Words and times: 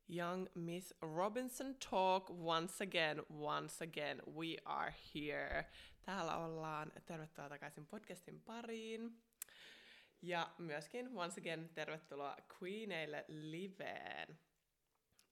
Young 0.07 0.47
Miss 0.55 0.93
Robinson 1.01 1.75
Talk 1.79 2.29
once 2.29 2.81
again, 2.81 3.19
once 3.29 3.81
again. 3.81 4.21
We 4.35 4.57
are 4.65 4.93
here. 5.13 5.65
Täällä 6.05 6.37
ollaan. 6.37 6.91
Tervetuloa 7.05 7.49
takaisin 7.49 7.87
podcastin 7.87 8.41
pariin. 8.41 9.21
Ja 10.21 10.51
myöskin 10.57 11.09
once 11.13 11.41
again 11.41 11.69
tervetuloa 11.73 12.37
Queeneille 12.61 13.25
liveen. 13.27 14.39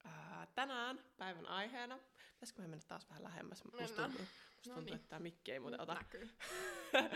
Uh, 0.05 0.12
tänään 0.55 1.00
päivän 1.18 1.48
aiheena, 1.48 2.00
pitäisikö 2.34 2.62
me 2.62 2.68
mennä 2.68 2.86
taas 2.88 3.10
vähän 3.10 3.24
lähemmäs? 3.24 3.64
Musta 3.64 4.02
tuntuu, 4.04 4.26
musta 4.64 4.70
No 4.70 4.75
tuntuu 4.75 4.86
niin. 4.86 4.95
että 4.95 5.09
tämä 5.09 5.20
mikki 5.20 5.52
ei 5.52 5.59
muuten 5.59 5.82
ota. 5.82 5.98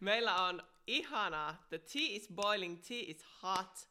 Meillä 0.00 0.46
on 0.46 0.62
ihana 0.86 1.54
The 1.68 1.78
Tea 1.78 2.06
is 2.08 2.28
Boiling, 2.34 2.82
Tea 2.88 3.04
is 3.06 3.26
Hot. 3.42 3.88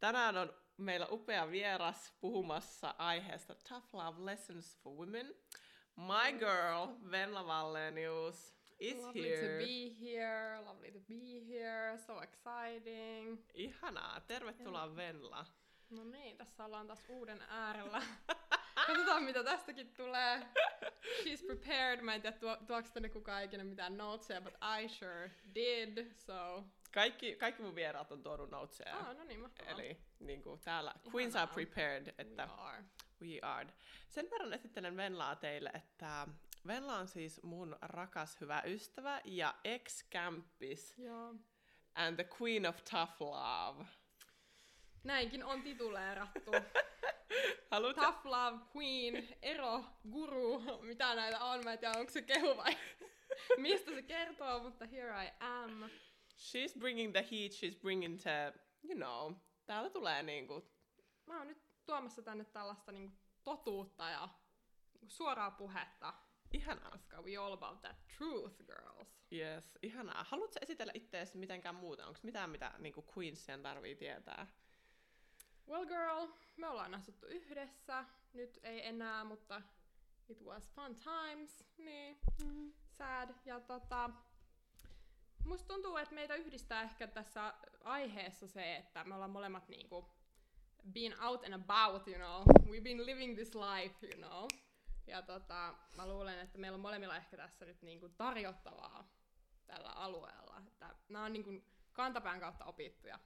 Tänään 0.00 0.36
on 0.36 0.52
meillä 0.76 1.06
upea 1.10 1.50
vieras 1.50 2.12
puhumassa 2.20 2.94
aiheesta 2.98 3.54
Tough 3.54 3.86
Love 3.94 4.24
Lessons 4.24 4.76
for 4.82 4.92
Women. 4.92 5.34
My 5.96 6.38
girl, 6.38 7.10
Venla 7.10 7.42
Wallenius, 7.42 8.54
is 8.78 8.96
lovely 8.96 9.28
here. 9.28 9.58
to 9.58 9.64
be 9.64 10.06
here, 10.06 10.60
lovely 10.64 10.90
to 10.92 11.00
be 11.08 11.54
here, 11.54 11.98
so 11.98 12.20
exciting. 12.22 13.38
Ihanaa, 13.54 14.20
tervetuloa 14.20 14.96
Venla. 14.96 15.46
No 15.90 16.04
niin, 16.04 16.36
tässä 16.36 16.64
ollaan 16.64 16.86
taas 16.86 17.04
uuden 17.08 17.42
äärellä. 17.48 18.02
Katsotaan 18.74 19.22
mitä 19.22 19.44
tästäkin 19.44 19.94
tulee. 19.94 20.46
She's 21.22 21.46
prepared. 21.46 22.00
Mä 22.00 22.14
en 22.14 22.22
tiedä 22.22 22.36
tuo, 22.38 22.56
tuoks 22.66 22.90
tänne 22.90 23.08
kukaan 23.08 23.44
ikinä 23.44 23.64
mitään 23.64 23.96
notesia, 23.96 24.40
but 24.40 24.54
I 24.82 24.88
sure 24.88 25.30
did, 25.54 26.06
so... 26.14 26.64
Kaikki, 26.94 27.36
kaikki 27.36 27.62
mun 27.62 27.74
vieraat 27.74 28.12
on 28.12 28.22
tuonut 28.22 28.50
noteseja. 28.50 28.96
Ah, 28.96 29.16
no 29.16 29.24
niin, 29.24 29.40
mahtavaa. 29.40 29.72
Eli 29.72 29.96
niin 30.18 30.42
kuin 30.42 30.60
täällä 30.60 30.94
Queens 31.14 31.36
are 31.36 31.42
Ihanaa. 31.44 31.54
prepared, 31.54 32.14
että 32.18 32.46
We 32.46 32.52
are. 32.58 32.84
we 33.22 33.38
are. 33.42 33.66
Sen 34.08 34.30
verran 34.30 34.52
esittelen 34.52 34.96
Venlaa 34.96 35.36
teille, 35.36 35.70
että 35.74 36.26
Venla 36.66 36.96
on 36.96 37.08
siis 37.08 37.42
mun 37.42 37.76
rakas 37.82 38.40
hyvä 38.40 38.62
ystävä 38.66 39.20
ja 39.24 39.54
ex-kämppis 39.64 40.94
Joo. 40.98 41.34
and 41.94 42.16
the 42.16 42.28
queen 42.40 42.66
of 42.66 42.76
tough 42.90 43.20
love. 43.20 43.84
Näinkin 45.04 45.44
on 45.44 45.62
tituleerattu. 45.62 46.50
Haluat 47.70 47.96
Tough 47.96 48.26
love, 48.26 48.58
queen, 48.76 49.28
ero, 49.42 49.84
guru, 50.10 50.62
mitä 50.80 51.14
näitä 51.14 51.44
on, 51.44 51.64
mä 51.64 51.72
en 51.72 51.78
tiedä 51.78 51.98
onko 51.98 52.12
se 52.12 52.22
kehu 52.22 52.56
vai 52.56 52.76
mistä 53.56 53.94
se 53.94 54.02
kertoo, 54.02 54.62
mutta 54.62 54.86
here 54.86 55.24
I 55.24 55.28
am. 55.40 55.90
She's 56.36 56.78
bringing 56.78 57.12
the 57.12 57.22
heat, 57.30 57.52
she's 57.52 57.80
bringing 57.80 58.18
the, 58.20 58.52
you 58.82 58.94
know, 58.94 59.32
täällä 59.66 59.90
tulee 59.90 60.22
niinku, 60.22 60.72
Mä 61.26 61.38
oon 61.38 61.48
nyt 61.48 61.62
tuomassa 61.86 62.22
tänne 62.22 62.44
tällaista 62.44 62.92
niinku 62.92 63.16
totuutta 63.44 64.10
ja 64.10 64.28
niinku 64.92 65.08
suoraa 65.08 65.50
puhetta, 65.50 66.14
ihanaa. 66.52 66.90
koska 66.90 67.22
we 67.22 67.36
all 67.36 67.52
about 67.52 67.80
that 67.80 67.96
truth, 68.18 68.56
girls. 68.66 69.08
Yes, 69.32 69.78
ihanaa. 69.82 70.24
Haluatko 70.24 70.58
esitellä 70.62 70.92
itseäsi 70.94 71.38
mitenkään 71.38 71.74
muuta? 71.74 72.06
Onko 72.06 72.20
mitään, 72.22 72.50
mitä 72.50 72.72
niinku 72.78 73.06
Queensien 73.16 73.62
tarvii 73.62 73.96
tietää? 73.96 74.46
Well 75.72 75.86
girl, 75.86 76.26
me 76.56 76.68
ollaan 76.68 76.94
asuttu 76.94 77.26
yhdessä, 77.26 78.04
nyt 78.32 78.58
ei 78.62 78.86
enää, 78.86 79.24
mutta 79.24 79.62
it 80.28 80.40
was 80.44 80.70
fun 80.70 80.96
times, 80.96 81.64
niin 81.78 82.18
sad. 82.98 83.34
Ja 83.44 83.60
tota, 83.60 84.10
musta 85.44 85.66
tuntuu, 85.66 85.96
että 85.96 86.14
meitä 86.14 86.34
yhdistää 86.34 86.82
ehkä 86.82 87.06
tässä 87.06 87.54
aiheessa 87.84 88.46
se, 88.46 88.76
että 88.76 89.04
me 89.04 89.14
ollaan 89.14 89.30
molemmat 89.30 89.68
niinku 89.68 90.10
been 90.92 91.20
out 91.20 91.44
and 91.44 91.54
about, 91.54 92.08
you 92.08 92.16
know. 92.16 92.42
We've 92.66 92.82
been 92.82 93.06
living 93.06 93.34
this 93.34 93.54
life, 93.54 94.06
you 94.06 94.28
know. 94.28 94.48
Ja 95.06 95.22
tota, 95.22 95.74
mä 95.96 96.08
luulen, 96.08 96.38
että 96.38 96.58
meillä 96.58 96.76
on 96.76 96.80
molemmilla 96.80 97.16
ehkä 97.16 97.36
tässä 97.36 97.64
nyt 97.64 97.82
niinku 97.82 98.08
tarjottavaa 98.08 99.08
tällä 99.66 99.90
alueella. 99.90 100.62
Että 100.66 100.94
nämä 101.08 101.24
on 101.24 101.32
niinku 101.32 101.50
kantapään 101.92 102.40
kautta 102.40 102.64
opittuja 102.64 103.18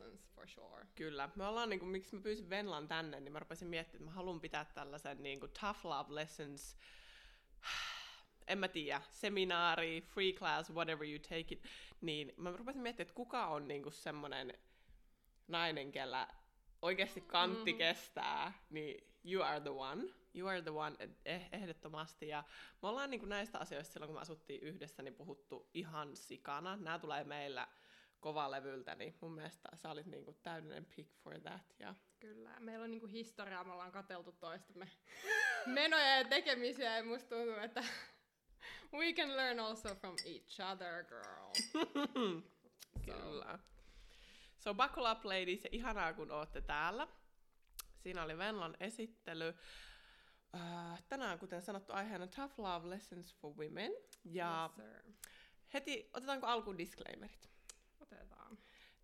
lessons 0.00 0.30
for 0.34 0.48
sure. 0.48 0.86
Kyllä. 0.94 1.30
Me 1.36 1.46
ollaan, 1.46 1.68
niinku, 1.70 1.86
miksi 1.86 2.14
mä 2.16 2.22
pyysin 2.22 2.50
Venlan 2.50 2.88
tänne, 2.88 3.20
niin 3.20 3.32
mä 3.32 3.38
rupesin 3.38 3.68
miettimään, 3.68 4.02
että 4.02 4.10
mä 4.10 4.14
haluan 4.16 4.40
pitää 4.40 4.64
tällaisen 4.64 5.22
niinku, 5.22 5.48
tough 5.48 5.84
love 5.86 6.14
lessons, 6.14 6.76
en 8.46 8.58
mä 8.58 8.68
tiedä, 8.68 9.02
seminaari, 9.10 10.00
free 10.00 10.32
class, 10.32 10.70
whatever 10.70 11.08
you 11.08 11.18
take 11.18 11.38
it, 11.54 11.64
niin 12.00 12.32
mä 12.36 12.50
rupesin 12.56 12.82
miettimään, 12.82 13.06
että 13.08 13.14
kuka 13.14 13.46
on 13.46 13.68
niinku 13.68 13.90
semmonen 13.90 14.54
nainen, 15.48 15.92
kellä 15.92 16.28
oikeasti 16.82 17.20
kantti 17.20 17.72
Mhm. 17.72 17.78
kestää, 17.78 18.52
niin 18.70 19.14
you 19.24 19.42
are 19.42 19.60
the 19.60 19.70
one. 19.70 20.04
You 20.34 20.48
are 20.48 20.62
the 20.62 20.70
one 20.70 20.96
eh- 21.04 21.48
ehdottomasti. 21.52 22.28
Ja 22.28 22.44
me 22.82 22.88
ollaan 22.88 23.10
niinku 23.10 23.26
näistä 23.26 23.58
asioista 23.58 23.92
silloin, 23.92 24.08
kun 24.08 24.16
me 24.16 24.20
asuttiin 24.20 24.60
yhdessä, 24.62 25.02
niin 25.02 25.14
puhuttu 25.14 25.70
ihan 25.74 26.16
sikana. 26.16 26.76
Nämä 26.76 26.98
tulee 26.98 27.24
meillä 27.24 27.68
kovalevyltä, 28.20 28.94
niin 28.94 29.14
mun 29.20 29.32
mielestä 29.32 29.68
sä 29.74 29.90
olit 29.90 30.06
niinku 30.06 30.32
täydellinen 30.42 30.86
pick 30.96 31.10
for 31.24 31.40
that. 31.40 31.74
Ja 31.78 31.94
Kyllä, 32.20 32.60
meillä 32.60 32.84
on 32.84 32.90
niinku 32.90 33.06
historiaa, 33.06 33.64
me 33.64 33.72
ollaan 33.72 33.92
kateltu 33.92 34.32
toistamme 34.32 34.88
menoja 35.66 36.16
ja 36.18 36.24
tekemisiä 36.24 36.96
ja 36.96 37.04
musta 37.04 37.28
tuntuu, 37.36 37.54
että 37.54 37.84
we 38.92 39.12
can 39.12 39.36
learn 39.36 39.60
also 39.60 39.94
from 39.94 40.16
each 40.24 40.60
other, 40.72 41.04
girl. 41.04 41.50
Kyllä. 43.06 43.58
So 44.58 44.74
buckle 44.74 45.10
up 45.12 45.24
ladies, 45.24 45.64
ja 45.64 45.70
ihanaa 45.72 46.12
kun 46.12 46.30
ootte 46.30 46.60
täällä. 46.60 47.08
Siinä 47.96 48.22
oli 48.22 48.38
Venlan 48.38 48.76
esittely. 48.80 49.54
Uh, 50.54 51.02
tänään, 51.08 51.38
kuten 51.38 51.62
sanottu, 51.62 51.92
aiheena 51.92 52.26
Tough 52.26 52.58
Love 52.58 52.90
Lessons 52.90 53.34
for 53.34 53.52
Women. 53.56 53.92
Ja 54.24 54.70
Yes, 54.78 54.86
sir. 54.86 55.12
heti 55.74 56.10
otetaanko 56.14 56.46
alkuun 56.46 56.78
disclaimerit? 56.78 57.50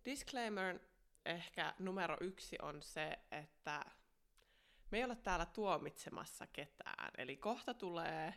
Disclaimer 0.07 0.79
ehkä 1.25 1.73
numero 1.79 2.17
yksi 2.21 2.55
on 2.61 2.81
se, 2.81 3.19
että 3.31 3.85
me 4.91 4.97
ei 4.97 5.03
ole 5.03 5.15
täällä 5.15 5.45
tuomitsemassa 5.45 6.47
ketään. 6.47 7.11
Eli 7.17 7.37
kohta 7.37 7.73
tulee 7.73 8.33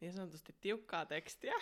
niin 0.00 0.12
sanotusti 0.12 0.56
tiukkaa 0.60 1.06
tekstiä, 1.06 1.54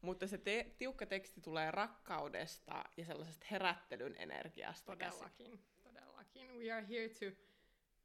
mutta 0.00 0.26
se 0.26 0.38
te- 0.38 0.74
tiukka 0.78 1.06
teksti 1.06 1.40
tulee 1.40 1.70
rakkaudesta 1.70 2.84
ja 2.96 3.04
sellaisesta 3.04 3.46
herättelyn 3.50 4.16
energiasta 4.18 4.96
käsin. 4.96 5.18
Todellakin, 5.18 5.64
todellakin. 5.82 6.58
We 6.58 6.72
are 6.72 6.86
here 6.88 7.08
to 7.08 7.36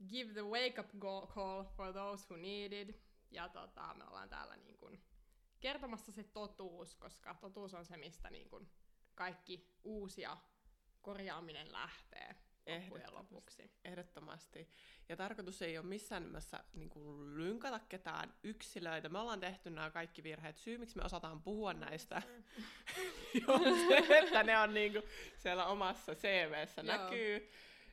give 0.10 0.34
the 0.34 0.44
wake 0.44 0.82
up 0.82 0.92
go- 1.00 1.32
call 1.36 1.64
for 1.64 1.94
those 1.94 2.26
who 2.30 2.38
need 2.38 2.72
it. 2.74 3.02
Ja 3.32 3.50
tota, 3.50 3.94
me 3.94 4.04
ollaan 4.04 4.30
täällä 4.30 4.58
niin 4.58 4.78
kun 4.78 5.00
kertomassa 5.60 6.12
se 6.12 6.24
totuus, 6.24 6.96
koska 6.96 7.34
totuus 7.42 7.74
on 7.74 7.86
se, 7.86 7.98
mistä 7.98 8.30
niin 8.30 8.50
kun 8.50 8.70
kaikki 9.16 9.70
uusi 9.84 10.22
ja 10.22 10.38
korjaaminen 11.06 11.72
lähtee 11.72 12.36
loppujen 12.66 12.82
Ehdottomasti. 12.84 13.34
lopuksi. 13.34 13.72
Ehdottomasti. 13.86 14.70
Ja 15.10 15.16
tarkoitus 15.18 15.62
ei 15.62 15.78
ole 15.78 15.86
missään 15.86 16.24
nimessä 16.24 16.64
niin 16.74 16.90
kuin, 16.90 17.38
lynkata 17.38 17.80
ketään 17.80 18.34
yksilöitä. 18.44 19.10
Me 19.10 19.20
ollaan 19.20 19.40
tehty 19.40 19.70
nämä 19.70 19.92
kaikki 19.92 20.24
virheet. 20.24 20.58
Syy, 20.58 20.78
miksi 20.78 20.98
me 20.98 21.04
osataan 21.04 21.42
puhua 21.42 21.74
näistä, 21.74 22.22
on 23.48 23.64
se, 23.64 23.98
että 24.20 24.44
ne 24.44 24.60
on 24.60 24.74
niin 24.74 24.92
kuin, 24.92 25.04
siellä 25.38 25.66
omassa 25.66 26.16
CVssä 26.16 26.82
Joo. 26.82 26.98
näkyy. 26.98 27.52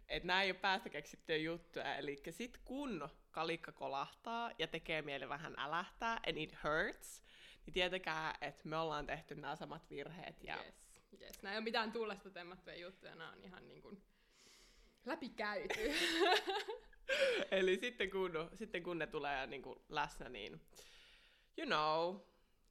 Että 0.09 0.27
nämä 0.27 0.43
ei 0.43 0.51
ole 0.51 0.59
päästä 0.59 0.89
keksittyjä 0.89 1.39
juttuja. 1.39 1.97
Eli 1.97 2.23
sit 2.31 2.59
kun 2.65 3.09
kalikka 3.31 3.73
kolahtaa 3.73 4.51
ja 4.59 4.67
tekee 4.67 5.03
mieli 5.03 5.29
vähän 5.29 5.55
älähtää, 5.59 6.21
and 6.29 6.37
it 6.37 6.55
hurts, 6.65 7.23
niin 7.67 7.75
tietäkää, 7.75 8.39
että 8.41 8.69
me 8.69 8.77
ollaan 8.77 9.07
tehty 9.07 9.35
nämä 9.35 9.57
samat 9.57 9.91
virheet. 9.91 10.45
Ja 10.45 10.57
Yes, 10.57 10.82
yes. 11.23 11.43
Nämä 11.43 11.53
ei 11.53 11.59
ole 11.59 11.65
mitään 11.65 11.93
tuulesta 11.93 12.31
temmattuja 12.31 12.77
juttuja, 12.77 13.15
nämä 13.15 13.33
on 13.33 13.45
ihan 13.45 13.69
niin 13.69 13.83
kuin 13.83 14.03
läpikäyty. 15.05 15.93
Eli 17.51 17.77
sitten 17.77 18.11
kun, 18.11 18.51
sitten 18.55 18.83
kun 18.83 18.99
ne 18.99 19.07
tulee 19.07 19.47
niin 19.47 19.63
kuin 19.63 19.79
läsnä, 19.89 20.29
niin 20.29 20.61
you 21.59 21.67
know, 21.67 22.17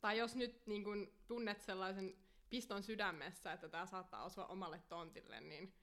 tai 0.01 0.17
jos 0.17 0.35
nyt 0.35 0.67
niin 0.67 0.83
kuin 0.83 1.13
tunnet 1.27 1.61
sellaisen 1.61 2.17
piston 2.49 2.83
sydämessä, 2.83 3.53
että 3.53 3.69
tämä 3.69 3.85
saattaa 3.85 4.23
osua 4.23 4.45
omalle 4.45 4.81
tontille, 4.89 5.41
niin 5.41 5.73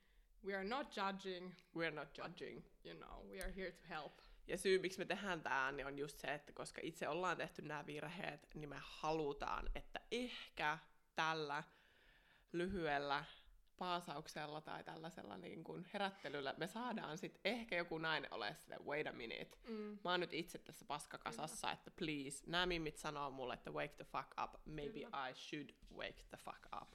we 0.44 0.54
are 0.54 0.64
not 0.64 0.96
judging, 0.96 1.52
we're 1.76 1.94
not 1.94 2.18
judging. 2.18 2.62
you 2.84 2.94
know, 2.94 3.26
we 3.30 3.40
are 3.40 3.52
here 3.56 3.72
to 3.72 3.82
help. 3.88 4.18
Ja 4.46 4.58
syy, 4.58 4.78
miksi 4.78 4.98
me 4.98 5.04
tehdään 5.04 5.42
tämä, 5.42 5.72
niin 5.72 5.86
on 5.86 5.98
just 5.98 6.18
se, 6.18 6.34
että 6.34 6.52
koska 6.52 6.80
itse 6.84 7.08
ollaan 7.08 7.36
tehty 7.36 7.62
nämä 7.62 7.86
virheet, 7.86 8.48
niin 8.54 8.68
me 8.68 8.76
halutaan, 8.80 9.70
että 9.74 10.00
ehkä 10.10 10.78
tällä 11.14 11.62
lyhyellä 12.52 13.24
paasauksella 13.78 14.60
tai 14.60 14.84
tällaisella 14.84 15.38
niin 15.38 15.64
kuin 15.64 15.86
herättelyllä 15.92 16.54
me 16.56 16.66
saadaan 16.66 17.18
sitten 17.18 17.40
ehkä 17.44 17.76
joku 17.76 17.98
nainen 17.98 18.34
ole 18.34 18.56
sille, 18.60 18.76
wait 18.86 19.06
a 19.06 19.12
minute. 19.12 19.56
Mm. 19.68 19.98
Mä 20.04 20.10
oon 20.10 20.20
nyt 20.20 20.34
itse 20.34 20.58
tässä 20.58 20.84
paskakasassa, 20.84 21.72
että 21.72 21.90
please, 21.90 22.44
nämä 22.46 22.66
mimmit 22.66 22.96
sanoo 22.96 23.30
mulle, 23.30 23.54
että 23.54 23.70
wake 23.70 23.94
the 23.96 24.04
fuck 24.04 24.28
up, 24.44 24.54
maybe 24.64 25.00
Kyllä. 25.00 25.28
I 25.28 25.34
should 25.34 25.70
wake 25.96 26.24
the 26.28 26.36
fuck 26.36 26.66
up. 26.82 26.92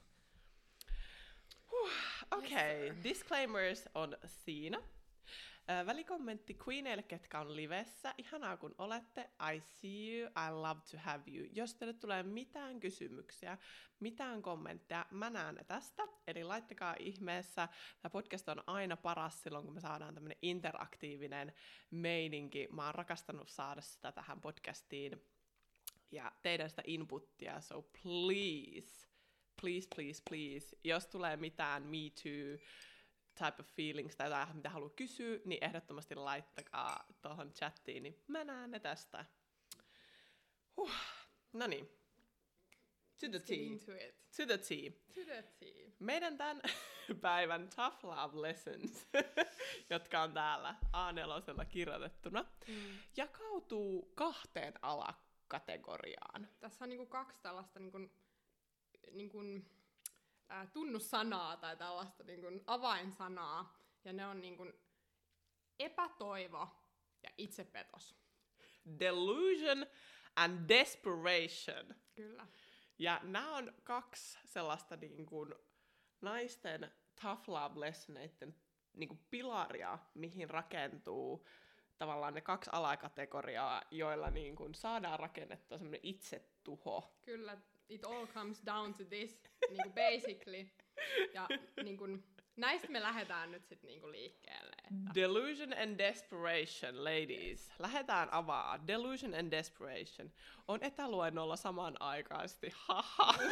Okei, 2.31 2.89
sir. 2.89 3.03
disclaimers 3.03 3.89
on 3.95 4.17
siinä. 4.25 4.81
Välikommentti 5.85 6.57
Queeneille, 6.67 7.03
ketkä 7.03 7.39
on 7.39 7.55
livessä. 7.55 8.13
Ihanaa 8.17 8.57
kun 8.57 8.75
olette. 8.77 9.29
I 9.55 9.59
see 9.59 10.19
you, 10.19 10.29
I 10.29 10.51
love 10.51 10.81
to 10.91 10.97
have 10.97 11.23
you. 11.31 11.47
Jos 11.51 11.75
teille 11.75 11.93
tulee 11.93 12.23
mitään 12.23 12.79
kysymyksiä, 12.79 13.57
mitään 13.99 14.41
kommentteja, 14.41 15.05
mä 15.11 15.29
näen 15.29 15.55
ne 15.55 15.63
tästä. 15.63 16.03
Eli 16.27 16.43
laittakaa 16.43 16.95
ihmeessä. 16.99 17.69
Tämä 18.01 18.09
podcast 18.11 18.49
on 18.49 18.63
aina 18.67 18.97
paras 18.97 19.43
silloin, 19.43 19.65
kun 19.65 19.73
me 19.73 19.79
saadaan 19.79 20.13
tämmöinen 20.13 20.37
interaktiivinen 20.41 21.53
meininki. 21.91 22.67
Mä 22.71 22.85
oon 22.85 22.95
rakastanut 22.95 23.49
saada 23.49 23.81
sitä 23.81 24.11
tähän 24.11 24.41
podcastiin 24.41 25.21
ja 26.11 26.31
teidän 26.41 26.69
sitä 26.69 26.81
inputtia, 26.85 27.61
so 27.61 27.81
please, 27.81 29.07
please, 29.61 29.87
please, 29.95 30.23
please, 30.29 30.77
jos 30.83 31.07
tulee 31.07 31.37
mitään 31.37 31.83
me 31.83 31.97
too 32.23 32.67
type 33.35 33.55
of 33.59 33.67
feelings 33.67 34.15
tai 34.15 34.27
jotain, 34.27 34.55
mitä 34.55 34.69
haluaa 34.69 34.89
kysyä, 34.89 35.39
niin 35.45 35.63
ehdottomasti 35.63 36.15
laittakaa 36.15 37.05
tuohon 37.21 37.53
chattiin, 37.53 38.03
niin 38.03 38.23
mä 38.27 38.43
näen 38.43 38.71
ne 38.71 38.79
tästä. 38.79 39.25
Huh. 40.77 40.91
No 41.53 41.67
niin. 41.67 41.89
To 43.19 43.29
the 43.29 43.39
tea. 43.39 43.77
To 44.37 44.45
the 44.45 44.57
tea. 44.57 44.91
To 45.13 45.21
the 45.25 45.43
tea. 45.59 45.91
Meidän 45.99 46.37
tämän 46.37 46.61
päivän 47.21 47.69
Tough 47.75 48.03
Love 48.05 48.41
Lessons, 48.41 49.07
jotka 49.89 50.21
on 50.21 50.33
täällä 50.33 50.75
A4 50.93 51.65
kirjoitettuna, 51.65 52.45
Mm. 52.67 52.97
jakautuu 53.17 54.11
kahteen 54.15 54.73
alakategoriaan. 54.81 56.47
Tässä 56.59 56.85
on 56.85 56.89
niinku 56.89 57.05
kaksi 57.05 57.39
tällaista 57.41 57.79
niinku, 57.79 57.99
niinku, 59.11 59.37
ää, 60.53 60.67
tunnussanaa 60.67 61.57
tai 61.57 61.77
tällaista 61.77 62.23
niinku 62.23 62.47
avainsanaa. 62.67 63.77
Ja 64.03 64.13
ne 64.13 64.25
on 64.25 64.41
niinku 64.41 64.71
epätoivo 65.79 66.67
ja 67.23 67.29
itsepetos. 67.37 68.15
Delusion 68.99 69.85
and 70.35 70.69
desperation. 70.69 71.95
Kyllä. 72.15 72.47
Ja 72.99 73.19
nämä 73.23 73.55
on 73.55 73.73
kaksi 73.83 74.39
sellaista 74.45 74.95
niin 74.95 75.25
kuin, 75.25 75.55
naisten 76.21 76.91
tough 77.21 77.49
love 77.49 77.79
lessoneiden 77.79 78.55
niin 78.93 79.07
kuin, 79.09 79.19
pilaria, 79.29 79.99
mihin 80.13 80.49
rakentuu 80.49 81.47
tavallaan 81.97 82.33
ne 82.33 82.41
kaksi 82.41 82.69
alakategoriaa, 82.73 83.81
joilla 83.91 84.29
niin 84.29 84.55
kuin, 84.55 84.75
saadaan 84.75 85.19
rakennettua 85.19 85.77
semmoinen 85.77 85.99
itsetuho. 86.03 87.17
Kyllä, 87.21 87.57
it 87.93 88.05
all 88.05 88.27
comes 88.27 88.61
down 88.65 88.93
to 88.93 89.03
this, 89.05 89.41
niinku 89.69 89.89
basically. 89.89 90.69
Ja 91.33 91.47
niinku, 91.83 92.07
näistä 92.55 92.87
me 92.87 93.01
lähdetään 93.01 93.51
nyt 93.51 93.65
sitten 93.65 93.87
niinku 93.87 94.11
liikkeelle. 94.11 94.75
Että. 94.83 95.15
Delusion 95.15 95.73
and 95.73 95.97
desperation, 95.97 97.03
ladies. 97.03 97.71
Lähdetään 97.79 98.33
avaa. 98.33 98.87
Delusion 98.87 99.33
and 99.33 99.51
desperation 99.51 100.31
on 100.67 100.83
etäluennolla 100.83 101.55
samanaikaisesti. 101.55 102.71
Haha. 102.75 103.33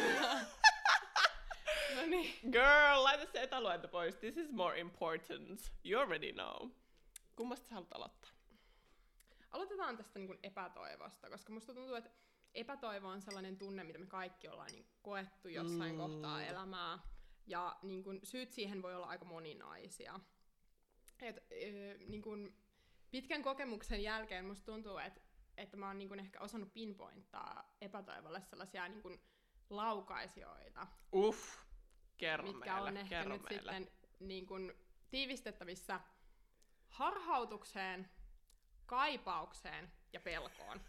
No 1.96 2.02
niin. 2.06 2.34
Girl, 2.52 3.04
laita 3.04 3.32
se 3.32 3.42
etäluento 3.42 3.88
pois. 3.88 4.16
This 4.16 4.36
is 4.36 4.50
more 4.50 4.80
important. 4.80 5.72
You 5.84 6.00
already 6.00 6.32
know. 6.32 6.70
Kummasta 7.36 7.68
sä 7.68 7.74
haluat 7.74 7.92
aloittaa? 7.92 8.30
Aloitetaan 9.50 9.96
tästä 9.96 10.18
niin 10.18 10.26
kuin 10.26 10.38
epätoivosta, 10.42 11.30
koska 11.30 11.52
musta 11.52 11.74
tuntuu, 11.74 11.94
että 11.94 12.10
epätoivo 12.54 13.08
on 13.08 13.22
sellainen 13.22 13.58
tunne, 13.58 13.84
mitä 13.84 13.98
me 13.98 14.06
kaikki 14.06 14.48
ollaan 14.48 14.70
niin 14.72 14.86
koettu 15.02 15.48
jossain 15.48 15.92
Mm. 15.92 15.98
kohtaa 15.98 16.42
elämää. 16.42 16.98
Ja 17.46 17.76
niin 17.82 18.04
kuin, 18.04 18.20
syyt 18.22 18.52
siihen 18.52 18.82
voi 18.82 18.94
olla 18.94 19.06
aika 19.06 19.24
moninaisia. 19.24 20.20
Et, 21.20 21.36
ö, 21.36 21.98
niin 22.06 22.22
kuin, 22.22 22.56
pitkän 23.10 23.42
kokemuksen 23.42 24.02
jälkeen 24.02 24.44
musta 24.44 24.64
tuntuu, 24.64 24.98
että, 24.98 25.20
että 25.56 25.76
mä 25.76 25.86
oon 25.86 25.98
niin 25.98 26.18
ehkä 26.20 26.40
osannut 26.40 26.72
pinpointtaa 26.72 27.76
epätoivolle 27.80 28.40
sellaisia 28.40 28.88
niin 28.88 29.02
kuin 29.02 29.20
laukaisijoita, 29.70 30.86
Uff. 31.14 31.58
Kerro 32.16 32.52
mitkä 32.52 32.72
meille, 32.72 32.88
on 32.88 32.96
ehkä 32.96 33.08
kerro 33.08 33.32
nyt 33.32 33.42
meille. 33.42 33.72
sitten 33.72 33.90
niin 34.20 34.46
kuin, 34.46 34.72
tiivistettävissä 35.10 36.00
harhautukseen, 36.88 38.10
kaipaukseen 38.86 39.92
ja 40.12 40.20
pelkoon. 40.20 40.80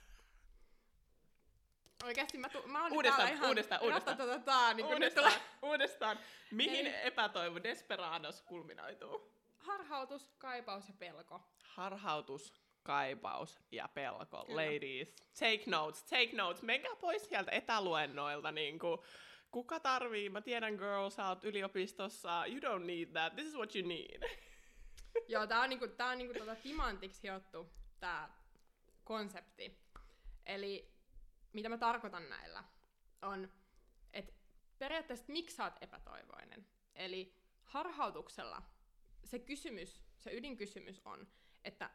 Oikeasti 2.03 2.37
mä, 2.37 2.49
tu- 2.49 2.67
mä 2.67 2.83
oon 2.83 2.93
Uudestaan, 2.93 3.21
täällä 3.21 3.35
ihan 3.37 3.49
uudestaan, 3.49 3.81
uudestaan. 3.81 4.19
ratatataa, 4.19 4.73
niin 4.73 4.85
nyt 4.85 4.93
uudestaan, 4.93 5.31
tulee 5.33 5.45
uudestaan. 5.61 6.19
Mihin 6.51 6.87
Eli- 6.87 6.95
epätoivo 7.07 7.63
Desperados 7.63 8.41
kulminoituu? 8.41 9.33
harhautus, 9.57 10.31
kaipaus 10.37 10.87
ja 10.87 10.93
pelko. 10.99 11.41
Harhautus, 11.63 12.53
kaipaus 12.83 13.59
ja 13.71 13.87
pelko. 13.93 14.45
Kyllä. 14.45 14.61
Ladies, 14.61 15.15
take 15.39 15.63
notes, 15.67 16.03
take 16.03 16.29
notes. 16.33 16.61
Menkää 16.63 16.95
pois 16.95 17.29
sieltä 17.29 17.51
etäluennoilta. 17.51 18.51
Niin 18.51 18.79
kuin, 18.79 18.99
kuka 19.51 19.79
tarvii? 19.79 20.29
Mä 20.29 20.41
tiedän, 20.41 20.73
girl, 20.75 21.09
sä 21.09 21.27
oot 21.27 21.43
yliopistossa. 21.43 22.45
You 22.45 22.59
don't 22.59 22.85
need 22.85 23.09
that. 23.11 23.35
This 23.35 23.47
is 23.47 23.55
what 23.55 23.75
you 23.75 23.87
need. 23.87 24.23
Joo, 25.27 25.47
tää 25.47 25.59
on, 25.61 25.69
niinku, 25.69 25.87
tää 25.87 26.07
on 26.07 26.17
niinku 26.17 26.39
tota 26.39 26.55
timantiksi 26.55 27.23
hiottu 27.23 27.69
tää 27.99 28.29
konsepti. 29.03 29.79
Eli 30.45 30.92
mitä 31.53 31.69
mä 31.69 31.77
tarkoitan 31.77 32.29
näillä 32.29 32.63
on, 33.21 33.51
että 34.13 34.33
periaatteessa 34.79 35.25
miksi 35.27 35.55
sä 35.55 35.63
oot 35.63 35.73
epätoivoinen. 35.81 36.67
Eli 36.95 37.35
harhautuksella 37.63 38.61
se 39.23 39.39
kysymys, 39.39 40.03
se 40.17 40.33
ydinkysymys 40.33 41.01
on, 41.05 41.27
että 41.63 41.89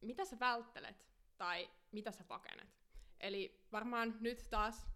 mitä 0.00 0.24
sä 0.24 0.38
välttelet 0.38 1.06
tai 1.36 1.70
mitä 1.92 2.10
sä 2.10 2.24
pakenet. 2.24 2.78
Eli 3.20 3.66
varmaan 3.72 4.16
nyt 4.20 4.46
taas 4.50 4.86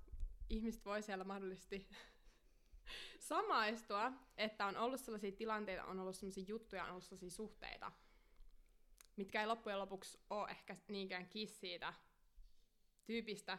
ihmiset 0.50 0.84
voi 0.84 1.02
siellä 1.02 1.24
mahdollisesti 1.24 1.88
samaistua, 3.18 4.12
että 4.36 4.66
on 4.66 4.76
ollut 4.76 5.00
sellaisia 5.00 5.32
tilanteita, 5.32 5.84
on 5.84 6.00
ollut 6.00 6.16
sellaisia 6.16 6.44
juttuja, 6.48 6.84
on 6.84 6.90
ollut 6.90 7.04
sellaisia 7.04 7.30
suhteita, 7.30 7.92
mitkä 9.16 9.40
ei 9.40 9.46
loppujen 9.46 9.78
lopuksi 9.78 10.18
ole 10.30 10.50
ehkä 10.50 10.76
niinkään 10.88 11.28
kiinni 11.28 11.54
siitä 11.54 11.94
tyypistä, 13.04 13.58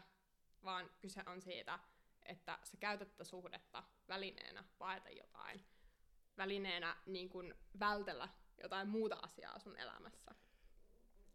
vaan 0.64 0.90
kyse 1.02 1.22
on 1.26 1.42
siitä, 1.42 1.80
että 2.26 2.60
sä 2.64 2.78
käytät 2.78 3.12
tätä 3.12 3.24
suhdetta 3.24 3.84
välineenä 4.08 4.64
paeta 4.78 5.10
jotain, 5.10 5.66
välineenä 6.38 6.96
niin 7.06 7.30
kuin 7.30 7.54
vältellä 7.80 8.30
jotain 8.64 8.88
muuta 8.90 9.16
asiaa 9.22 9.60
sun 9.60 9.78
elämässä. 9.78 10.36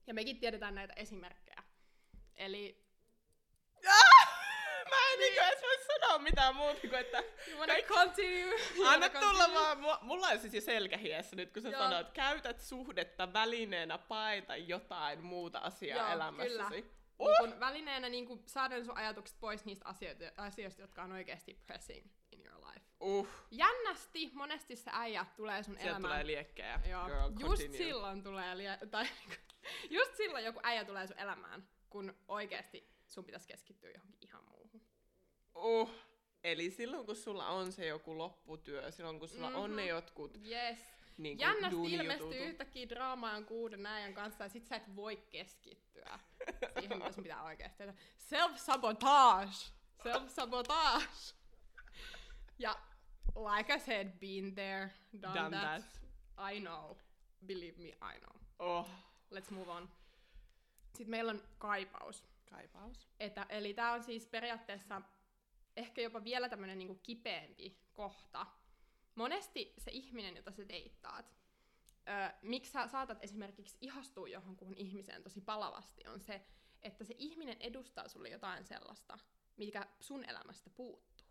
Ja 0.07 0.15
mekin 0.15 0.41
tiedetään 0.41 0.75
näitä 0.75 0.93
esimerkkejä. 0.97 1.63
Eli 2.37 2.89
Mä 4.91 4.97
en 5.13 5.19
niin. 5.19 5.43
edes 5.43 5.63
voi 5.63 5.77
sanoa 5.87 6.19
mitään 6.19 6.57
muuta 6.57 6.81
kuin, 6.81 6.95
että 6.95 7.19
you 7.49 7.59
wanna 7.59 7.75
Kaikki- 7.75 7.95
continue? 7.95 8.61
You 8.77 8.87
anna 8.87 9.09
tulla 9.09 9.55
vaan. 9.55 9.79
Mulla 10.05 10.27
on 10.27 10.39
siis 10.41 10.55
jo 10.55 10.61
selkähiessä 10.61 11.37
nyt, 11.37 11.53
kun 11.53 11.63
sä 11.63 11.69
Joo. 11.69 11.83
sanoit, 11.83 12.11
käytät 12.13 12.61
suhdetta 12.61 13.33
välineenä 13.33 13.99
paeta 13.99 14.57
jotain 14.57 15.23
muuta 15.25 15.59
asiaa 15.59 15.99
Joo, 15.99 16.13
elämässäsi. 16.13 16.83
kyllä. 16.83 16.98
Niin 17.19 17.51
kun 17.51 17.61
välineenä 17.61 18.09
niin 18.09 18.27
kun 18.27 18.43
saada 18.47 18.85
sun 18.85 18.97
ajatukset 18.97 19.41
pois 19.41 19.65
niistä 19.65 19.89
asioita, 19.89 20.25
asioista, 20.37 20.83
jotka 20.83 21.03
on 21.03 21.13
oikeasti 21.13 21.63
pressing 21.67 22.07
in 22.33 22.47
your 22.47 22.61
life. 22.67 22.87
Uh, 23.01 23.29
Jännästi 23.51 24.31
monesti 24.35 24.77
se 24.77 24.91
äijä 24.95 25.27
tulee 25.37 25.63
sun 25.63 25.75
sieltä 25.75 25.91
elämään. 25.91 26.03
tulee 26.13 26.27
liekkejä. 26.27 26.81
Joo, 26.91 27.07
Girl, 27.07 27.31
just 27.41 27.73
silloin 27.73 28.23
tulee, 28.23 28.55
lie- 28.55 28.87
tai 28.91 29.07
just 29.99 30.17
silloin 30.17 30.45
joku 30.45 30.61
äijä 30.63 30.85
tulee 30.85 31.07
sun 31.07 31.19
elämään, 31.19 31.69
kun 31.91 32.15
oikeasti 32.29 32.89
sun 33.07 33.25
pitäisi 33.25 33.49
keskittyä 33.49 33.91
johonkin 33.91 34.19
ihan 34.29 34.45
muuhun. 34.45 34.81
Uh. 35.55 35.91
Eli 36.45 36.71
silloin 36.71 37.07
kun 37.07 37.17
sulla 37.17 37.49
on 37.49 37.73
se 37.73 37.87
joku 37.87 38.19
lopputyö, 38.19 38.91
silloin 38.91 39.19
kun 39.19 39.29
sulla 39.29 39.47
mm-hmm. 39.49 39.63
on 39.63 39.77
ne 39.77 39.83
Mhm. 39.83 39.89
jotkut 39.89 40.39
Yes. 40.47 40.79
Niin 41.19 41.39
Jännästi 41.39 41.93
ilmestyy 41.93 42.45
yhtäkkiä 42.45 42.89
draamaan 42.89 43.45
kuuden 43.45 43.87
äijän 43.87 44.15
kanssa 44.15 44.45
ja 44.45 44.49
sit 44.49 44.67
sä 44.67 44.77
et 44.77 44.97
voi 44.97 45.17
keskittyä 45.17 46.19
siihen, 46.81 46.99
mitä 46.99 47.13
sun 47.13 47.23
pitää 47.23 47.43
oikeasti 47.43 47.79
tehdä. 47.79 47.95
Self-sabotage! 48.19 49.73
Self-sabotage! 50.03 51.35
Ja 52.59 52.77
like 53.37 53.75
I 53.75 53.81
said, 53.81 54.09
been 54.21 54.55
there, 54.55 54.91
done, 55.23 55.35
Done 55.35 55.57
that. 55.57 55.83
that. 55.83 56.53
I 56.53 56.61
know. 56.61 56.97
Believe 57.47 57.79
me, 57.83 57.89
I 57.89 58.21
know. 58.21 58.37
Oh, 58.59 58.91
Let's 59.35 59.51
move 59.55 59.71
on. 59.71 59.91
Sitten 60.95 61.11
meillä 61.11 61.31
on 61.31 61.43
kaipaus. 61.59 62.25
kaipaus. 62.51 63.09
Että, 63.21 63.47
eli 63.49 63.75
tämä 63.75 63.93
on 63.93 64.03
siis 64.03 64.27
periaatteessa 64.27 65.03
ehkä 65.77 66.03
jopa 66.03 66.25
vielä 66.25 66.49
tämmöinen 66.49 66.79
niinku 66.79 66.95
kipeämpi 67.03 67.79
kohta. 67.93 68.47
Monesti 69.19 69.75
se 69.79 69.91
ihminen, 69.91 70.37
jota 70.37 70.53
sä 70.53 70.69
deittaat, 70.69 71.35
ö, 72.09 72.37
miksi 72.43 72.73
sä 72.73 72.89
saatat 72.89 73.19
esimerkiksi 73.25 73.79
ihastua 73.81 74.29
johonkuhun 74.29 74.77
ihmiseen 74.77 75.23
tosi 75.23 75.41
palavasti, 75.41 76.07
on 76.07 76.21
se, 76.21 76.43
että 76.83 77.05
se 77.05 77.15
ihminen 77.19 77.57
edustaa 77.61 78.09
sulle 78.09 78.29
jotain 78.29 78.65
sellaista, 78.65 79.19
mikä 79.57 79.87
sun 80.01 80.25
elämästä 80.25 80.71
puuttuu. 80.71 81.27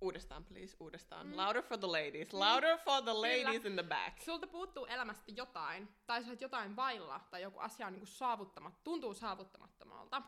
Uudestaan, 0.00 0.44
please, 0.44 0.76
uudestaan. 0.80 1.26
Mm. 1.26 1.36
Louder 1.36 1.62
for 1.62 1.78
the 1.78 1.86
ladies. 1.86 2.32
Louder 2.32 2.78
for 2.78 3.02
the 3.02 3.12
ladies 3.12 3.62
Kyllä. 3.62 3.68
in 3.68 3.74
the 3.74 3.82
back. 3.82 4.22
Sulta 4.22 4.46
puuttuu 4.46 4.86
elämästä 4.86 5.32
jotain, 5.36 5.88
tai 6.06 6.24
sä 6.24 6.30
oot 6.30 6.40
jotain 6.40 6.76
vailla, 6.76 7.20
tai 7.30 7.42
joku 7.42 7.58
asia 7.58 7.86
on 7.86 7.92
niinku 7.92 8.06
saavuttamat, 8.06 8.84
tuntuu 8.84 9.14
saavuttamattomalta. 9.14 10.22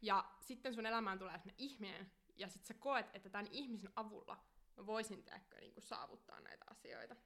Ja 0.00 0.24
sitten 0.40 0.74
sun 0.74 0.86
elämään 0.86 1.18
tulee 1.18 1.40
ihminen, 1.58 2.12
ja 2.36 2.48
sit 2.48 2.64
sä 2.64 2.74
koet, 2.74 3.06
että 3.14 3.30
tämän 3.30 3.48
ihmisen 3.50 3.92
avulla 3.96 4.51
mä 4.76 4.86
voisin 4.86 5.22
tehdä 5.22 5.40
niinku 5.60 5.80
saavuttaa 5.80 6.40
näitä 6.40 6.64
asioita. 6.70 7.16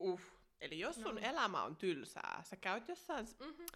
Uff. 0.00 0.24
Eli 0.60 0.78
jos 0.78 0.94
sun 0.94 1.04
No 1.04 1.12
niin. 1.12 1.24
elämä 1.24 1.62
on 1.62 1.76
tylsää, 1.76 2.42
sä 2.44 2.56
käyt 2.56 2.88
jossain 2.88 3.26
Mm-hmm. 3.40 3.66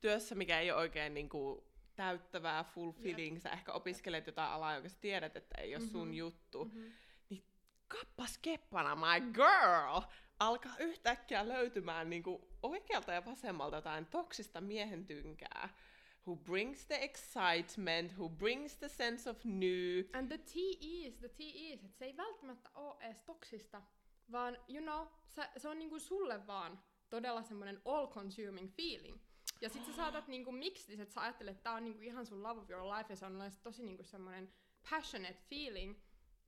työssä, 0.00 0.34
mikä 0.34 0.60
ei 0.60 0.70
ole 0.70 0.80
oikein 0.80 1.14
niinku 1.14 1.68
täyttävää, 1.94 2.64
fulfilling, 2.64 3.38
sä 3.40 3.50
ehkä 3.50 3.72
opiskelet 3.72 4.26
jotain 4.26 4.50
alaa, 4.52 4.74
jonka 4.74 4.88
sä 4.88 4.96
tiedät, 5.00 5.36
että 5.36 5.60
ei 5.60 5.76
ole 5.76 5.84
sun 5.84 6.08
Mhm. 6.08 6.16
juttu, 6.16 6.64
Mm-hmm. 6.64 6.92
kappas 7.88 8.38
keppana, 8.38 8.96
my 8.96 9.32
girl! 9.32 10.00
Alkaa 10.38 10.76
yhtäkkiä 10.78 11.48
löytymään 11.48 12.10
niinku 12.10 12.48
oikealta 12.62 13.12
ja 13.12 13.24
vasemmalta 13.24 13.76
jotain 13.76 14.06
toksista 14.06 14.60
miehen 14.60 15.06
tynkää. 15.06 15.68
Who 16.28 16.36
brings 16.36 16.86
the 16.86 17.04
excitement, 17.04 18.18
who 18.18 18.28
brings 18.28 18.76
the 18.76 18.88
sense 18.88 19.30
of 19.30 19.44
new. 19.44 20.04
And 20.12 20.28
the 20.28 20.38
tea 20.38 20.76
is, 20.80 21.18
the 21.18 21.28
tea 21.28 21.52
is, 21.54 21.84
että 21.84 21.98
se 21.98 22.04
ei 22.04 22.16
välttämättä 22.16 22.70
ole 22.74 22.96
edes 23.00 23.22
toksista, 23.22 23.82
vaan 24.32 24.58
you 24.68 24.82
know, 24.82 25.06
se, 25.28 25.48
se 25.56 25.68
on 25.68 25.78
niinku 25.78 25.98
sulle 25.98 26.46
vaan 26.46 26.82
todella 27.10 27.42
semmoinen 27.42 27.80
all-consuming 27.84 28.68
feeling. 28.68 29.18
Ja 29.60 29.68
sit 29.68 29.86
sä 29.86 29.92
saatat 29.92 30.28
niinku 30.34 30.52
mixtis, 30.52 31.00
että 31.00 31.14
sä 31.14 31.20
ajattelet, 31.20 31.52
että 31.52 31.62
tää 31.62 31.72
on 31.72 31.84
niinku 31.84 32.02
ihan 32.02 32.26
sun 32.26 32.42
love 32.42 32.60
of 32.60 32.70
your 32.70 32.84
life, 32.84 33.12
ja 33.12 33.16
se 33.16 33.26
on 33.26 33.42
tosi 33.62 33.82
niinku 33.82 34.04
semmoinen 34.04 34.52
passionate 34.90 35.38
feeling, 35.50 35.96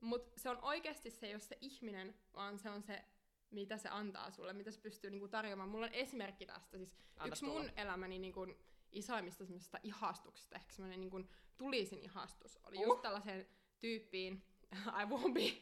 mut 0.01 0.33
se 0.37 0.49
on 0.49 0.59
oikeasti 0.61 1.11
se 1.11 1.27
ole 1.31 1.39
se 1.39 1.57
ihminen, 1.61 2.15
vaan 2.33 2.59
se 2.59 2.69
on 2.69 2.83
se, 2.83 3.03
mitä 3.51 3.77
se 3.77 3.89
antaa 3.89 4.31
sulle, 4.31 4.53
mitä 4.53 4.71
se 4.71 4.81
pystyy 4.81 5.09
niinku 5.09 5.27
tarjoamaan. 5.27 5.69
Mulla 5.69 5.85
on 5.85 5.93
esimerkki 5.93 6.45
tästä, 6.45 6.77
siis 6.77 6.97
Anna 7.17 7.27
yksi 7.27 7.45
tulla. 7.45 7.61
mun 7.61 7.71
elämäni 7.75 8.19
niinku 8.19 8.47
isoimmista 8.91 9.45
semmoisista 9.45 9.77
ihastuksista, 9.83 10.55
ehkä 10.55 10.73
semmoinen 10.73 10.99
niinku 10.99 11.23
tulisin 11.57 11.99
ihastus, 11.99 12.59
oli 12.63 12.77
Uh. 12.77 12.83
just 12.83 13.01
tällaiseen 13.01 13.47
tyyppiin, 13.79 14.43
I 15.01 15.05
won't 15.05 15.33
be 15.33 15.61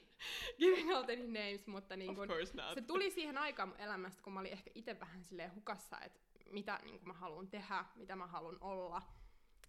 giving 0.60 0.96
out 0.96 1.10
any 1.10 1.28
names, 1.28 1.68
mutta 1.68 1.96
niin 1.96 2.16
not. 2.54 2.74
se 2.74 2.82
tuli 2.82 3.12
siihen 3.12 3.38
aikaan 3.38 3.70
mun 3.70 3.80
elämästä, 3.80 4.22
kun 4.22 4.34
mä 4.34 4.40
olin 4.40 4.52
ehkä 4.52 4.72
itse 4.76 5.00
vähän 5.00 5.24
silleen 5.24 5.56
hukassa, 5.56 6.00
että 6.02 6.20
mitä 6.52 6.80
niin 6.84 7.00
mä 7.08 7.14
haluan 7.14 7.48
tehdä, 7.48 7.86
mitä 7.96 8.16
mä 8.16 8.28
haluan 8.28 8.58
olla. 8.62 9.02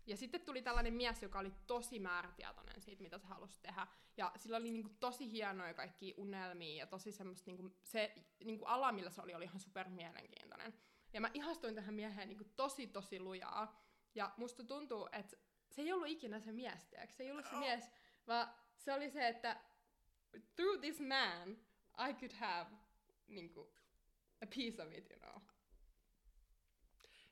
Ja 0.06 0.16
sitten 0.16 0.40
tuli 0.40 0.62
tällainen 0.62 0.94
mies, 0.94 1.22
joka 1.22 1.38
oli 1.38 1.52
tosi 1.66 1.98
määrätietoinen 1.98 2.82
siitä, 2.82 3.02
mitä 3.02 3.18
se 3.18 3.26
halusi 3.26 3.60
tehdä. 3.62 3.86
Ja 4.16 4.32
sillä 4.36 4.56
oli 4.56 4.70
niinku 4.70 4.90
tosi 5.00 5.30
hienoja 5.32 5.74
kaikkia 5.74 6.14
unelmia 6.16 6.78
ja 6.78 6.86
tosi 6.86 7.12
semmoista, 7.12 7.50
niinku, 7.50 7.70
se 7.82 8.14
niinku 8.44 8.64
ala, 8.64 8.92
millä 8.92 9.10
se 9.10 9.22
oli, 9.22 9.34
oli 9.34 9.44
ihan 9.44 9.60
super 9.60 9.88
mielenkiintoinen. 9.88 10.74
Ja 11.12 11.20
mä 11.20 11.30
ihastuin 11.34 11.74
tähän 11.74 11.94
mieheen 11.94 12.28
niinku 12.28 12.44
tosi 12.56 12.86
tosi 12.86 13.20
lujaa. 13.20 13.80
Ja 14.14 14.32
musta 14.36 14.64
tuntuu, 14.64 15.08
että 15.12 15.36
se 15.70 15.82
ei 15.82 15.92
ollut 15.92 16.08
ikinä 16.08 16.40
se 16.40 16.52
mies, 16.52 16.84
tiedätkö? 16.84 17.14
Se 17.14 17.22
ei 17.22 17.30
ollut 17.30 17.46
se 17.46 17.56
mies, 17.56 17.90
vaan 18.26 18.54
se 18.76 18.92
oli 18.92 19.10
se, 19.10 19.28
että 19.28 19.60
through 20.56 20.80
this 20.80 21.00
man 21.00 21.58
I 22.08 22.14
could 22.14 22.32
have 22.32 22.70
niinku, 23.28 23.74
a 24.42 24.46
piece 24.46 24.82
of 24.82 24.92
it, 24.92 25.10
you 25.10 25.18
know. 25.18 25.42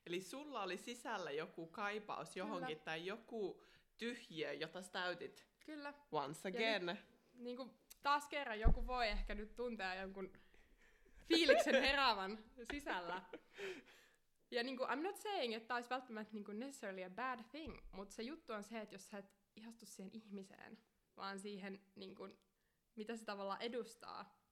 Eli 0.07 0.21
sulla 0.21 0.63
oli 0.63 0.77
sisällä 0.77 1.31
joku 1.31 1.67
kaipaus 1.67 2.37
johonkin 2.37 2.77
Kyllä. 2.77 2.85
tai 2.85 3.07
joku 3.07 3.63
tyhjiö, 3.97 4.53
jota 4.53 4.83
sä 4.83 4.93
täytit 4.93 5.47
Kyllä. 5.67 5.95
once 6.13 6.49
Ja 6.49 6.55
again. 6.55 6.99
Niinku, 7.35 7.75
taas 8.03 8.29
kerran 8.29 8.61
joku 8.61 8.87
voi 8.87 9.09
ehkä 9.09 9.35
nyt 9.35 9.57
tuntea 9.57 9.95
jonkun 9.95 10.33
fiiliksen 11.29 11.75
heräävän 11.83 12.39
sisällä. 12.73 13.23
Ja 14.51 14.63
niinku, 14.63 14.85
I'm 14.85 15.03
not 15.03 15.17
saying, 15.17 15.55
että 15.55 15.67
tämä 15.69 15.77
olisi 15.77 15.91
välttämättä 15.91 16.35
niinku 16.35 16.53
necessarily 16.53 17.05
a 17.05 17.11
bad 17.11 17.45
thing, 17.51 17.79
mutta 17.93 18.15
se 18.15 18.23
juttu 18.23 18.53
on 18.53 18.65
se, 18.65 18.81
että 18.81 18.95
jos 18.95 19.09
sä 19.09 19.19
et 19.19 19.31
ihastu 19.57 19.87
siihen 19.87 20.11
ihmiseen, 20.15 20.79
vaan 21.17 21.39
siihen, 21.41 21.81
niinku, 21.97 22.29
mitä 22.97 23.17
se 23.17 23.25
tavallaan 23.25 23.63
edustaa, 23.63 24.43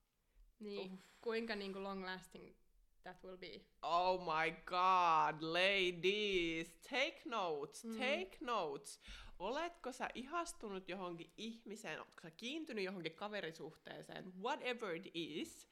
niin 0.58 0.92
Uff. 0.92 1.02
kuinka 1.20 1.54
niinku 1.56 1.82
long 1.82 2.04
lasting 2.04 2.54
that 3.02 3.24
will 3.24 3.36
be. 3.36 3.60
Oh 3.82 4.20
my 4.20 4.50
god, 4.50 5.42
ladies, 5.42 6.78
take 6.90 7.22
notes, 7.24 7.84
Mm. 7.84 7.92
take 7.98 8.36
notes. 8.40 9.00
Oletko 9.38 9.92
sä 9.92 10.08
ihastunut 10.14 10.88
johonkin 10.88 11.32
ihmiseen, 11.36 11.98
oletko 12.00 12.20
sä 12.22 12.30
kiintynyt 12.30 12.84
johonkin 12.84 13.14
kaverisuhteeseen, 13.14 14.32
whatever 14.42 14.94
it 14.94 15.06
is, 15.14 15.68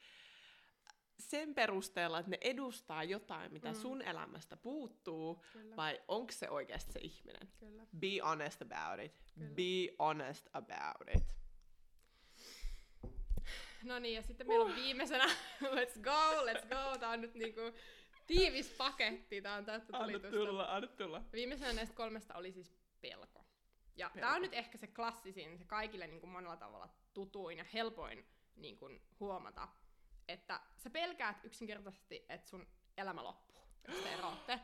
sen 1.29 1.55
perusteella, 1.55 2.19
että 2.19 2.31
ne 2.31 2.37
edustaa 2.41 3.03
jotain, 3.03 3.53
mitä 3.53 3.69
Mm. 3.71 3.75
sun 3.75 4.01
elämästä 4.01 4.57
puuttuu, 4.57 5.43
Kyllä. 5.53 5.75
vai 5.75 6.01
onko 6.07 6.31
se 6.31 6.49
oikeasti 6.49 6.93
se 6.93 6.99
ihminen? 6.99 7.47
Kyllä. 7.59 7.83
Be 7.99 8.07
honest 8.23 8.61
about 8.61 9.05
it. 9.05 9.21
Kyllä. 9.35 9.49
Be 9.55 9.95
honest 9.99 10.47
about 10.53 11.15
it. 11.15 11.23
No 13.83 13.99
niin, 13.99 14.15
ja 14.15 14.21
sitten 14.21 14.47
meillä 14.47 14.65
on 14.65 14.75
viimeisenä, 14.75 15.25
let's 15.77 15.99
go, 16.01 16.45
let's 16.45 16.67
go, 16.67 16.97
tää 16.99 17.09
on 17.09 17.21
nyt 17.21 17.35
niinku 17.35 17.61
tiivis 18.27 18.69
paketti, 18.69 19.41
tää 19.41 19.55
on 19.55 19.65
täyttä 19.65 19.97
Anna 19.97 20.07
tulitusta. 20.07 20.37
tulla, 20.37 20.75
anna 20.75 20.87
tulla. 20.87 21.21
Viimeisenä 21.33 21.73
näistä 21.73 21.95
kolmesta 21.95 22.33
oli 22.35 22.51
siis 22.51 22.73
pelko. 23.01 23.45
Ja 23.95 24.09
Pelko. 24.09 24.19
tää 24.19 24.35
on 24.35 24.41
nyt 24.41 24.53
ehkä 24.53 24.77
se 24.77 24.87
klassisin, 24.87 25.57
se 25.57 25.65
kaikille 25.65 26.07
niin 26.07 26.19
kuin 26.19 26.29
monella 26.29 26.57
tavalla 26.57 26.89
tutuin 27.13 27.57
ja 27.57 27.63
helpoin 27.73 28.25
niin 28.55 28.77
kuin 28.77 29.01
huomata, 29.19 29.67
että 30.27 30.59
sä 30.77 30.89
pelkäät 30.89 31.45
yksinkertaisesti, 31.45 32.25
että 32.29 32.49
sun 32.49 32.67
elämä 32.97 33.23
loppuu, 33.23 33.67
jos 33.87 33.97
te 33.97 34.13
eroatte. 34.13 34.59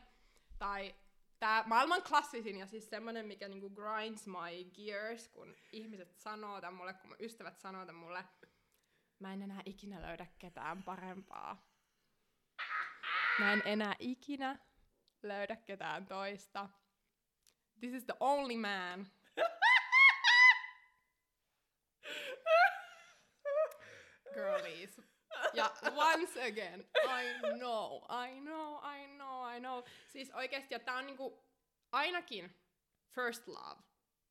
Tai 0.58 0.94
tää 1.38 1.64
maailman 1.66 2.02
klassisin 2.02 2.56
ja 2.56 2.66
siis 2.66 2.90
semmonen, 2.90 3.26
mikä 3.26 3.48
niinku 3.48 3.70
grinds 3.70 4.26
my 4.26 4.64
gears, 4.74 5.28
kun 5.28 5.56
ihmiset 5.72 6.16
sanoo 6.18 6.60
tän 6.60 6.74
mulle, 6.74 6.94
kun 6.94 7.10
mun 7.10 7.16
ystävät 7.20 7.58
sanoo 7.58 7.86
tän 7.86 7.94
mulle, 7.94 8.24
mä 9.18 9.32
en 9.32 9.42
enää 9.42 9.62
ikinä 9.66 10.02
löydä 10.02 10.26
ketään 10.38 10.82
parempaa. 10.82 11.72
Mä 13.38 13.52
en 13.52 13.62
enää 13.64 13.96
ikinä 13.98 14.58
löydä 15.22 15.56
ketään 15.56 16.06
toista. 16.06 16.68
This 17.80 17.94
is 17.94 18.04
the 18.04 18.14
only 18.20 18.56
man. 18.56 19.06
Girlies. 24.34 25.00
Ja 25.54 25.70
once 25.96 26.46
again, 26.46 26.80
I 27.04 27.58
know, 27.58 28.02
I 28.26 28.40
know, 28.40 28.84
I 28.84 29.06
know, 29.06 29.56
I 29.56 29.60
know. 29.60 29.84
Siis 30.08 30.30
oikeesti, 30.30 30.74
ja 30.74 30.78
tää 30.78 30.96
on 30.96 31.06
niinku 31.06 31.44
ainakin 31.92 32.56
first 33.14 33.48
love, 33.48 33.82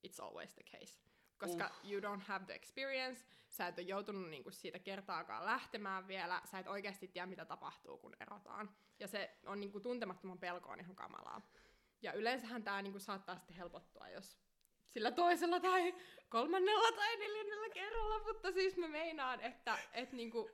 it's 0.08 0.24
always 0.24 0.54
the 0.54 0.64
case. 0.64 1.00
Koska 1.38 1.66
Uh. 1.66 1.92
you 1.92 2.02
don't 2.02 2.22
have 2.22 2.46
the 2.46 2.54
experience, 2.54 3.26
sä 3.50 3.68
et 3.68 3.78
ole 3.78 3.88
joutunut 3.88 4.30
niinku 4.30 4.52
siitä 4.52 4.80
kertaakaan 4.80 5.46
lähtemään 5.46 6.08
vielä, 6.08 6.42
sä 6.52 6.60
et 6.60 6.68
oikeasti 6.68 7.08
tiedä 7.08 7.26
mitä 7.26 7.46
tapahtuu 7.46 7.98
kun 7.98 8.16
erotaan. 8.20 8.76
Ja 9.00 9.08
se 9.08 9.38
on 9.46 9.60
niinku 9.60 9.80
tuntemattoman 9.80 10.40
pelko 10.40 10.70
on 10.70 10.80
ihan 10.80 10.96
kamalaa. 10.96 11.42
Ja 12.02 12.14
yleensähän 12.14 12.64
tää 12.64 12.82
niinku 12.82 13.00
saattaa 13.00 13.38
sitten 13.38 13.56
helpottua, 13.56 14.10
jos 14.10 14.38
sillä 14.90 15.12
toisella 15.12 15.60
tai 15.60 15.96
kolmannella 16.30 16.92
tai 16.92 17.18
neljännellä 17.18 17.70
kerralla, 17.70 18.24
mutta 18.24 18.52
siis 18.52 18.78
mä 18.78 18.88
meinaan, 18.88 19.42
että 19.42 19.78
et 19.94 20.12
niinku, 20.12 20.50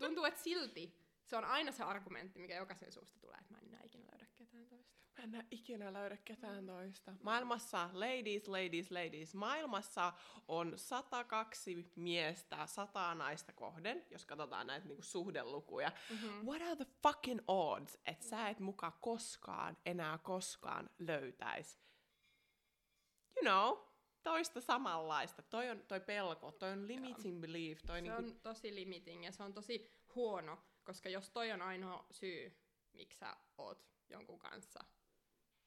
tuntuu, 0.00 0.24
että 0.24 0.42
silti 0.42 1.02
se 1.24 1.36
on 1.36 1.44
aina 1.44 1.72
se 1.72 1.82
argumentti, 1.82 2.38
mikä 2.38 2.56
jokaisen 2.56 2.92
suusta 2.92 3.18
tulee, 3.20 3.38
että 3.40 3.52
mä 3.52 3.58
en 3.58 3.66
enää 3.66 3.82
ikinä 3.90 4.06
löydä 4.10 4.26
ketään 4.36 4.66
toista. 4.68 4.92
Mä 5.26 5.38
en 5.38 5.46
ikinä 5.50 5.92
löydä 5.92 6.16
ketään 6.16 6.66
toista. 6.66 7.14
Maailmassa, 7.22 7.90
ladies, 7.92 8.48
ladies, 8.48 8.90
ladies, 8.90 9.34
maailmassa 9.34 10.12
on 10.48 10.72
102 10.76 11.92
miestä 11.96 12.66
sataa 12.66 13.14
naista 13.14 13.52
kohden, 13.52 14.06
jos 14.10 14.26
katsotaan 14.26 14.66
näitä 14.66 14.86
niinku 14.86 15.02
suhdelukuja. 15.02 15.92
Mm-hmm. 16.10 16.46
What 16.46 16.62
are 16.62 16.76
the 16.76 16.86
fucking 17.02 17.40
odds, 17.48 17.98
että 18.06 18.26
sä 18.26 18.48
et 18.48 18.60
muka 18.60 18.90
koskaan, 18.90 19.76
enää 19.86 20.18
koskaan 20.18 20.90
löytäis, 20.98 21.78
you 23.36 23.42
know, 23.42 23.91
toista 24.22 24.60
samanlaista. 24.60 25.42
Toi 25.42 25.70
on 25.70 25.82
toi 25.88 26.00
pelko, 26.00 26.52
toi 26.52 26.72
on 26.72 26.88
limiting 26.88 27.40
belief, 27.40 27.80
toi 27.86 27.98
Se 27.98 28.02
niinku, 28.02 28.22
on 28.22 28.40
tosi 28.40 28.74
limiting 28.74 29.24
ja 29.24 29.32
se 29.32 29.42
on 29.42 29.54
tosi 29.54 29.90
huono, 30.14 30.58
koska 30.84 31.08
jos 31.08 31.30
toi 31.30 31.52
on 31.52 31.62
ainoa 31.62 32.06
syy, 32.10 32.56
miksi 32.92 33.18
sä 33.18 33.36
oot 33.58 33.86
jonkun 34.08 34.38
kanssa, 34.38 34.80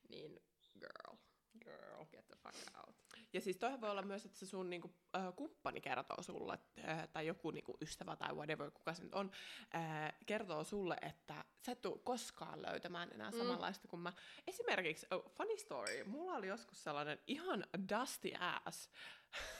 niin 0.09 0.39
girl, 0.79 1.17
girl. 1.63 2.05
get 2.11 2.27
the 2.27 2.35
fuck 2.35 2.77
out. 2.77 3.04
Ja 3.35 3.41
siis 3.41 3.57
toihan 3.57 3.81
voi 3.81 3.89
olla 3.89 4.01
myös, 4.01 4.25
että 4.25 4.37
se 4.39 4.45
sun 4.45 4.69
niinku, 4.69 4.95
äh, 5.15 5.35
kumppani 5.35 5.81
kertoo 5.81 6.21
sulle, 6.21 6.59
äh, 6.87 7.07
tai 7.09 7.27
joku 7.27 7.51
niinku, 7.51 7.77
ystävä 7.81 8.15
tai 8.15 8.33
whatever, 8.33 8.71
kuka 8.71 8.93
se 8.93 9.03
nyt 9.03 9.15
on, 9.15 9.31
äh, 9.75 10.13
kertoo 10.25 10.63
sulle, 10.63 10.97
että 11.01 11.45
sä 11.65 11.71
et 11.71 11.81
tuu 11.81 11.97
koskaan 11.97 12.61
löytämään 12.61 13.11
enää 13.13 13.31
Mm. 13.31 13.37
samanlaista 13.37 13.87
kuin 13.87 13.99
mä. 13.99 14.13
Esimerkiksi, 14.47 15.07
oh, 15.11 15.31
funny 15.31 15.57
story, 15.57 16.03
mulla 16.03 16.33
oli 16.33 16.47
joskus 16.47 16.83
sellainen 16.83 17.19
ihan 17.27 17.65
dusty 17.89 18.31
ass 18.65 18.89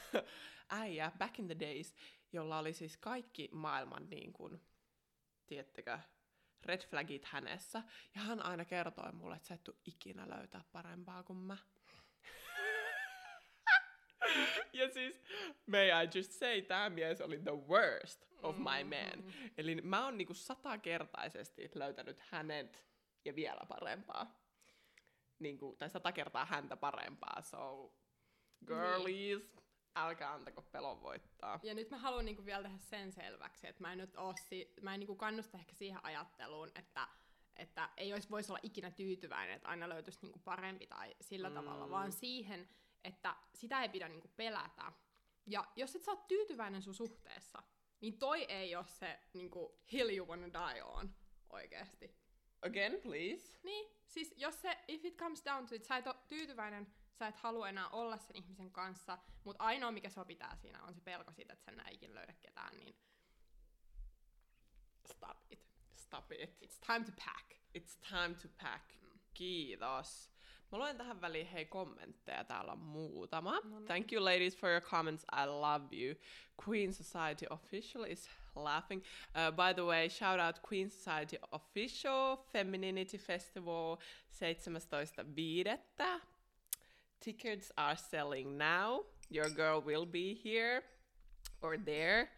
äijä 0.70 1.12
back 1.18 1.40
in 1.40 1.48
the 1.48 1.60
days, 1.60 1.96
jolla 2.34 2.60
oli 2.60 2.74
siis 2.74 2.98
kaikki 2.98 3.50
maailman 3.52 4.10
niin 4.10 4.34
kuin, 4.34 4.62
tiettekö, 5.48 6.00
red 6.66 6.82
flagit 6.88 7.26
hänessä. 7.26 7.84
Ja 8.16 8.22
hän 8.22 8.46
aina 8.46 8.66
kertoi 8.66 9.12
mulle, 9.12 9.36
että 9.36 9.48
sä 9.48 9.54
et 9.56 9.64
tuu 9.64 9.76
ikinä 9.86 10.30
löytää 10.30 10.64
parempaa 10.72 11.24
kuin 11.24 11.40
mä. 11.40 11.58
Ja 14.74 14.90
siis, 14.90 15.22
may 15.66 15.88
I 15.88 16.18
just 16.18 16.32
say, 16.32 16.62
tämä 16.62 16.90
mies 16.90 17.22
oli 17.22 17.38
the 17.38 17.58
worst 17.68 18.26
of 18.44 18.58
my 18.58 18.84
man. 18.84 19.20
Mm-hmm. 19.20 19.50
Eli 19.58 19.76
mä 19.76 20.06
oon 20.06 20.18
niinku 20.18 20.34
satakertaisesti 20.34 21.72
löytänyt 21.76 22.20
hänet 22.20 22.86
ja 23.26 23.36
vielä 23.36 23.62
parempaa. 23.68 24.46
Niinku, 25.40 25.76
tai 25.80 25.90
sata 25.90 26.12
kertaa 26.12 26.46
häntä 26.46 26.78
parempaa, 26.78 27.42
so 27.42 27.94
girlies, 28.68 29.56
älkää 29.96 30.34
antako 30.34 30.62
pelon 30.62 31.02
voittaa. 31.02 31.60
Ja 31.64 31.74
nyt 31.74 31.90
mä 31.90 31.98
haluan 31.98 32.26
niinku 32.26 32.46
vielä 32.46 32.64
tehdä 32.64 32.78
sen 32.78 33.12
selväksi, 33.12 33.68
että 33.68 33.82
mä 33.82 33.92
en 33.92 33.98
nyt 33.98 34.16
oo 34.16 34.34
si- 34.50 34.74
mä 34.82 34.94
en 34.94 35.00
niinku 35.00 35.16
kannusta 35.16 35.58
ehkä 35.58 35.76
siihen 35.76 36.00
ajatteluun, 36.04 36.72
että 36.76 37.08
että 37.56 37.90
ei 37.98 38.14
olisi, 38.14 38.30
voisi 38.30 38.52
olla 38.52 38.60
ikinä 38.64 38.92
tyytyväinen, 38.92 39.56
että 39.56 39.68
aina 39.68 39.90
löytyisi 39.90 40.20
niinku 40.22 40.40
parempi 40.40 40.88
tai 40.88 41.16
sillä 41.22 41.50
mm. 41.50 41.56
tavalla, 41.56 41.90
vaan 41.90 42.12
siihen, 42.12 42.70
että 43.06 43.36
sitä 43.54 43.82
ei 43.82 43.90
pidä 43.90 44.10
niinku 44.10 44.28
pelätä. 44.28 44.92
Ja 45.46 45.66
jos 45.76 45.96
et 45.96 46.04
sä 46.04 46.12
oot 46.12 46.28
tyytyväinen 46.28 46.82
sun 46.82 46.94
suhteessa, 46.94 47.64
niin 48.02 48.20
toi 48.20 48.44
ei 48.44 48.76
ole 48.76 48.86
se 48.86 49.20
niinku, 49.34 49.80
hill 49.92 50.18
you 50.18 50.28
wanna 50.28 50.48
die 50.48 50.84
on 50.84 51.16
oikeesti. 51.50 52.16
Again, 52.62 53.02
please. 53.02 53.60
Niin, 53.64 53.92
siis 54.08 54.34
jos 54.38 54.62
se, 54.62 54.78
if 54.88 55.06
it 55.06 55.18
comes 55.18 55.46
down 55.46 55.68
to 55.68 55.76
it, 55.76 55.84
sä 55.84 55.98
et 55.98 56.08
ole 56.08 56.16
tyytyväinen, 56.28 56.94
sä 57.12 57.28
et 57.28 57.36
halua 57.36 57.70
enää 57.70 57.90
olla 57.90 58.18
sen 58.18 58.36
ihmisen 58.36 58.72
kanssa, 58.72 59.18
mutta 59.44 59.64
ainoa 59.64 59.92
mikä 59.92 60.10
sua 60.10 60.26
pitää 60.26 60.56
siinä 60.56 60.84
on 60.84 60.94
se 60.94 61.02
pelko 61.02 61.32
siitä, 61.32 61.54
että 61.54 61.66
sä 61.66 61.72
enää 61.72 61.90
ikinä 61.90 62.16
löydä 62.16 62.34
ketään, 62.34 62.78
niin 62.78 62.96
stop 65.14 65.38
it. 65.50 65.66
Stop 65.96 66.32
it. 66.32 66.58
It's 66.62 66.80
time 66.86 67.06
to 67.06 67.12
pack. 67.26 67.52
It's 67.78 68.10
time 68.10 68.36
to 68.36 68.48
pack. 68.62 68.94
Kiitos. 69.34 70.35
Mä 70.72 70.78
luen 70.78 70.98
tähän 70.98 71.22
väliin 71.22 71.48
hei 71.48 71.66
kommentteja, 71.66 72.44
täällä 72.44 72.72
on 72.72 72.80
muutama. 72.80 73.60
No 73.64 73.80
niin. 73.80 73.88
Thank 73.88 74.14
you 74.14 74.26
ladies 74.26 74.58
for 74.58 74.70
your 74.70 74.82
comments, 74.82 75.24
I 75.24 75.46
love 75.48 75.86
you. 75.92 76.16
Queen 76.68 76.94
Society 76.94 77.46
Official 77.50 78.04
is 78.04 78.30
laughing. 78.56 79.02
Uh, 79.02 79.56
by 79.56 79.74
the 79.74 79.84
way, 79.84 80.10
shout 80.10 80.40
out 80.40 80.60
Queen 80.70 80.90
Society 80.90 81.38
Official 81.52 82.38
Femininity 82.54 83.18
Festival 83.18 83.98
17.5. 84.32 86.22
Tickets 87.20 87.72
are 87.78 87.98
selling 87.98 88.58
now. 88.58 89.06
Your 89.30 89.50
girl 89.50 89.82
will 89.82 90.06
be 90.06 90.34
here 90.44 90.84
or 91.62 91.78
there. 91.78 92.30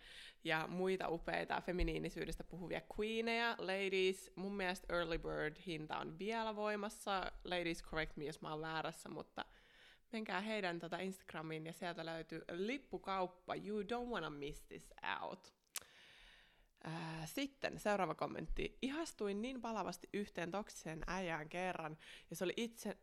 Ja 0.48 0.68
muita 0.68 1.10
upeita 1.10 1.62
feminiinisyydestä 1.62 2.44
puhuvia 2.44 2.82
queeneja. 3.00 3.56
Ladies, 3.58 4.32
mun 4.36 4.56
mielestä 4.56 4.96
Early 4.96 5.18
Bird 5.18 5.58
hinta 5.66 5.98
on 5.98 6.20
vielä 6.20 6.56
voimassa. 6.56 7.32
Ladies, 7.44 7.84
correct 7.84 8.16
me, 8.18 8.25
jos 8.25 8.42
mä 8.42 8.51
oon 8.51 8.62
väärässä, 8.62 9.10
mutta 9.10 9.46
menkää 10.12 10.42
heidän 10.42 10.80
tota 10.80 10.98
Instagramiin 10.98 11.66
ja 11.66 11.74
sieltä 11.74 12.06
löytyy 12.06 12.42
lippukauppa. 12.51 13.56
You 13.56 13.82
don't 13.82 14.10
wanna 14.10 14.30
miss 14.30 14.63
this 14.63 14.94
out. 15.22 15.54
Ää, 16.84 17.25
sitten 17.25 17.80
seuraava 17.80 18.16
kommentti. 18.16 18.77
Ihastuin 18.82 19.42
niin 19.42 19.62
palavasti 19.62 20.10
yhteen 20.13 20.51
toksiseen 20.51 21.04
äijään 21.08 21.50
kerran, 21.50 21.98
ja 22.30 22.36
se 22.36 22.44
oli 22.44 22.54
itse, 22.58 22.98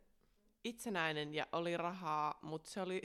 itsenäinen 0.63 1.33
ja 1.33 1.47
oli 1.51 1.77
rahaa, 1.77 2.39
mutta 2.41 2.69
se 2.69 2.81
oli... 2.81 3.01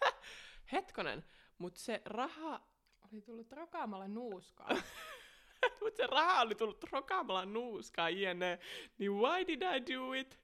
Hetkonen, 0.72 1.24
mutta 1.58 1.80
se 1.80 2.02
raha 2.04 2.73
Oli 3.14 3.22
tullut 3.22 3.52
rokaamalla 3.52 4.08
nuuskaa. 4.08 4.68
mutta 5.80 5.96
se 5.96 6.06
raha 6.06 6.40
oli 6.40 6.54
tullut 6.54 6.84
rokaamalla 6.92 7.44
nuuskaa 7.44 8.10
jne. 8.10 8.58
Niin 8.98 9.12
why 9.12 9.46
did 9.46 9.62
I 9.62 9.94
do 9.94 10.12
it? 10.12 10.40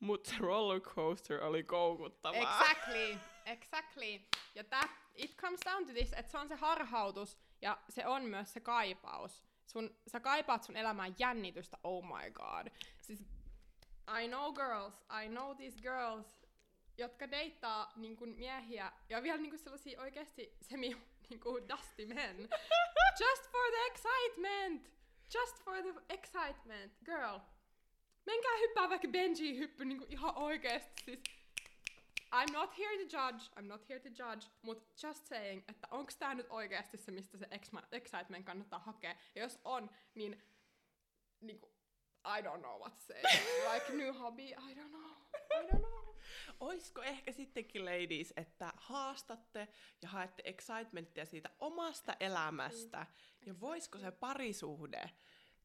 Mutta 0.00 0.30
se 0.30 0.36
rollercoaster 0.38 1.44
oli 1.44 1.62
koukuttavaa. 1.62 2.60
exactly, 2.60 3.18
exactly. 3.44 4.20
Ja 4.54 4.64
tää, 4.64 4.88
it 5.14 5.36
comes 5.36 5.60
down 5.64 5.86
to 5.86 5.92
this, 5.92 6.12
että 6.12 6.32
se 6.32 6.38
on 6.38 6.48
se 6.48 6.54
harhautus 6.54 7.38
ja 7.62 7.78
se 7.88 8.06
on 8.06 8.22
myös 8.22 8.52
se 8.52 8.60
kaipaus. 8.60 9.44
Sun, 9.66 9.96
sä 10.06 10.20
kaipaat 10.20 10.62
sun 10.62 10.76
elämään 10.76 11.14
jännitystä, 11.18 11.78
oh 11.84 12.04
my 12.04 12.30
god. 12.30 12.66
Siis, 13.00 13.20
I 14.22 14.28
know 14.28 14.54
girls, 14.54 14.94
I 15.24 15.28
know 15.28 15.56
these 15.56 15.80
girls, 15.80 16.46
jotka 16.96 17.30
deittaa 17.30 17.92
niin 17.96 18.16
miehiä, 18.36 18.92
ja 19.08 19.22
vielä 19.22 19.38
niin 19.38 19.58
sellaisia 19.58 20.00
oikeasti 20.00 20.56
semi 20.62 20.96
niin 21.28 21.40
kuin 21.40 21.68
dusty 21.68 22.06
men. 22.06 22.36
Just 23.20 23.50
for 23.50 23.70
the 23.70 23.86
excitement! 23.86 24.90
Just 25.34 25.64
for 25.64 25.82
the 25.82 25.94
excitement, 26.08 26.92
girl. 27.04 27.38
Menkää 28.26 28.56
hyppää 28.58 28.88
vaikka 28.88 29.08
Benji 29.08 29.58
hyppy 29.58 29.84
niin 29.84 29.98
kuin 29.98 30.12
ihan 30.12 30.36
oikeesti. 30.36 31.02
Siis, 31.04 31.22
I'm 32.32 32.52
not 32.52 32.78
here 32.78 32.96
to 32.96 33.16
judge, 33.16 33.50
I'm 33.56 33.68
not 33.68 33.88
here 33.88 34.00
to 34.00 34.08
judge, 34.08 34.46
mutta 34.62 35.06
just 35.06 35.26
saying, 35.26 35.64
että 35.68 35.88
onks 35.90 36.16
tää 36.16 36.34
nyt 36.34 36.46
oikeasti 36.50 36.96
se, 36.96 37.10
mistä 37.10 37.38
se 37.38 37.48
excitement 37.92 38.46
kannattaa 38.46 38.78
hakea. 38.78 39.16
Ja 39.34 39.42
jos 39.42 39.60
on, 39.64 39.90
niin 40.14 40.42
niinku, 41.40 41.72
I 42.24 42.42
don't 42.42 42.60
know 42.60 42.78
what 42.80 42.94
to 42.94 43.00
say. 43.00 43.22
like 43.74 43.92
new 43.92 44.12
hobby, 44.12 44.48
I 44.48 44.74
don't 44.74 44.90
know. 44.90 45.10
I 45.34 45.66
don't 45.66 45.78
know. 45.78 45.97
Oisko 46.60 47.02
ehkä 47.02 47.32
sittenkin, 47.32 47.84
ladies, 47.84 48.32
että 48.36 48.72
haastatte 48.76 49.68
ja 50.02 50.08
haette 50.08 50.42
excitementtia 50.46 51.26
siitä 51.26 51.50
omasta 51.58 52.16
elämästä, 52.20 53.06
ja 53.46 53.60
voisiko 53.60 53.98
se 53.98 54.10
parisuhde 54.10 55.10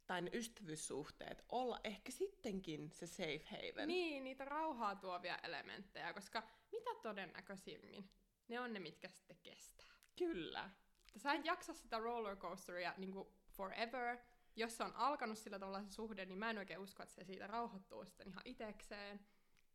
tai 0.07 0.21
ne 0.21 0.29
ystävyyssuhteet 0.33 1.45
olla 1.49 1.79
ehkä 1.83 2.11
sittenkin 2.11 2.91
se 2.91 3.07
safe 3.07 3.43
haven? 3.51 3.87
Niin, 3.87 4.23
niitä 4.23 4.45
rauhaa 4.45 4.95
tuovia 4.95 5.39
elementtejä, 5.43 6.13
koska 6.13 6.43
mitä 6.71 6.89
todennäköisimmin 7.01 8.09
ne 8.47 8.59
on 8.59 8.73
ne, 8.73 8.79
mitkä 8.79 9.09
sitten 9.09 9.37
kestää. 9.43 9.93
Kyllä. 10.17 10.69
Sä 11.17 11.33
et 11.33 11.45
jaksa 11.45 11.73
sitä 11.73 11.99
rollercoasteria 11.99 12.93
niinku 12.97 13.33
forever. 13.47 14.17
Jos 14.55 14.77
se 14.77 14.83
on 14.83 14.95
alkanut 14.95 15.37
sillä 15.37 15.59
tavalla 15.59 15.83
se 15.83 15.91
suhde, 15.91 16.25
niin 16.25 16.37
mä 16.37 16.49
en 16.49 16.57
oikein 16.57 16.79
usko, 16.79 17.03
että 17.03 17.15
se 17.15 17.23
siitä 17.23 17.47
rauhoittuu 17.47 18.05
sitten 18.05 18.27
ihan 18.27 18.41
itekseen. 18.45 19.19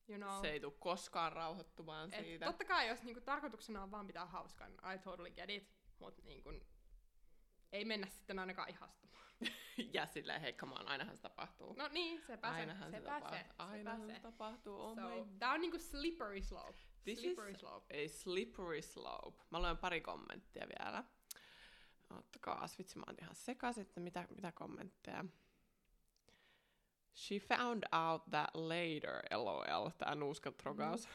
You 0.09 0.19
know. 0.19 0.41
Se 0.41 0.51
ei 0.51 0.61
tule 0.61 0.73
koskaan 0.79 1.33
rauhoittumaan 1.33 2.15
Et 2.15 2.25
siitä. 2.25 2.47
totta 2.47 2.65
kai, 2.65 2.89
jos 2.89 3.03
niinku 3.03 3.21
tarkoituksena 3.21 3.83
on 3.83 3.91
vaan 3.91 4.07
pitää 4.07 4.27
hauskaa, 4.27 4.69
niin 4.69 4.81
I 4.95 4.99
totally 4.99 5.31
get 5.31 5.51
it. 5.51 5.71
Mutta 5.99 6.23
niinku, 6.25 6.53
ei 7.73 7.85
mennä 7.85 8.07
sitten 8.07 8.39
ainakaan 8.39 8.69
ihastumaan. 8.71 9.25
ja 9.95 10.07
silleen, 10.07 10.41
hei, 10.41 10.53
come 10.53 10.75
on, 10.75 10.89
ainahan 10.89 11.17
se 11.17 11.23
tapahtuu. 11.23 11.73
No 11.73 11.89
niin, 11.89 12.23
se, 12.23 12.39
ainahan 12.43 12.91
se, 12.91 12.97
sepä 12.97 13.21
tapahtuu. 13.21 13.39
se, 13.39 13.55
Ainahan 13.59 14.07
se 14.07 14.15
se. 14.15 14.21
tapahtuu. 14.21 14.81
Oh 14.81 14.95
So, 14.95 15.01
my 15.25 15.39
tää 15.39 15.53
on 15.53 15.61
niinku 15.61 15.79
slippery 15.79 16.43
slope. 16.43 16.79
This 17.05 17.21
slippery 17.21 17.51
is 17.51 17.61
slope. 17.61 18.05
a 18.05 18.09
slippery 18.09 18.83
slope. 18.83 19.43
Mä 19.51 19.59
luen 19.61 19.79
pari 19.79 20.01
kommenttia 20.01 20.67
vielä. 20.79 21.05
Ottakaa, 22.19 22.67
vitsi, 22.79 22.99
mä 22.99 23.05
oon 23.07 23.17
ihan 23.23 23.35
sekaisin, 23.35 23.83
että 23.83 24.01
mitä, 24.01 24.27
mitä 24.31 24.53
kommentteja. 24.53 25.25
She 27.19 27.39
found 27.39 27.83
out 27.93 28.23
that 28.31 28.51
later, 28.55 29.23
lol, 29.35 29.91
tää 29.99 30.15
nuuskatrogaus. 30.15 31.09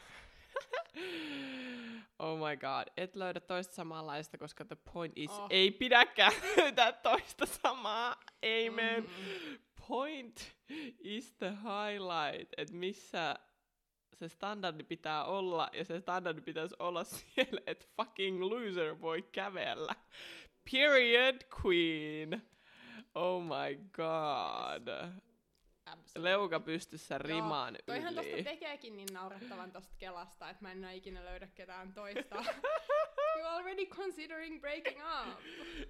oh 2.18 2.38
my 2.38 2.56
god, 2.56 2.88
et 2.96 3.16
löydä 3.16 3.40
toista 3.40 3.74
samanlaista, 3.74 4.38
koska 4.38 4.64
the 4.64 4.76
point 4.92 5.12
is, 5.16 5.30
Oh. 5.30 5.46
ei 5.50 5.70
pidäkään 5.70 6.32
löytää 6.56 6.92
toista 6.92 7.46
samaa. 7.46 8.16
Amen. 8.66 9.02
Mhm. 9.02 9.54
Point 9.88 10.54
is 10.98 11.32
the 11.34 11.50
highlight, 11.50 12.52
että 12.56 12.74
missä 12.74 13.36
se 14.14 14.28
standardi 14.28 14.84
pitää 14.84 15.24
olla, 15.24 15.70
ja 15.72 15.84
se 15.84 16.00
standardi 16.00 16.40
pitäisi 16.40 16.76
olla 16.78 17.04
siellä, 17.14 17.60
että 17.66 17.86
fucking 17.96 18.40
loser 18.42 19.00
voi 19.00 19.22
kävellä. 19.22 19.94
Period, 20.72 21.36
queen. 21.64 22.42
Oh 23.14 23.42
my 23.42 23.76
god. 23.92 24.88
Leuka 26.18 26.60
pystyssä 26.60 27.18
rimaan 27.18 27.78
Toihan 27.86 28.14
tosta 28.14 28.30
yli. 28.30 28.44
tekeekin 28.44 28.96
niin 28.96 29.08
naurettavan 29.12 29.72
tosta 29.72 29.94
Kelasta, 29.98 30.50
että 30.50 30.62
mä 30.62 30.72
en 30.72 30.78
enää 30.78 30.92
ikinä 30.92 31.24
löydä 31.24 31.46
ketään 31.46 31.92
toista. 31.92 32.44
You're 33.38 33.46
already 33.46 33.86
considering 33.86 34.60
breaking 34.60 35.00
up. 35.00 35.38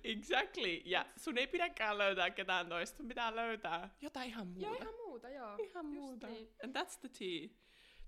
Exactly. 0.05 0.83
Ja 0.85 1.07
sun 1.17 1.39
ei 1.39 1.47
pidäkään 1.47 1.99
löytää 1.99 2.31
ketään 2.31 2.69
toista, 2.69 2.97
sun 2.97 3.09
pitää 3.09 3.37
löytää 3.37 3.91
jotain 4.01 4.29
ihan 4.29 4.47
muuta. 4.47 4.67
Joo, 4.67 4.75
ihan 4.75 4.95
muuta, 4.95 5.29
joo. 5.29 5.57
Ihan 5.59 5.87
Just 5.87 5.95
muuta. 5.95 6.27
Niin. 6.27 6.49
And 6.65 6.77
that's 6.77 6.99
the 7.01 7.09
tea. 7.19 7.49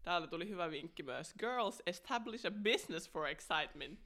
Täällä 0.02 0.26
tuli 0.26 0.48
hyvä 0.48 0.70
vinkki 0.70 1.02
myös. 1.02 1.34
Girls, 1.38 1.82
establish 1.86 2.46
a 2.46 2.50
business 2.50 3.10
for 3.10 3.26
excitement. 3.26 4.00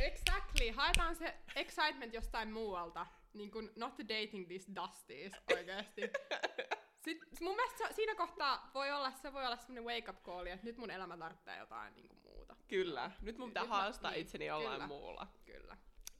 Exactly. 0.00 0.70
Haetaan 0.70 1.16
se 1.16 1.34
excitement 1.56 2.14
jostain 2.14 2.52
muualta. 2.52 3.06
Niin 3.34 3.50
kuin 3.50 3.70
not 3.76 3.98
dating 3.98 4.46
these 4.48 4.72
dusties 4.74 5.32
oikeesti. 5.56 6.00
Sitten 7.04 7.28
mun 7.40 7.56
mielestä 7.56 7.78
se, 7.88 7.94
siinä 7.94 8.14
kohtaa 8.14 8.70
voi 8.74 8.90
olla, 8.92 9.10
se 9.12 9.32
voi 9.32 9.46
olla 9.46 9.56
semmonen 9.56 9.84
wake 9.84 10.10
up 10.10 10.22
call, 10.22 10.46
että 10.46 10.66
nyt 10.66 10.76
mun 10.76 10.90
elämä 10.90 11.16
tarvitsee 11.18 11.58
jotain 11.58 11.94
niin 11.94 12.08
kuin 12.08 12.20
muuta. 12.22 12.56
Kyllä. 12.68 13.10
Nyt 13.20 13.38
mun 13.38 13.48
pitää 13.50 13.62
Nyt 13.62 13.70
mä- 13.70 13.76
haastaa 13.76 14.10
niin, 14.10 14.20
itseni 14.22 14.46
jollain 14.46 14.74
kyllä. 14.74 14.86
muulla. 14.86 15.26
Kyllä. 15.44 15.76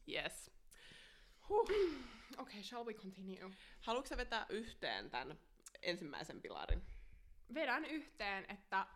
Yes. 0.08 0.50
Huh. 1.48 1.68
Okay, 2.38 2.62
shall 2.62 2.86
we 2.86 2.94
continue? 2.94 3.50
Haluatko 3.80 4.08
sä 4.08 4.16
vetää 4.16 4.46
yhteen 4.48 5.10
tämän 5.10 5.38
ensimmäisen 5.82 6.40
pilarin? 6.42 6.82
Vedän 7.54 7.84
yhteen, 7.84 8.46
että 8.48 8.86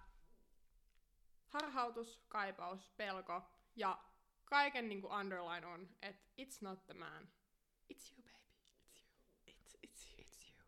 harhautus, 1.47 2.21
kaipaus, 2.29 2.91
pelko 2.97 3.43
ja 3.77 3.99
kaiken 4.45 4.89
niinku 4.89 5.07
underline 5.09 5.67
on, 5.67 5.89
että 6.03 6.27
it's 6.43 6.59
not 6.61 6.87
the 6.87 6.95
man. 6.95 7.29
It's 7.91 8.13
you, 8.13 8.23
baby. 8.23 8.47
It's 8.67 8.95
you. 8.97 9.09
It's, 9.47 9.77
it's 9.83 10.07
you. 10.13 10.25
It's 10.25 10.47
you. 10.49 10.63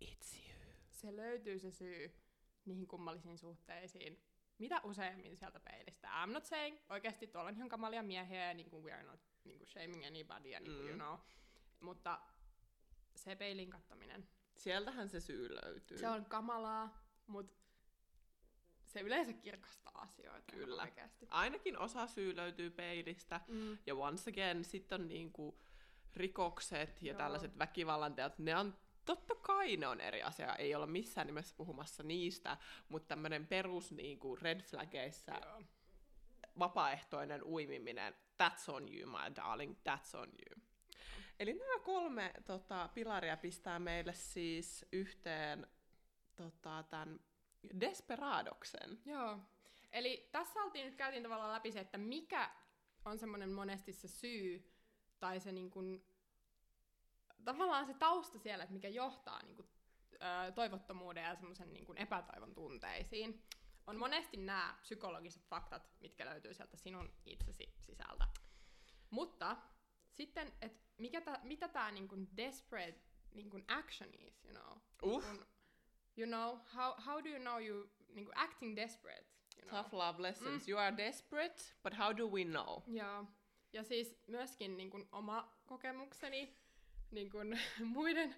It's 0.00 0.34
you. 0.48 0.72
Se 0.90 1.16
löytyy 1.16 1.58
se 1.58 1.70
syy 1.70 2.14
niihin 2.66 2.86
kummallisiin 2.86 3.38
suhteisiin. 3.38 4.22
Mitä 4.58 4.80
useimmin 4.84 5.36
sieltä 5.36 5.60
peilistä. 5.60 6.08
I'm 6.08 6.32
not 6.32 6.44
saying, 6.44 6.78
oikeasti 6.90 7.26
tuolla 7.26 7.48
on 7.48 7.54
ihan 7.56 7.68
kamalia 7.68 8.02
miehiä 8.02 8.46
ja 8.48 8.54
niin 8.54 8.70
kuin 8.70 8.84
we 8.84 8.92
are 8.92 9.02
not 9.02 9.20
niin 9.44 9.58
kuin 9.58 9.68
shaming 9.68 10.06
anybody 10.06 10.48
ja 10.48 10.60
niin 10.60 10.72
kuin, 10.72 10.82
Mm. 10.84 10.88
you 10.88 10.98
know. 10.98 11.18
Mutta 11.80 12.20
se 13.16 13.36
peilin 13.36 13.70
kattaminen. 13.70 14.28
Sieltähän 14.56 15.08
se 15.08 15.20
syy 15.20 15.54
löytyy. 15.54 15.98
Se 15.98 16.08
on 16.08 16.24
kamalaa, 16.24 17.04
mutta 17.26 17.56
se 18.86 19.00
yleensä 19.00 19.32
kirkastaa 19.32 20.00
asioita. 20.02 20.52
Kyllä. 20.52 20.82
Oikeasti. 20.82 21.26
Ainakin 21.30 21.78
osa 21.78 22.06
syy 22.06 22.36
löytyy 22.36 22.70
peilistä. 22.70 23.40
Mm. 23.48 23.78
Ja 23.86 23.94
once 23.94 24.30
again, 24.30 24.64
sitten 24.64 25.00
on 25.00 25.08
niinku 25.08 25.58
rikokset 26.16 27.02
ja 27.02 27.12
Joo. 27.12 27.18
tällaiset 27.18 27.58
väkivallanteot, 27.58 28.38
ne 28.38 28.56
on 28.56 28.74
Totta 29.06 29.34
kai 29.34 29.76
ne 29.76 29.86
on 29.86 30.00
eri 30.00 30.22
asia, 30.22 30.56
ei 30.56 30.74
olla 30.74 30.86
missään 30.86 31.26
nimessä 31.26 31.54
puhumassa 31.56 32.02
niistä, 32.02 32.56
mutta 32.88 33.08
tämmöinen 33.08 33.46
perus 33.46 33.92
niinku 33.92 34.36
red 34.36 34.60
flageissa 34.62 35.32
Joo. 35.44 35.62
vapaaehtoinen 36.58 37.42
uimiminen, 37.42 38.14
that's 38.42 38.72
on 38.72 38.94
you, 38.94 39.10
my 39.10 39.36
darling, 39.36 39.74
that's 39.88 40.18
on 40.18 40.28
you. 40.28 40.62
Eli 41.40 41.52
nämä 41.52 41.78
kolme 41.78 42.32
tota, 42.44 42.88
pilaria 42.94 43.36
pistää 43.36 43.78
meille 43.78 44.12
siis 44.12 44.86
yhteen 44.92 45.66
tota, 46.36 46.84
tämän 46.90 47.20
desperadoksen. 47.80 48.98
Joo. 49.04 49.38
Eli 49.92 50.28
tässä 50.32 50.60
oltiin 50.62 50.86
nyt 50.86 50.94
käytiin 50.94 51.22
tavallaan 51.22 51.52
läpi 51.52 51.72
se, 51.72 51.80
että 51.80 51.98
mikä 51.98 52.50
on 53.04 53.18
semmoinen 53.18 53.50
monesti 53.50 53.92
se 53.92 54.08
syy 54.08 54.75
tai 55.20 55.40
se 55.40 55.52
niin 55.52 55.70
kuin, 55.70 56.06
tavallaan 57.44 57.86
se 57.86 57.94
tausta 57.94 58.38
siellä, 58.38 58.64
että 58.64 58.74
mikä 58.74 58.88
johtaa 58.88 59.42
niin 59.42 59.56
kuin, 59.56 59.68
ö, 60.12 60.52
toivottomuuden 60.52 61.24
ja 61.24 61.34
semmoisen 61.36 61.72
niin 61.72 61.86
kuin 61.86 61.98
epätoivon 61.98 62.54
tunteisiin. 62.54 63.42
On 63.86 63.96
monesti 63.96 64.36
nämä 64.36 64.78
psykologiset 64.80 65.46
faktat, 65.48 65.90
mitkä 66.00 66.26
löytyy 66.26 66.54
sieltä 66.54 66.76
sinun 66.76 67.12
itsesi 67.26 67.74
sisältä. 67.80 68.28
Mutta 69.10 69.56
sitten, 70.10 70.52
että 70.62 70.86
mikä 70.98 71.20
tä, 71.20 71.40
mitä 71.42 71.68
tämä 71.68 71.90
niin 71.90 72.08
kuin 72.08 72.36
desperate 72.36 73.00
niin 73.34 73.50
kuin 73.50 73.64
action 73.68 74.10
is, 74.14 74.44
you 74.44 74.54
know? 74.54 74.78
Uff. 75.14 75.26
Kun, 75.26 75.46
you 76.16 76.26
know, 76.26 76.58
how, 76.76 76.94
how 77.06 77.24
do 77.24 77.28
you 77.28 77.40
know 77.40 77.66
you 77.66 77.90
niin 78.08 78.24
kuin 78.24 78.38
acting 78.38 78.76
desperate? 78.76 79.26
You 79.56 79.68
know? 79.68 79.82
Tough 79.82 79.94
love 79.94 80.22
lessons. 80.22 80.68
You 80.68 80.78
are 80.78 80.96
desperate, 80.96 81.62
but 81.82 81.98
how 81.98 82.16
do 82.16 82.26
we 82.26 82.44
know? 82.44 82.82
Joo. 82.86 83.26
Ja 83.76 83.84
siis 83.84 84.16
myöskin 84.26 84.76
niin 84.76 84.90
kuin 84.90 85.08
oma 85.12 85.56
kokemukseni, 85.66 86.56
niin 87.10 87.30
kuin 87.30 87.60
muiden 87.94 88.36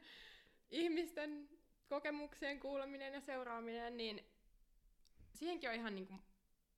ihmisten 0.71 1.49
kokemuksien 1.89 2.61
kuuleminen 2.61 3.15
ja 3.15 3.21
seuraaminen, 3.21 3.97
niin 3.97 4.25
siihenkin 5.35 5.71
on 5.71 5.77
ihan 5.77 5.95
niin 5.95 6.07
kuin 6.07 6.21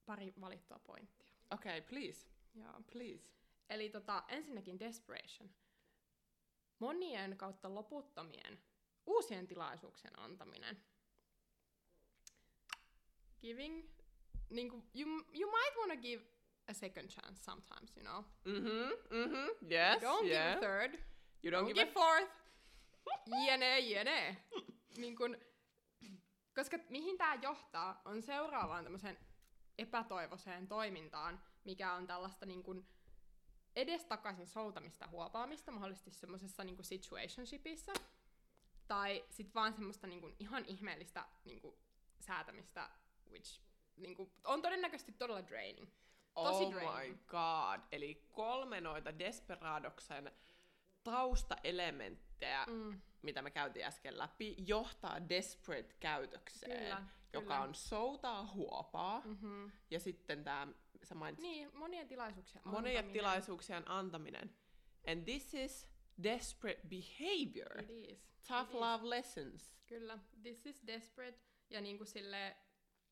pari 0.07 0.35
valittua 0.41 0.79
pointtia. 0.79 1.33
Okay, 1.51 1.81
please, 1.81 2.29
Joo. 2.55 2.83
please. 2.93 3.31
Eli 3.71 3.91
tota, 3.91 4.25
ensinnäkin 4.29 4.81
desperation. 4.81 5.51
Monien 6.79 7.37
kautta 7.37 7.75
loputtomien 7.75 8.63
uusien 9.07 9.47
tilaisuuksien 9.47 10.19
antaminen. 10.19 10.83
Giving, 13.41 13.89
niin 14.51 14.71
kuin, 14.71 14.91
you, 14.95 15.11
you 15.35 15.51
might 15.51 15.77
want 15.77 15.93
to 15.93 16.09
give 16.09 16.40
a 16.71 16.75
second 16.75 17.09
chance 17.09 17.43
sometimes, 17.43 17.97
you 17.97 18.05
know. 18.05 18.25
Mhm, 18.45 18.91
mhm, 19.11 19.73
yes, 19.73 20.03
Don't 20.03 20.23
give 20.23 20.35
yeah. 20.35 20.57
a 20.57 20.61
third. 20.61 20.95
You 21.43 21.51
Don't, 21.51 21.65
don't, 21.65 21.67
give 21.67 21.75
give 21.75 21.91
a... 21.91 21.93
fourth. 21.93 22.31
Jene, 23.47 23.79
jene. 23.79 24.37
niin 24.97 25.17
kun, 25.17 25.37
koska 26.55 26.79
mihin 26.89 27.19
tämä 27.19 27.35
johtaa, 27.35 28.03
on 28.05 28.23
seuraavaan 28.23 28.85
tämmöiseen 28.85 29.19
epätoivoiseen 29.79 30.69
toimintaan, 30.69 31.41
mikä 31.65 31.93
on 31.93 32.07
tällaista 32.07 32.47
niin 32.47 32.63
kun 32.63 32.87
edestakaisin 33.77 34.47
soutamista 34.47 35.09
huopaamista, 35.09 35.71
mahdollisesti 35.71 36.11
semmoisessa 36.11 36.65
niin 36.65 36.85
situationshipissa, 36.85 37.93
tai 38.89 39.25
sit 39.31 39.55
vaan 39.55 39.73
semmoista 39.73 40.07
niin 40.07 40.21
kun 40.21 40.37
ihan 40.39 40.65
ihmeellistä 40.65 41.27
niin 41.45 41.61
kun 41.61 41.79
säätämistä, 42.21 42.91
which 43.31 43.61
niin 43.97 44.15
kun, 44.17 44.33
on 44.45 44.63
todennäköisesti 44.63 45.13
todella 45.13 45.47
draining. 45.47 45.89
Tosi 46.35 46.65
oh 46.65 46.73
my 46.73 46.81
draining. 46.81 47.19
god. 47.27 47.81
Eli 47.93 48.23
kolme 48.33 48.81
noita 48.81 49.19
Desperadoksen 49.19 50.33
taustaelementtejä, 51.05 52.65
Mm. 52.67 53.01
mitä 53.23 53.43
me 53.43 53.51
käytiin 53.51 53.87
äsken 53.87 54.19
läpi, 54.19 54.55
johtaa 54.67 55.29
desperate 55.29 55.95
käytökseen, 56.01 56.79
Kyllä, 56.83 57.03
joka 57.33 57.45
kyllä. 57.55 57.61
on 57.61 57.75
soutaa 57.75 58.47
huopaa, 58.47 59.23
Mm-hmm. 59.25 59.71
ja 59.91 60.01
sitten 60.01 60.45
tämä, 60.45 60.69
sä 61.03 61.15
mainitsit, 61.15 61.51
Niin, 61.51 61.71
monien 61.77 62.09
tilaisuuksien 62.09 62.63
monien 62.65 62.97
antaminen. 62.97 63.13
tilaisuuksien 63.13 63.91
antaminen. 63.91 64.57
And 65.07 65.25
this 65.25 65.55
is 65.55 65.89
desperate 66.23 66.81
behavior. 66.89 67.81
It 67.83 67.91
is. 68.11 68.31
Tough 68.49 68.63
It 68.63 68.69
is. 68.69 68.75
love 68.81 69.09
lessons. 69.09 69.75
Kyllä, 69.87 70.19
this 70.43 70.67
is 70.67 70.87
desperate. 70.87 71.39
Ja 71.71 71.81
niin 71.81 71.97
kuin 71.99 72.07
sille, 72.09 72.57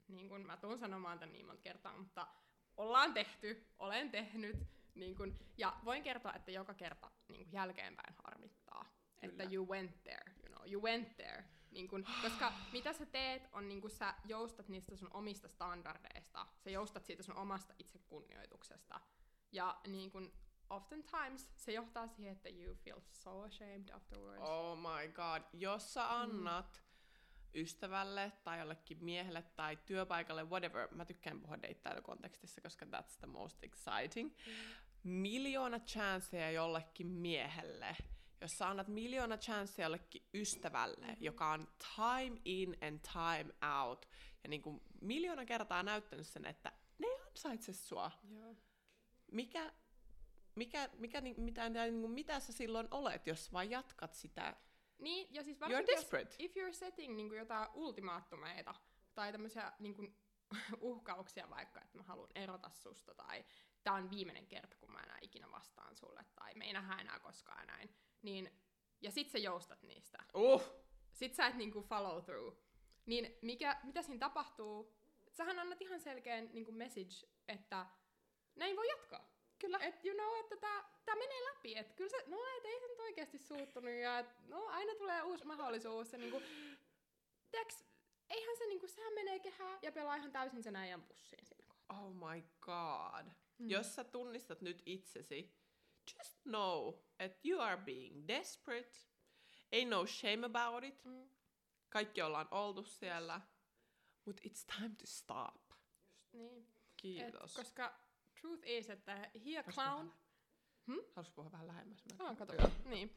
niin 0.08 0.28
kuin 0.28 0.46
mä 0.46 0.56
tuun 0.56 0.78
sanomaan 0.78 1.18
tämän 1.18 1.32
niin 1.32 1.46
monta 1.46 1.62
kertaa, 1.62 1.96
mutta 1.98 2.26
ollaan 2.78 3.14
tehty, 3.14 3.66
olen 3.78 4.10
tehnyt. 4.10 4.56
Niin 4.94 5.16
kuin, 5.16 5.38
ja 5.56 5.76
voin 5.84 6.02
kertoa, 6.02 6.32
että 6.32 6.50
joka 6.50 6.74
kerta 6.74 7.10
niin 7.28 7.44
kuin 7.44 7.52
jälkeenpäin 7.52 8.14
harmittaa. 8.24 8.84
Että 9.22 9.44
Kyllä. 9.44 9.54
you 9.54 9.68
went 9.68 10.02
there, 10.02 10.32
you 10.42 10.48
know, 10.48 10.72
you 10.72 10.82
went 10.82 11.16
there. 11.16 11.44
Niin 11.70 11.88
kun, 11.88 12.04
koska 12.22 12.52
mitä 12.72 12.92
sä 12.92 13.06
teet 13.06 13.48
on 13.52 13.68
niin 13.68 13.80
kun 13.80 13.90
sä 13.90 14.14
joustat 14.24 14.68
niistä 14.68 14.96
sun 14.96 15.10
omista 15.12 15.48
standardeista, 15.48 16.46
sä 16.58 16.70
joustat 16.70 17.04
siitä 17.04 17.22
sun 17.22 17.36
omasta 17.36 17.74
itsekunnioituksesta. 17.78 19.00
Ja 19.52 19.80
niin 19.86 20.10
kun, 20.10 20.32
oftentimes 20.70 21.50
se 21.56 21.72
johtaa 21.72 22.06
siihen, 22.06 22.32
että 22.32 22.48
you 22.48 22.74
feel 22.74 23.00
so 23.12 23.40
ashamed 23.40 23.88
afterwards. 23.88 24.50
Oh 24.50 24.78
my 24.78 25.08
god. 25.12 25.42
Jos 25.52 25.94
sä 25.94 26.20
annat 26.20 26.82
ystävälle 27.60 28.32
tai 28.44 28.58
jollekin 28.58 29.04
miehelle 29.04 29.42
tai 29.42 29.78
työpaikalle, 29.86 30.44
whatever, 30.44 30.88
mä 30.94 31.04
tykkään 31.04 31.40
puhua 31.40 31.62
deittailukontekstissa, 31.62 32.60
koska 32.60 32.86
that's 32.86 33.18
the 33.18 33.26
most 33.26 33.64
exciting, 33.64 34.32
miljoona 35.02 35.78
chanceja 35.78 36.50
jollekin 36.50 37.06
miehelle, 37.06 37.96
jos 38.40 38.58
sä 38.58 38.68
annat 38.68 38.88
miljoona 38.88 39.36
chanceja 39.36 39.86
jollekin 39.86 40.28
ystävälle, 40.34 41.06
mm-hmm. 41.06 41.24
joka 41.24 41.52
on 41.52 41.68
time 41.96 42.40
in 42.44 42.76
and 42.80 43.00
time 43.12 43.54
out, 43.80 44.08
ja 44.42 44.48
niin 44.48 44.62
kuin 44.62 44.82
miljoona 45.00 45.44
kertaa 45.44 45.82
näyttänyt 45.82 46.26
sen, 46.26 46.46
että 46.46 46.72
ne 46.98 47.06
ei 47.06 47.20
ansaitse 47.28 47.72
sua. 47.72 48.10
Joo. 48.30 48.56
Mikä, 49.32 49.72
mikä, 50.54 50.88
mikä, 50.98 51.20
mitä, 51.20 51.68
niin 51.68 52.00
kuin, 52.00 52.10
mitä 52.10 52.40
sä 52.40 52.52
silloin 52.52 52.88
olet, 52.90 53.26
jos 53.26 53.52
vaan 53.52 53.70
jatkat 53.70 54.14
sitä 54.14 54.56
Niin, 54.98 55.34
ja 55.34 55.42
siis 55.42 55.56
You're 55.56 55.60
varsinkin 55.60 55.92
jos, 55.92 56.00
desperate. 56.00 56.34
if 56.38 56.56
you're 56.56 56.72
setting 56.72 57.16
niin 57.16 57.34
jotain 57.34 57.68
ultimaattumeita 57.74 58.74
tai 59.14 59.32
tämmöisiä 59.32 59.72
niin 59.78 59.94
kuin, 59.94 60.16
uhkauksia 60.80 61.50
vaikka, 61.50 61.80
että 61.80 61.96
mä 61.98 62.02
haluan 62.02 62.30
erota 62.34 62.70
susta 62.70 63.14
tai 63.14 63.44
tää 63.82 63.94
on 63.94 64.10
viimeinen 64.10 64.46
kerta, 64.46 64.76
kun 64.76 64.92
mä 64.92 65.00
enää 65.00 65.18
ikinä 65.22 65.50
vastaan 65.50 65.96
sulle 65.96 66.24
tai 66.34 66.54
me 66.54 66.66
ei 66.66 66.72
nähdä 66.72 67.00
enää 67.00 67.18
koskaan 67.18 67.66
näin, 67.66 67.94
niin 68.22 68.50
ja 69.00 69.10
sit 69.10 69.30
sä 69.30 69.38
joustat 69.38 69.82
niistä. 69.82 70.18
Uh, 70.34 70.62
Sit 71.12 71.34
sä 71.34 71.46
et 71.46 71.54
niinku 71.54 71.82
follow 71.82 72.22
through. 72.22 72.56
Niin 73.06 73.38
mikä, 73.42 73.80
mitä 73.82 74.02
siinä 74.02 74.18
tapahtuu? 74.18 74.96
Sähän 75.30 75.58
annat 75.58 75.82
ihan 75.82 76.00
selkeän 76.00 76.50
niinku 76.52 76.72
message, 76.72 77.28
että 77.48 77.86
näin 78.56 78.76
voi 78.76 78.88
jatkaa. 78.88 79.37
Kyllä. 79.58 79.78
Et 79.78 80.04
you 80.04 80.14
know, 80.14 80.40
että 80.40 80.56
tää, 80.56 80.84
tää 81.04 81.16
menee 81.16 81.44
läpi. 81.44 81.78
Et 81.78 81.92
kyllä 81.92 82.10
se, 82.10 82.24
no 82.26 82.38
et 82.56 82.64
ei 82.64 82.80
se 82.80 82.86
nyt 82.88 83.00
oikeesti 83.00 83.38
suuttunut 83.38 83.90
ja 83.90 84.18
et, 84.18 84.48
no 84.48 84.66
aina 84.66 84.94
tulee 84.94 85.22
uusi 85.22 85.44
mahdollisuus. 85.44 86.12
Ja 86.12 86.18
niinku, 86.18 86.42
tiiäks, 87.50 87.84
eihän 88.30 88.56
se 88.56 88.66
niinku, 88.66 88.88
sehän 88.88 89.14
menee 89.14 89.38
kehään 89.38 89.78
ja 89.82 89.92
pelaa 89.92 90.16
ihan 90.16 90.32
täysin 90.32 90.62
sen 90.62 90.76
äijän 90.76 91.02
pussiin 91.02 91.46
siinä 91.46 91.66
kohtaa. 91.68 92.00
Oh 92.00 92.12
my 92.14 92.42
god. 92.60 93.32
Mm. 93.58 93.70
Jos 93.70 93.94
sä 93.94 94.04
tunnistat 94.04 94.60
nyt 94.60 94.82
itsesi, 94.86 95.54
just 96.16 96.42
know 96.42 96.94
that 97.16 97.32
you 97.44 97.60
are 97.60 97.76
being 97.76 98.28
desperate. 98.28 98.98
Ain't 99.74 99.88
no 99.88 100.06
shame 100.06 100.46
about 100.46 100.84
it. 100.84 101.04
Mm. 101.04 101.28
Kaikki 101.88 102.22
ollaan 102.22 102.48
oltu 102.50 102.84
siellä. 102.84 103.40
But 104.24 104.40
it's 104.40 104.76
time 104.78 104.94
to 104.98 105.06
stop. 105.06 105.62
Just 105.70 106.32
niin. 106.32 106.66
kiitos. 106.96 107.50
Et, 107.50 107.64
koska 107.64 108.07
truth 108.40 108.62
is, 108.66 108.90
että 108.90 109.12
he 109.16 109.58
a 109.58 109.62
clown... 109.62 110.12
Hmm? 110.86 110.96
Haluaisitko 111.08 111.34
puhua 111.42 111.52
vähän 111.52 111.66
lähemmäs? 111.66 112.04
Mä- 112.18 112.28
Ah, 112.28 112.36
kato. 112.36 112.52
Niin. 112.84 113.16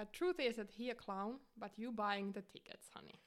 Uh, 0.00 0.06
truth 0.18 0.40
is 0.40 0.56
that 0.56 0.78
he 0.78 0.90
a 0.90 0.94
clown, 0.94 1.40
but 1.60 1.78
you 1.78 1.92
buying 1.92 2.32
the 2.32 2.42
tickets, 2.42 2.90
honey. 2.94 3.12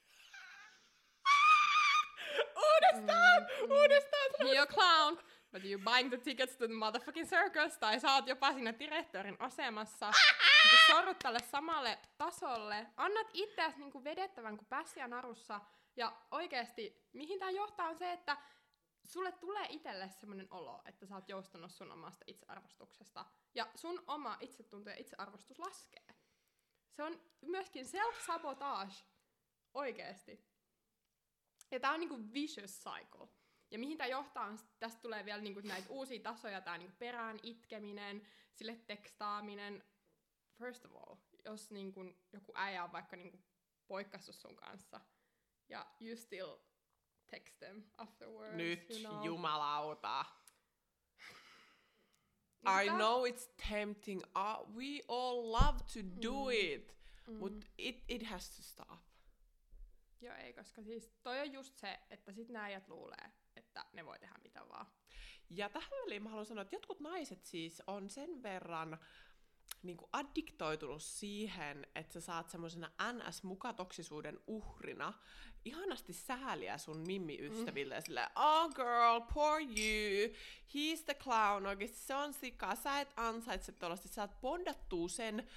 Uudestaan! 2.74 3.42
Mm, 3.42 3.72
Uudestaan! 3.72 4.30
He 4.48 4.58
a 4.60 4.66
clown, 4.66 5.18
but 5.52 5.64
you 5.64 5.80
buying 5.80 6.10
the 6.10 6.18
tickets 6.18 6.56
to 6.58 6.68
the 6.68 6.74
motherfucking 6.74 7.28
circus, 7.30 7.78
tai 7.78 8.00
sä 8.00 8.14
oot 8.14 8.28
jopa 8.28 8.54
siinä 8.54 8.80
direktöörin 8.80 9.36
asemassa. 9.40 10.12
Niinku 10.64 10.78
sorrut 10.88 11.20
tälle 11.20 11.40
samalle 11.52 12.00
tasolle. 12.18 12.88
Annat 12.98 13.28
itseäsi 13.34 13.80
niinku 13.80 14.04
vedettävän 14.04 14.58
kuin 14.58 14.68
pässiä 14.68 15.08
narussa. 15.08 15.62
Ja 15.96 16.18
oikeesti, 16.32 17.10
mihin 17.14 17.40
tää 17.40 17.50
johtaa 17.50 17.88
on 17.90 17.98
se, 17.98 18.12
että 18.12 18.38
sulle 19.12 19.32
tulee 19.32 19.66
itselle 19.70 20.10
semmoinen 20.10 20.48
olo, 20.52 20.82
että 20.86 21.06
sä 21.06 21.16
oot 21.16 21.30
joustanut 21.30 21.72
sun 21.72 21.92
omasta 21.92 22.26
itsearvostuksesta. 22.28 23.26
Ja 23.56 23.72
sun 23.76 24.04
oma 24.08 24.38
itsetunto 24.40 24.90
ja 24.90 24.96
itsearvostus 24.96 25.60
laskee. 25.60 26.16
Se 26.92 27.04
on 27.04 27.22
myöskin 27.42 27.86
self-sabotage. 27.86 28.94
Oikeesti. 29.74 30.52
Ja 31.72 31.80
tää 31.80 31.92
on 31.92 32.00
niinku 32.00 32.34
vicious 32.34 32.84
cycle. 32.84 33.28
Ja 33.72 33.80
mihin 33.80 33.98
tämä 33.98 34.08
johtaa, 34.08 34.46
on, 34.46 34.60
tästä 34.80 35.02
tulee 35.02 35.26
vielä 35.26 35.42
niinku 35.42 35.62
näitä 35.64 35.90
uusia 35.90 36.20
tasoja, 36.20 36.62
tämä 36.62 36.78
niinku 36.78 36.96
perään 37.00 37.40
itkeminen, 37.44 38.28
sille 38.54 38.76
tekstaaminen. 38.76 39.84
First 40.58 40.86
of 40.86 40.92
all, 40.96 41.16
jos 41.46 41.72
niinku 41.72 42.02
joku 42.34 42.52
äijä 42.56 42.84
on 42.84 42.92
vaikka 42.92 43.16
niinku 43.16 43.40
poikkassut 43.88 44.36
sun 44.36 44.56
kanssa, 44.56 45.02
ja 45.70 45.86
you 46.02 46.16
still 46.16 46.71
text 47.32 47.60
them 47.60 47.84
afterwards, 47.98 48.56
Nyt 48.58 48.90
you 48.90 49.00
know. 49.00 49.24
jumalauta. 49.26 50.26
I 52.66 52.90
know 52.90 53.26
it's 53.26 53.50
tempting. 53.70 54.22
Uh, 54.36 54.64
we 54.76 55.02
all 55.08 55.52
love 55.52 55.80
to 55.94 56.00
do 56.22 56.34
Mm. 56.46 56.52
it. 56.52 56.96
Mm. 57.28 57.40
But 57.40 57.66
it, 57.78 58.04
it 58.08 58.24
has 58.24 58.56
to 58.56 58.62
stop. 58.64 59.00
Joo, 60.22 60.36
ei, 60.36 60.54
koska 60.54 60.84
siis 60.84 61.10
toi 61.24 61.40
on 61.40 61.54
just 61.54 61.78
se, 61.78 62.00
että 62.10 62.32
sit 62.32 62.50
nää 62.50 62.64
äijät 62.64 62.88
luulee, 62.88 63.32
että 63.56 63.86
ne 63.94 64.06
voi 64.06 64.20
tehdä 64.20 64.36
mitä 64.44 64.68
vaan. 64.70 64.86
Ja 65.50 65.70
tähän 65.70 65.90
väliin 66.06 66.24
mä 66.24 66.30
haluan 66.30 66.46
sanoa, 66.46 66.62
että 66.62 66.76
jotkut 66.76 67.00
naiset 67.00 67.46
siis 67.46 67.84
on 67.88 68.10
sen 68.10 68.44
verran 68.44 69.00
niin 69.84 69.98
kuin 69.98 70.10
addiktoitunut 70.14 71.04
siihen, 71.04 71.88
että 71.96 72.14
sä 72.14 72.22
saat 72.22 72.50
semmoisena 72.50 72.92
NS-mukatoksisuuden 73.02 74.40
uhrina 74.48 75.14
ihanasti 75.66 76.14
sääliä 76.14 76.78
sun 76.78 76.98
mimmi-ystäville 77.08 77.96
ja 77.96 78.02
silleen, 78.02 78.30
oh 78.36 78.70
girl, 78.70 79.22
poor 79.34 79.62
you, 79.62 80.34
he's 80.68 81.04
the 81.06 81.14
clown, 81.14 81.66
oikeesti 81.66 81.98
se 81.98 82.16
on 82.16 82.34
sika, 82.34 82.76
sä 82.76 83.00
et 83.00 83.14
ansaitse 83.18 83.72
tuollaista, 83.72 84.08
sä 84.08 84.22
oot 84.22 84.42
bondattuu 84.42 85.08
sen 85.08 85.48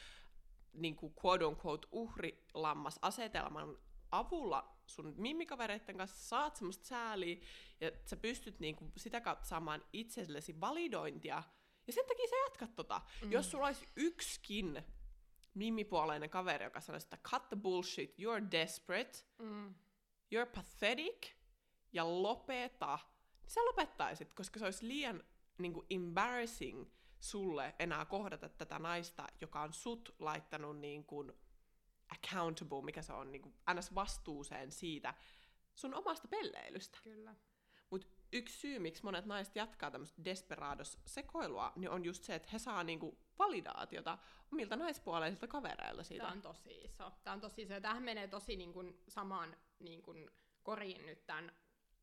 niin 0.72 0.96
kuin 0.96 1.14
quote 1.24 1.44
unquote 1.44 1.88
uhrilammas-asetelman 1.92 3.78
avulla 4.10 4.78
sun 4.86 5.14
mimmikavereiden 5.16 5.96
kanssa. 5.96 6.28
Saat 6.28 6.56
semmoista 6.56 6.86
sääliä 6.86 7.36
ja 7.80 7.90
sä 8.04 8.16
pystyt 8.16 8.60
niinku 8.60 8.92
sitä 8.96 9.20
kautta 9.20 9.46
saamaan 9.46 9.84
itsellesi 9.92 10.60
validointia. 10.60 11.42
Ja 11.86 11.92
sen 11.92 12.06
takia 12.06 12.26
sä 12.30 12.36
jatkat 12.36 12.74
tota. 12.74 13.00
Mm. 13.22 13.32
Jos 13.32 13.50
sulla 13.50 13.66
olisi 13.66 13.88
yksikin 13.96 14.82
mimmipuoleinen 15.54 16.30
kaveri, 16.30 16.64
joka 16.64 16.80
sanoisi, 16.80 17.06
että 17.06 17.30
cut 17.30 17.48
the 17.48 17.56
bullshit, 17.56 18.14
you're 18.18 18.50
desperate, 18.50 19.18
Mm. 19.38 19.74
you're 20.34 20.54
pathetic, 20.54 21.26
ja 21.92 22.22
lopeta, 22.22 22.98
niin 23.42 23.50
sä 23.50 23.60
lopettaisit, 23.64 24.34
koska 24.34 24.58
se 24.58 24.64
olisi 24.64 24.88
liian 24.88 25.24
niinku, 25.58 25.86
embarrassing 25.90 26.86
sulle 27.20 27.74
enää 27.78 28.04
kohdata 28.04 28.48
tätä 28.48 28.78
naista, 28.78 29.26
joka 29.40 29.60
on 29.60 29.72
sut 29.72 30.14
laittanut 30.18 30.78
niin 30.78 31.04
kuin, 31.04 31.32
accountable, 32.08 32.82
mikä 32.82 33.02
se 33.02 33.12
on, 33.12 33.32
niin 33.32 33.42
kuin, 33.42 33.54
ns. 33.74 33.94
vastuuseen 33.94 34.72
siitä 34.72 35.14
sun 35.74 35.94
omasta 35.94 36.28
pelleilystä. 36.28 36.98
Kyllä. 37.02 37.34
Yksi 38.34 38.58
syy, 38.58 38.78
miksi 38.78 39.04
monet 39.04 39.26
naiset 39.26 39.56
jatkaa 39.56 39.90
tämmöistä 39.90 40.24
desperados-sekoilua, 40.24 41.72
niin 41.76 41.90
on 41.90 42.04
just 42.04 42.24
se, 42.24 42.34
että 42.34 42.48
he 42.52 42.58
saa 42.58 42.84
niinku 42.84 43.18
validaatiota 43.38 44.18
omilta 44.52 44.76
naispuoleisilta 44.76 45.46
kavereilta 45.46 46.02
siitä. 46.02 46.24
Tämä 46.24 46.32
on 46.32 46.42
tosi 46.42 46.84
iso. 46.84 47.12
Tämä 47.24 47.34
on 47.34 47.40
tosi 47.40 47.62
iso. 47.62 47.80
Tämähän 47.80 48.02
menee 48.02 48.28
tosi 48.28 48.56
niin 48.56 48.72
kuin, 48.72 49.02
samaan 49.08 49.56
niin 49.78 50.02
kuin, 50.02 50.30
koriin 50.62 51.06
nyt 51.06 51.26
tämän 51.26 51.52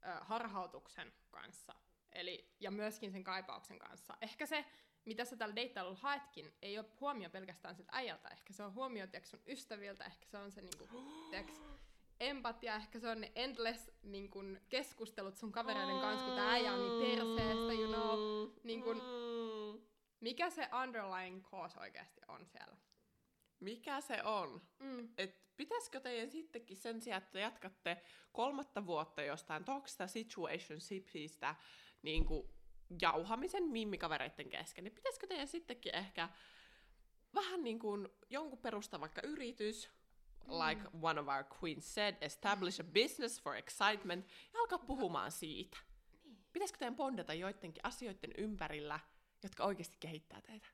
ö, 0.06 0.20
harhautuksen 0.22 1.13
kanssa. 1.32 1.76
Eli, 2.12 2.56
ja 2.60 2.72
myöskin 2.72 3.12
sen 3.12 3.24
kaipauksen 3.24 3.80
kanssa. 3.80 4.17
Ehkä 4.22 4.46
se, 4.46 4.65
mitä 5.06 5.26
sä 5.26 5.36
tällä 5.36 5.56
deittailulla 5.56 6.00
haetkin, 6.02 6.54
ei 6.62 6.80
ole 6.80 6.88
huomio 7.00 7.30
pelkästään 7.30 7.76
siltä 7.76 7.91
äijältä. 7.96 8.30
Ehkä 8.30 8.54
se 8.54 8.63
on 8.63 8.74
huomio 8.74 9.08
tiiäks, 9.08 9.30
sun 9.30 9.41
ystäviltä, 9.48 10.06
ehkä 10.06 10.26
se 10.26 10.38
on 10.38 10.52
se 10.52 10.62
niin 10.62 10.78
kuin, 10.78 10.89
tiiäks, 11.30 11.54
empatia, 12.30 12.76
ehkä 12.76 13.00
se 13.00 13.08
on 13.10 13.22
ne 13.22 13.32
endless 13.36 13.92
niin 14.04 14.30
kuin, 14.30 14.62
keskustelut 14.70 15.38
sun 15.38 15.52
kavereiden 15.52 16.00
kanssa, 16.00 16.26
kun 16.26 16.36
tää 16.36 16.52
äijä 16.52 16.74
on 16.74 16.80
niin 17.00 17.08
perseestä, 17.18 17.74
you 17.74 17.88
know. 17.94 18.50
niin 18.64 18.84
kun- 18.84 19.02
Mm. 19.02 19.82
Mikä 20.20 20.50
se 20.50 20.70
underlying 20.84 21.44
cause 21.52 21.80
oikeasti 21.80 22.22
on 22.28 22.46
siellä? 22.46 22.78
Mikä 23.60 24.02
se 24.02 24.24
on? 24.24 24.62
Mm. 24.80 25.10
Et 25.18 25.56
pitäisikö 25.58 26.00
teidän 26.00 26.32
sittenkin 26.32 26.78
sen 26.78 27.02
sijaan, 27.02 27.24
että 27.24 27.40
jatkatte 27.40 28.02
kolmatta 28.32 28.86
vuotta 28.86 29.22
jostain 29.22 29.64
toksista 29.64 30.08
situationshipistä 30.08 31.56
niin 32.02 32.26
jauhamisen 33.02 33.64
mimmikavereiden 33.64 34.50
kesken, 34.50 34.84
niin 34.84 34.94
pitäisikö 34.96 35.28
teidän 35.28 35.48
sittenkin 35.48 35.96
ehkä 35.96 36.30
vähän 37.34 37.64
niin 37.64 37.80
kuin 37.80 38.08
jonkun 38.30 38.60
perustaa 38.60 39.00
vaikka 39.02 39.22
yritys, 39.22 39.90
like 40.47 40.82
one 41.01 41.21
of 41.21 41.27
our 41.27 41.45
queens 41.62 41.93
said, 41.93 42.15
establish 42.21 42.82
a 42.82 42.84
business 42.84 43.41
for 43.41 43.56
excitement, 43.56 44.25
ja 44.54 44.60
alkaa 44.60 44.80
puhumaan 44.80 45.32
siitä. 45.32 45.77
Niin. 46.23 46.38
Pitäisikö 46.54 46.80
teidän 46.80 46.95
bondata 46.95 47.34
joidenkin 47.34 47.86
asioiden 47.86 48.32
ympärillä, 48.38 48.99
jotka 49.43 49.63
oikeasti 49.63 49.97
kehittää 49.99 50.41
teitä? 50.41 50.67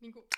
niinku, 0.00 0.28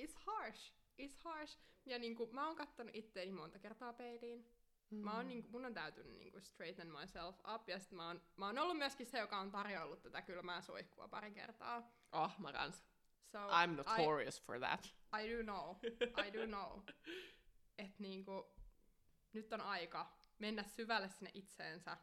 it's 0.00 0.16
harsh. 0.26 0.72
It's 0.98 1.22
harsh. 1.24 1.58
Ja 1.86 1.98
niinku, 1.98 2.28
mä 2.32 2.46
oon 2.46 2.56
kattonut 2.56 2.94
itteeni 2.94 3.32
monta 3.32 3.58
kertaa 3.58 3.92
peiliin. 3.92 4.46
Mm. 4.90 4.98
Mä 4.98 5.16
oon, 5.16 5.28
niinku, 5.28 5.50
mun 5.50 5.64
on 5.64 5.74
täytynyt 5.74 6.18
niinku, 6.18 6.40
straighten 6.40 6.92
myself 7.00 7.36
up. 7.54 7.68
Ja 7.68 7.78
sit 7.78 7.92
mä 7.92 8.06
oon, 8.06 8.22
mä 8.36 8.46
oon 8.46 8.58
ollut 8.58 8.78
myöskin 8.78 9.06
se, 9.06 9.18
joka 9.18 9.38
on 9.38 9.50
tarjoillut 9.50 10.02
tätä 10.02 10.22
kylmää 10.22 10.60
suihkua 10.60 11.08
pari 11.08 11.30
kertaa. 11.30 11.92
Oh, 12.12 12.38
mä 12.38 12.52
kans. 12.52 12.84
So, 13.32 13.38
I'm 13.38 13.76
notorious 13.76 14.38
for 14.38 14.60
that. 14.60 14.88
I, 15.12 15.22
I 15.22 15.28
do 15.28 15.42
know. 15.42 15.76
I 16.26 16.30
do 16.32 16.46
know. 16.46 16.82
Et 17.78 17.98
niinku, 17.98 18.54
nyt 19.32 19.52
on 19.52 19.60
aika 19.60 20.18
mennä 20.38 20.62
syvälle 20.62 21.08
sinne 21.08 21.30
itseensä 21.34 21.96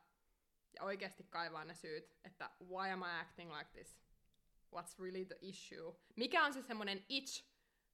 ja 0.75 0.83
oikeasti 0.83 1.23
kaivaa 1.23 1.65
ne 1.65 1.73
syyt, 1.73 2.17
että 2.23 2.51
why 2.61 2.91
am 2.91 3.01
I 3.01 3.21
acting 3.21 3.57
like 3.57 3.71
this? 3.71 4.03
What's 4.75 4.99
really 4.99 5.25
the 5.25 5.37
issue? 5.41 5.95
Mikä 6.15 6.45
on 6.45 6.53
se 6.53 6.61
semmoinen 6.61 7.05
itch 7.09 7.45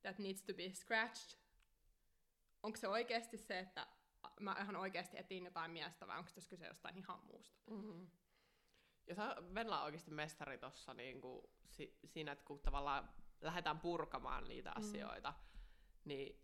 that 0.02 0.20
needs 0.20 0.42
to 0.44 0.54
be 0.54 0.70
scratched? 0.74 1.39
Onko 2.63 2.78
se 2.78 2.88
oikeasti 2.88 3.38
se, 3.38 3.60
että 3.60 3.88
mä 4.39 4.56
ihan 4.62 4.76
oikeasti 4.76 5.18
etin 5.18 5.46
jotain 5.46 5.72
miestä 5.72 6.08
vai 6.08 6.18
onko 6.18 6.32
tässä 6.36 6.50
kyse 6.50 6.68
jostain 6.68 6.98
ihan 6.98 7.26
muusta? 7.26 7.60
Mm-hmm. 7.70 8.08
Ja 9.10 9.15
sä, 9.15 9.36
Venla 9.54 9.80
on 9.80 9.86
oikeasti 9.86 10.12
mestari 10.12 10.58
tossa 10.58 10.93
niinku, 10.93 11.50
si, 11.67 12.00
siinä, 12.06 12.32
että 12.32 12.45
kun 12.45 12.60
tavallaan 12.60 13.10
lähdetään 13.41 13.80
purkamaan 13.80 14.48
niitä 14.48 14.69
Mm. 14.72 14.78
asioita, 14.78 15.34
niin 16.06 16.41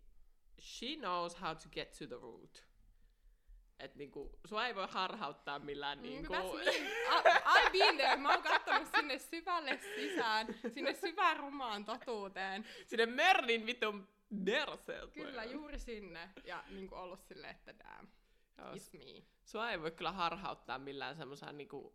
she 0.60 0.86
knows 0.98 1.40
how 1.40 1.56
to 1.56 1.68
get 1.72 1.90
to 1.98 2.06
the 2.06 2.16
root. 2.22 2.66
Et 3.78 3.94
niinku, 3.94 4.38
sua 4.44 4.66
ei 4.66 4.74
voi 4.74 4.86
harhauttaa 4.90 5.58
millään 5.58 6.02
niinku... 6.02 6.32
Niinku, 6.32 6.58
I've 7.28 7.70
been 7.72 7.96
there. 7.96 8.16
Mä 8.16 8.30
oon 8.32 8.42
kattonut 8.42 8.88
sinne 8.96 9.18
syvälle 9.18 9.80
sisään, 9.96 10.46
sinne 10.74 10.94
syvään 10.94 11.36
rumaan 11.36 11.84
totuuteen. 11.84 12.66
Sinne 12.86 13.06
Merlin 13.06 13.66
vitun 13.66 14.08
merseet. 14.30 15.12
Kyllä, 15.12 15.44
juuri 15.44 15.78
sinne. 15.78 16.30
Ja 16.44 16.64
niinku 16.70 16.94
ollut 16.94 17.22
silleen, 17.22 17.56
että 17.56 17.74
damn, 17.78 18.08
it's 18.58 18.98
me. 18.98 19.22
Sua 19.44 19.70
ei 19.70 19.80
voi 19.80 19.90
kyllä 19.90 20.12
harhauttaa 20.12 20.78
millään 20.78 21.16
semmoisen 21.16 21.56
niinku 21.56 21.94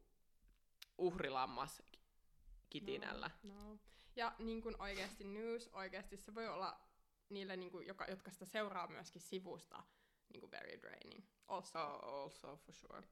uhrilammas 0.98 1.84
kitinällä. 2.70 3.32
No, 3.44 3.54
no. 3.54 3.80
Ja 4.16 4.36
niin 4.40 4.62
kuin 4.62 4.82
oikeasti 4.82 5.24
news, 5.24 5.70
oikeasti 5.74 6.18
se 6.18 6.36
voi 6.36 6.48
olla 6.48 6.82
niille, 7.30 7.58
niin 7.58 7.72
kuin, 7.72 7.88
joka, 7.88 8.06
jotka 8.06 8.32
sitä 8.32 8.46
seuraa 8.46 8.88
myöskin 8.88 9.22
sivusta, 9.22 9.84
niin 10.30 10.40
kuin 10.40 10.52
very 10.52 10.82
draining. 10.82 11.26
Also. 11.48 11.80
Oh, 11.80 12.24
also 12.24 12.58
for 12.58 12.74
sure. 12.74 13.04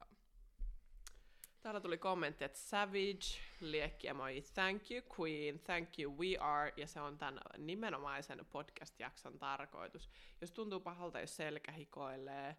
Täällä 1.62 1.82
tuli 1.82 1.98
kommentti, 1.98 2.44
että 2.44 2.60
Savage, 2.60 3.40
liekkiemoi, 3.60 4.44
thank 4.54 4.92
you 4.92 5.02
queen, 5.20 5.60
thank 5.60 6.00
you 6.00 6.18
we 6.18 6.38
are, 6.38 6.74
ja 6.78 6.88
se 6.88 7.02
on 7.02 7.18
tämän 7.18 7.40
nimenomaisen 7.58 8.46
podcast-jakson 8.46 9.40
tarkoitus. 9.40 10.10
Jos 10.42 10.52
tuntuu 10.52 10.80
pahalta, 10.80 11.20
jos 11.20 11.36
selkä 11.36 11.72
hikoilee, 11.72 12.56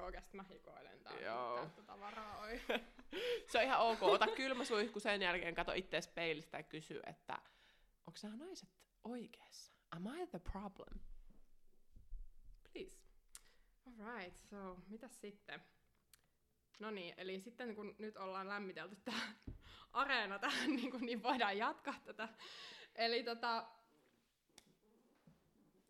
Oikeesti 0.00 0.36
mä 0.36 0.42
hikoilen 0.42 1.00
Joo. 1.24 1.56
täyttä 1.56 1.82
tavaraa, 1.82 2.40
oi. 2.40 2.60
Se 3.50 3.58
on 3.58 3.64
ihan 3.64 3.80
ok. 3.80 4.02
Ota 4.02 4.26
kylmä 4.26 4.64
suihku 4.64 5.00
sen 5.00 5.22
jälkeen, 5.22 5.54
kato 5.54 5.72
itse 5.72 6.00
peilistä 6.14 6.56
ja 6.56 6.62
kysy, 6.62 7.00
että 7.06 7.38
onko 8.06 8.18
nämä 8.22 8.36
naiset 8.36 8.68
oikeassa? 9.04 9.72
Am 9.90 10.06
I 10.06 10.26
the 10.26 10.38
problem? 10.38 11.00
Please. 12.72 12.98
Alright, 13.86 14.36
so 14.36 14.76
mitäs 14.88 15.20
sitten? 15.20 15.62
No 16.78 16.90
niin, 16.90 17.14
eli 17.16 17.40
sitten 17.40 17.74
kun 17.74 17.94
nyt 17.98 18.16
ollaan 18.16 18.48
lämmitelty 18.48 18.96
tää 18.96 19.34
areena 19.92 20.38
tähän, 20.38 20.70
niin, 20.70 20.90
kuin, 20.90 21.06
niin 21.06 21.22
voidaan 21.22 21.58
jatkaa 21.58 22.00
tätä. 22.04 22.28
Eli 22.94 23.24
tota, 23.24 23.68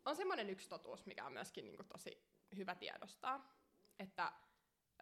on 0.05 0.15
semmoinen 0.15 0.49
yksi 0.49 0.69
totuus, 0.69 1.05
mikä 1.05 1.25
on 1.25 1.33
myöskin 1.33 1.65
niin 1.65 1.75
kuin, 1.75 1.87
tosi 1.87 2.23
hyvä 2.55 2.75
tiedostaa, 2.75 3.58
että 3.99 4.33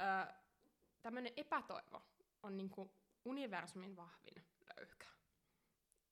ö, 0.01 0.33
tämmöinen 1.01 1.33
epätoivo 1.35 2.01
on 2.43 2.57
niin 2.57 2.69
kuin, 2.69 2.91
universumin 3.25 3.95
vahvin 3.95 4.47
löyhkä. 4.75 5.07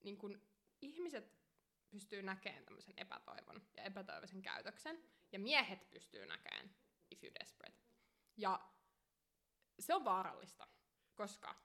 Niin 0.03 0.17
kuin, 0.17 0.41
ihmiset 0.81 1.37
pystyy 1.89 2.21
näkemään 2.21 2.65
tämmöisen 2.65 2.93
epätoivon 2.97 3.67
ja 3.77 3.83
epätoivoisen 3.83 4.41
käytöksen, 4.41 5.03
ja 5.31 5.39
miehet 5.39 5.89
pystyy 5.89 6.25
näkemään 6.25 6.75
if 7.11 7.23
you're 7.23 7.39
desperate. 7.39 7.77
Ja 8.37 8.69
se 9.79 9.95
on 9.95 10.05
vaarallista, 10.05 10.67
koska 11.15 11.55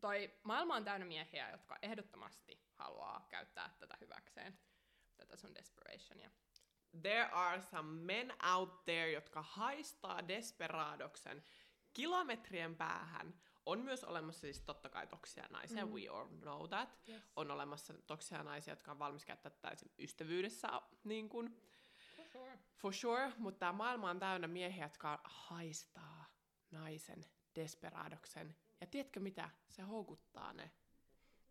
toi 0.00 0.38
maailma 0.42 0.76
on 0.76 0.84
täynnä 0.84 1.06
miehiä, 1.06 1.50
jotka 1.50 1.78
ehdottomasti 1.82 2.64
haluaa 2.72 3.26
käyttää 3.28 3.76
tätä 3.78 3.96
hyväkseen, 4.00 4.58
tätä 5.16 5.36
sun 5.36 5.54
desperationia. 5.54 6.30
There 7.02 7.24
are 7.32 7.60
some 7.60 8.00
men 8.00 8.32
out 8.54 8.84
there, 8.84 9.10
jotka 9.10 9.42
haistaa 9.42 10.28
desperadoksen 10.28 11.44
kilometrien 11.92 12.76
päähän. 12.76 13.34
On 13.66 13.80
myös 13.80 14.04
olemassa 14.04 14.40
siis 14.40 14.60
totta 14.60 14.88
kai 14.88 15.06
toksia 15.06 15.46
naisia, 15.50 15.86
Mm. 15.86 15.92
we 15.92 16.08
all 16.08 16.28
know 16.28 16.68
that. 16.68 16.98
Yes. 17.08 17.22
On 17.36 17.50
olemassa 17.50 17.94
toksia 18.06 18.42
naisia, 18.42 18.72
jotka 18.72 18.90
on 18.90 18.98
valmis 18.98 19.24
käyttää 19.24 19.52
täysin 19.60 19.92
ystävyydessä, 19.98 20.68
niin 21.04 21.28
kuin, 21.28 21.60
For 22.16 22.24
sure. 22.32 22.58
for 22.76 22.92
sure, 22.94 23.32
mutta 23.38 23.58
tämä 23.58 23.72
maailma 23.72 24.10
on 24.10 24.18
täynnä 24.18 24.48
miehiä, 24.48 24.84
jotka 24.84 25.20
haistaa 25.24 26.24
naisen 26.70 27.24
desperadoksen. 27.54 28.56
Ja 28.80 28.86
tiedätkö 28.86 29.20
mitä? 29.20 29.50
Se 29.68 29.82
houkuttaa 29.82 30.52
ne. 30.52 30.70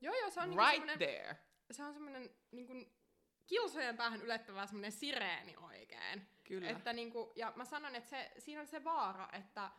Joo, 0.01 0.15
joo, 0.15 0.29
se 0.29 0.39
on, 0.39 0.49
niinku 0.49 0.61
right 0.65 0.73
semmonen, 0.75 0.97
there. 0.99 1.37
se 1.71 1.83
on 1.83 1.93
semmoinen 1.93 2.29
niinku, 2.51 2.73
kilsojen 3.53 3.97
päähän 3.97 4.21
ylettävä 4.21 4.65
semmoinen 4.65 4.91
sireeni 4.91 5.55
oikein. 5.57 6.27
Kyllä. 6.43 6.69
Että 6.69 6.93
niinku, 6.93 7.33
ja 7.35 7.53
mä 7.55 7.65
sanon, 7.65 7.95
että 7.95 8.09
se, 8.09 8.31
siinä 8.37 8.61
on 8.61 8.67
se 8.67 8.83
vaara, 8.83 9.29
että 9.33 9.71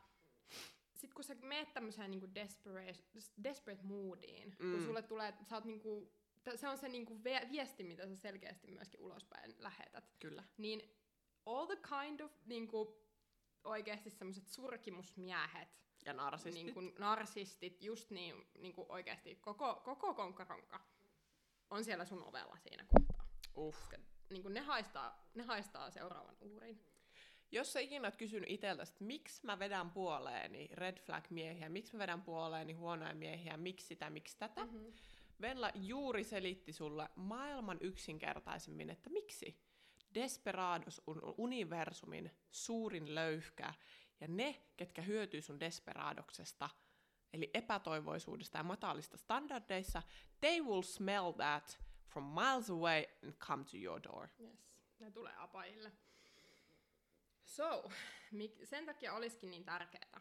sit 0.95 1.15
kun 1.15 1.25
sä 1.25 1.35
meet 1.35 1.73
tämmöiseen 1.75 2.11
niinku 2.11 2.29
desperate, 2.35 3.05
desperate 3.45 3.83
moodiin, 3.83 4.57
mm. 4.59 4.73
kun 4.73 4.83
sulle 4.83 5.03
tulee, 5.03 5.35
sä 5.43 5.55
oot 5.57 5.65
niinku, 5.65 6.13
se 6.57 6.69
on 6.69 6.79
se 6.79 6.89
niinku 6.89 7.25
viesti, 7.53 7.85
mitä 7.85 8.07
sä 8.07 8.17
selkeästi 8.17 8.67
myöskin 8.71 9.01
ulospäin 9.01 9.55
lähetät, 9.59 10.05
Kyllä. 10.21 10.45
niin 10.57 10.97
all 11.47 11.67
the 11.67 11.77
kind 11.77 12.21
of 12.21 12.33
niinku, 12.47 13.05
oikeasti 13.65 14.11
semmoiset 14.11 14.49
surkimusmiehet, 14.49 15.69
Ja 16.07 16.13
narsistit. 16.13 16.65
niin 16.65 16.75
kuin 16.75 16.95
narsistit, 16.99 17.83
just 17.83 18.11
niin, 18.11 18.47
niin 18.59 18.75
kuin 18.75 18.87
oikeasti 18.89 19.35
koko, 19.35 19.75
koko 19.85 20.15
konkaronka 20.15 20.81
on 21.71 21.85
siellä 21.85 22.05
sun 22.05 22.25
ovella 22.25 22.57
siinä 22.57 22.85
kohtaa. 22.85 23.14
Uff. 23.57 23.79
Koska 23.79 23.97
niin 24.31 24.43
kuin 24.43 24.55
ne, 24.55 24.61
haistaa, 24.61 25.29
ne 25.35 25.43
haistaa 25.43 25.91
seuraavan 25.91 26.37
uurin. 26.41 26.85
Jos 27.53 27.73
sä 27.73 27.81
ikinä 27.81 28.09
oot 28.09 28.17
kysynyt 28.17 28.51
itseltäsi, 28.51 28.93
että 28.93 29.05
miksi 29.05 29.47
mä 29.47 29.59
vedän 29.59 29.91
puoleeni 29.91 30.69
red 30.73 30.99
flag 30.99 31.31
miehiä, 31.31 31.69
miksi 31.69 31.93
mä 31.93 31.99
vedän 31.99 32.23
puoleeni 32.23 32.73
huonoja 32.73 33.15
miehiä, 33.15 33.57
miksi 33.57 33.87
sitä, 33.87 34.11
miksi 34.11 34.39
tätä, 34.39 34.65
Mm-hmm. 34.65 34.93
Venla 35.41 35.71
juuri 35.75 36.25
selitti 36.25 36.73
sulle 36.73 37.09
maailman 37.17 37.79
yksinkertaisemmin, 37.81 38.91
että 38.91 39.11
miksi 39.11 39.59
Desperados 40.15 41.03
on 41.07 41.35
universumin 41.39 42.31
suurin 42.51 43.15
löyhkä, 43.15 43.75
ja 44.21 44.29
ne, 44.29 44.63
ketkä 44.77 45.03
hyötyy 45.03 45.43
sun 45.43 45.61
desperadoksesta, 45.61 46.71
eli 47.33 47.51
epätoivoisuudesta 47.55 48.59
ja 48.59 48.65
matalista 48.65 49.17
standardeissa, 49.17 50.03
they 50.41 50.61
will 50.61 50.83
smell 50.83 51.33
that 51.33 51.84
from 52.15 52.25
miles 52.25 52.71
away 52.71 53.07
and 53.23 53.33
come 53.39 53.65
to 53.65 53.77
your 53.77 54.01
door. 54.03 54.29
Yes, 54.41 54.71
ne 54.99 55.11
tulee 55.11 55.33
apajille. 55.37 55.93
So, 57.45 57.91
mik, 58.33 58.61
sen 58.65 58.87
takia 58.87 59.13
olisikin 59.13 59.51
niin 59.51 59.65
tärkeää 59.65 60.21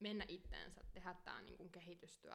mennä 0.00 0.24
itteensä, 0.28 0.80
tehdä 0.92 1.14
tämä 1.14 1.42
niin 1.42 1.56
kuin 1.56 1.70
kehitystyö 1.70 2.34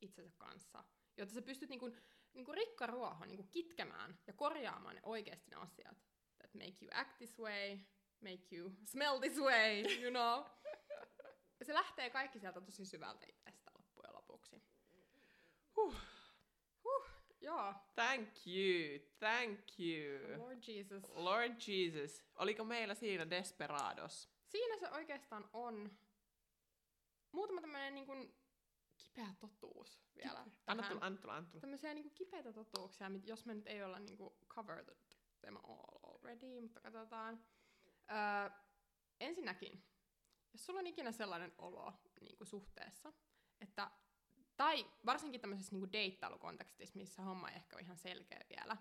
itsensä 0.00 0.34
kanssa, 0.38 0.84
jotta 1.16 1.34
sä 1.34 1.42
pystyt 1.42 1.70
niin 1.70 1.80
kuin, 1.80 1.96
niin 2.34 2.44
kuin 2.44 2.56
rikkaruohon 2.56 3.28
niin 3.28 3.36
kuin 3.36 3.48
kitkemään 3.48 4.18
ja 4.26 4.32
korjaamaan 4.32 4.94
ne 4.94 5.00
oikeasti 5.04 5.50
ne 5.50 5.56
asiat. 5.56 5.96
That 6.38 6.54
make 6.54 6.84
you 6.84 6.90
act 6.92 7.16
this 7.18 7.38
way, 7.38 7.78
make 8.20 8.56
you 8.56 8.72
smell 8.84 9.18
this 9.18 9.38
way, 9.38 9.82
you 10.02 10.10
know. 10.10 10.44
Se 11.66 11.74
lähtee 11.74 12.10
kaikki 12.10 12.38
sieltä 12.38 12.60
tosi 12.60 12.84
syvältä 12.84 13.26
itsestä 13.28 13.70
loppujen 13.78 14.14
lopuksi. 14.14 14.62
Huh. 15.76 15.96
Joo. 17.42 17.74
Thank 17.94 18.28
you, 18.46 18.98
thank 19.18 19.60
you. 19.78 20.38
Lord 20.38 20.62
Jesus. 20.68 21.10
Lord 21.14 21.52
Jesus, 21.68 22.24
oliko 22.34 22.64
meillä 22.64 22.94
siinä 22.94 23.30
Desperados? 23.30 24.28
Siinä 24.44 24.78
se 24.78 24.90
oikeastaan 24.90 25.50
on 25.52 25.98
muutama 27.32 27.60
tämmöinen 27.60 27.94
niin 27.94 28.06
kuin 28.06 28.34
kipeä 28.96 29.34
totuus 29.40 30.00
vielä. 30.16 30.38
Anna 30.38 30.82
tähän. 30.82 30.92
tulla, 30.92 31.06
anna 31.06 31.18
tulla, 31.18 31.36
anna 31.36 31.48
tulla. 31.50 31.60
Tämmöisiä 31.60 31.94
niin 31.94 32.04
kuin 32.04 32.14
kipeitä 32.14 32.52
totuuksia, 32.52 33.10
jos 33.24 33.46
me 33.46 33.54
nyt 33.54 33.66
ei 33.66 33.82
olla 33.82 33.98
niin 33.98 34.16
kuin 34.16 34.34
covered 34.48 34.96
them 35.40 35.56
all 35.56 35.98
already, 36.02 36.60
mutta 36.60 36.80
katsotaan. 36.80 37.44
Öö, 38.10 38.50
ensinnäkin, 39.20 39.84
jos 40.52 40.66
sulla 40.66 40.80
on 40.80 40.86
ikinä 40.86 41.12
sellainen 41.12 41.52
olo 41.58 41.92
niin 42.20 42.36
kuin 42.36 42.48
suhteessa, 42.48 43.12
että 43.60 43.90
tai 44.56 44.86
varsinkin 45.06 45.40
tämmöisessä 45.40 45.76
niin 45.76 45.92
deittailukontekstissa, 45.92 46.98
missä 46.98 47.22
homma 47.22 47.50
ei 47.50 47.56
ehkä 47.56 47.76
ole 47.76 47.82
ihan 47.82 47.96
selkeä 47.96 48.40
vielä, 48.48 48.76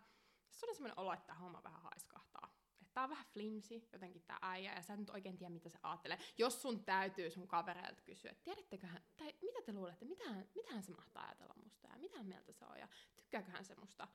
jos 0.47 0.59
sulla 0.59 0.71
on 0.71 0.75
sellainen 0.75 0.99
olo, 0.99 1.13
että 1.13 1.25
tämä 1.25 1.39
homma 1.39 1.63
vähän 1.63 1.81
haiskahtaa, 1.81 2.55
että 2.81 2.93
tää 2.93 3.03
on 3.03 3.09
vähän 3.09 3.25
flimsi, 3.25 3.89
jotenkin 3.93 4.23
tää 4.23 4.37
äijä, 4.41 4.73
ja 4.75 4.81
sä 4.81 4.93
et 4.93 4.99
nyt 4.99 5.09
oikein 5.09 5.37
tiedä, 5.37 5.53
mitä 5.53 5.69
se 5.69 5.79
ajattelee. 5.83 6.17
Jos 6.37 6.61
sun 6.61 6.85
täytyy 6.85 7.29
sun 7.29 7.47
kavereilta 7.47 8.01
kysyä, 8.01 8.31
että 8.31 8.43
tiedätteköhän, 8.43 9.03
tai 9.17 9.35
mitä 9.41 9.61
te 9.65 9.73
luulette, 9.73 10.05
mitähän, 10.05 10.49
mitähän 10.55 10.83
se 10.83 10.91
mahtaa 10.91 11.25
ajatella 11.25 11.53
musta, 11.63 11.87
ja 11.87 11.97
mitä 11.97 12.23
mieltä 12.23 12.53
se 12.53 12.65
on, 12.65 12.79
ja 12.79 12.87
tykkääköhän 13.15 13.65
se 13.65 13.75
musta. 13.75 14.07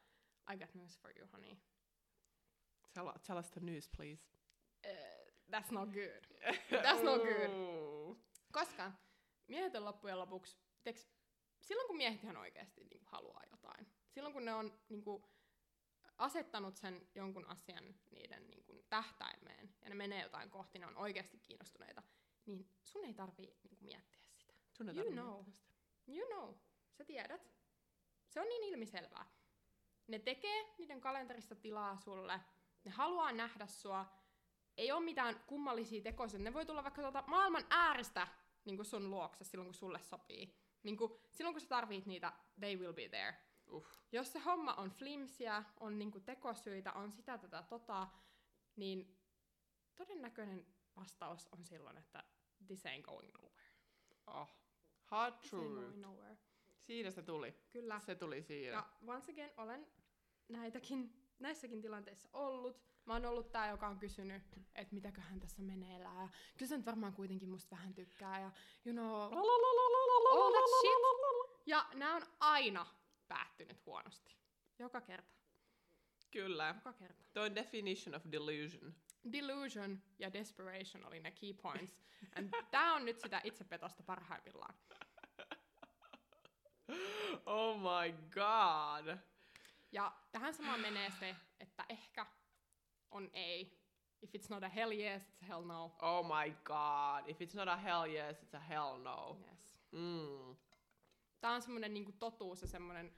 I 0.55 0.57
got 0.57 0.75
news 0.75 0.99
for 0.99 1.19
you, 1.19 1.29
honey. 1.33 1.57
Tell, 2.93 3.11
tell 3.27 3.39
us 3.39 3.51
the 3.51 3.61
news, 3.61 3.89
please. 3.89 4.23
Uh, 4.85 5.27
that's 5.51 5.73
not 5.73 5.89
good. 5.93 6.25
That's 6.83 7.03
not 7.03 7.23
good. 7.23 8.17
Koska 8.53 8.93
miehet 9.47 9.75
on 9.75 9.85
loppujen 9.85 10.19
lopuksi, 10.19 10.57
teks, 10.83 11.09
silloin 11.67 11.87
kun 11.87 11.97
miehet 11.97 12.25
ihan 12.25 12.37
oikeasti 12.37 12.85
niin 12.85 12.99
kuin, 12.99 13.09
haluaa 13.09 13.43
jotain, 13.51 13.87
silloin 14.09 14.33
kun 14.33 14.45
ne 14.45 14.55
on 14.55 14.79
niin 14.89 15.03
kuin, 15.03 15.23
asettanut 16.19 16.77
sen 16.77 17.09
jonkun 17.15 17.47
asian 17.47 17.95
niiden 18.11 18.47
niin 18.47 18.65
kuin, 18.65 18.85
tähtäimeen 18.89 19.75
ja 19.83 19.89
ne 19.89 19.95
menee 19.95 20.23
jotain 20.23 20.51
kohti, 20.51 20.79
ne 20.79 20.87
on 20.87 20.97
oikeasti 20.97 21.39
kiinnostuneita, 21.39 22.03
niin 22.47 22.71
sun 22.85 23.05
ei 23.05 23.15
tarvii 23.15 23.47
niin 23.47 23.69
kuin, 23.69 23.79
miettiä 23.81 24.23
sitä. 24.33 24.55
Sun 24.73 24.89
ei 24.89 24.97
You 24.97 25.11
know. 25.11 25.45
sitä. 25.45 25.59
You 26.09 26.27
know, 26.27 26.55
sä 26.93 27.05
tiedät. 27.05 27.51
Se 28.29 28.41
on 28.41 28.49
niin 28.49 28.65
ilmiselvää. 28.65 29.27
Ne 30.07 30.19
tekee 30.19 30.75
niiden 30.79 31.01
kalenterista 31.01 31.55
tilaa 31.55 31.97
sulle, 31.97 32.41
ne 32.85 32.91
haluaa 32.91 33.33
nähdä 33.33 33.67
sua, 33.67 34.07
ei 34.77 34.93
ole 34.93 35.05
mitään 35.05 35.41
kummallisia 35.47 36.03
tekoja, 36.03 36.39
ne 36.39 36.55
voi 36.55 36.67
tulla 36.67 36.83
vaikka 36.83 37.03
tuolta 37.03 37.25
maailman 37.27 37.65
äärestä 37.71 38.29
niin 38.65 38.77
kuin 38.77 38.87
sun 38.87 39.11
luokse 39.11 39.45
silloin, 39.45 39.67
kun 39.67 39.75
sulle 39.75 39.99
sopii. 39.99 40.66
Niin 40.87 40.97
kuin, 40.97 41.13
silloin, 41.33 41.55
kun 41.55 41.61
sä 41.61 41.69
tarvit 41.69 42.07
niitä, 42.07 42.33
they 42.61 42.77
will 42.77 42.93
be 42.93 43.09
there. 43.09 43.35
Uff. 43.73 43.87
Jos 44.13 44.33
se 44.33 44.39
homma 44.39 44.75
on 44.75 44.91
flimsiä, 44.91 45.65
on 45.81 45.99
niin 45.99 46.11
kuin 46.11 46.25
tekosyitä, 46.25 46.93
on 46.93 47.13
sitä 47.13 47.39
tätä 47.39 47.63
tota, 47.63 48.09
niin 48.77 49.19
todennäköinen 49.95 50.67
vastaus 50.97 51.49
on 51.53 51.65
silloin, 51.65 51.99
että 51.99 52.25
this 52.67 52.85
ain't 52.85 53.03
going 53.03 53.33
nowhere. 53.33 53.65
Oh. 54.27 54.49
Ain't 55.11 55.49
truth. 55.49 55.75
going 55.75 56.01
nowhere. 56.01 56.39
Siinä 56.79 57.11
se 57.11 57.23
tuli. 57.23 57.55
Kyllä. 57.71 58.01
Se 58.01 58.15
tuli 58.15 58.43
siinä. 58.43 58.73
Ja 58.73 58.87
once 59.07 59.33
again, 59.33 59.51
olen 59.57 59.87
näitäkin, 60.49 61.26
näissäkin 61.39 61.81
tilanteissa 61.81 62.29
ollut. 62.33 62.87
Mä 63.05 63.13
oon 63.13 63.27
ollut 63.27 63.53
tää, 63.53 63.71
joka 63.71 63.89
on 63.89 63.99
kysynyt, 63.99 64.43
että 64.75 64.95
mitäköhän 64.95 65.41
tässä 65.41 65.63
meneillään. 65.63 66.17
Ja 66.17 66.29
kyllä 66.57 66.69
se 66.69 66.77
nyt 66.77 66.87
varmaan 66.87 67.13
kuitenkin 67.13 67.49
musta 67.49 67.77
vähän 67.77 67.95
tykkää. 67.95 68.41
Ja 68.41 68.51
you 68.87 68.93
know, 68.93 69.07
all 69.07 70.53
that 70.53 70.71
shit. 70.81 71.67
Ja 71.67 71.87
nämä 71.95 72.17
on 72.17 72.23
aina 72.41 72.87
päättynyt 73.29 73.87
huonosti. 73.87 74.37
Joka 74.79 75.01
kerta. 75.01 75.35
Kyllä. 76.31 76.75
Joka 76.77 76.93
kerta. 76.93 77.25
Toi 77.33 77.47
on 77.47 77.55
definition 77.55 78.15
of 78.15 78.23
delusion. 78.33 78.95
delusion 79.33 80.03
ja 80.19 80.33
desperation 80.33 81.05
oli 81.05 81.21
ne 81.21 81.31
key 81.31 81.53
points. 81.53 82.03
And 82.37 82.55
tää 82.71 82.95
on 82.95 83.05
nyt 83.05 83.21
sitä 83.21 83.41
itsepetosta 83.45 84.03
parhaimmillaan. 84.03 84.75
Oh 87.47 87.79
my 87.79 88.13
god. 88.31 89.19
Ja 89.97 90.13
tähän 90.33 90.55
samaan 90.55 90.81
menee 90.81 91.11
se, 91.11 91.37
että 91.61 91.85
ehkä 91.89 92.27
on 93.11 93.31
ei. 93.33 93.87
If 94.23 94.35
it's 94.35 94.51
not 94.51 94.63
a 94.63 94.69
hell 94.69 94.93
yes, 94.93 95.23
it's 95.23 95.45
a 95.45 95.47
hell 95.47 95.65
no. 95.65 95.97
Oh 96.03 96.27
my 96.27 96.51
god. 96.65 97.29
If 97.29 97.41
it's 97.41 97.57
not 97.57 97.69
a 97.69 97.77
hell 97.77 98.05
yes, 98.15 98.43
it's 98.43 98.57
a 98.57 98.61
hell 98.61 98.99
no. 98.99 99.39
Yes. 99.51 99.79
Mm. 99.93 100.57
Tää 101.41 101.51
on 101.51 101.63
semmonen 101.63 101.95
niinku 101.95 102.13
totuus 102.13 102.63
ja 102.63 102.69
semmonen 102.69 103.17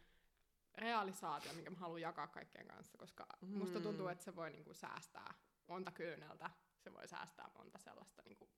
realisaatio, 0.74 1.52
minkä 1.52 1.70
mä 1.70 1.76
haluan 1.76 2.00
jakaa 2.00 2.26
kaikkien 2.26 2.68
kanssa, 2.68 2.98
koska 2.98 3.26
mm. 3.40 3.58
musta 3.58 3.80
tuntuu, 3.80 4.08
että 4.08 4.24
se 4.24 4.36
voi 4.36 4.50
niinku 4.50 4.74
säästää 4.74 5.34
monta 5.66 5.90
kyyneltä. 5.90 6.50
Se 6.78 6.92
voi 6.94 7.08
säästää 7.08 7.50
monta 7.54 7.78
sellaista 7.78 8.22
niinku 8.22 8.50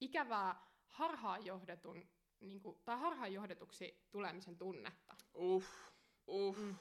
ikävää 0.00 0.66
harhaanjohdetun 0.88 2.08
niinku, 2.40 2.82
tai 2.84 2.98
harhaanjohdetuksi 2.98 4.06
tulemisen 4.10 4.58
tunnetta. 4.58 5.14
Uff, 5.34 5.68
uff. 6.28 6.58
Mm. 6.58 6.74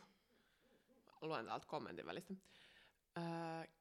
Luen 1.27 1.45
täältä 1.45 1.67
kommentin 1.67 2.05
välistä. 2.05 2.33
Öö, 3.17 3.23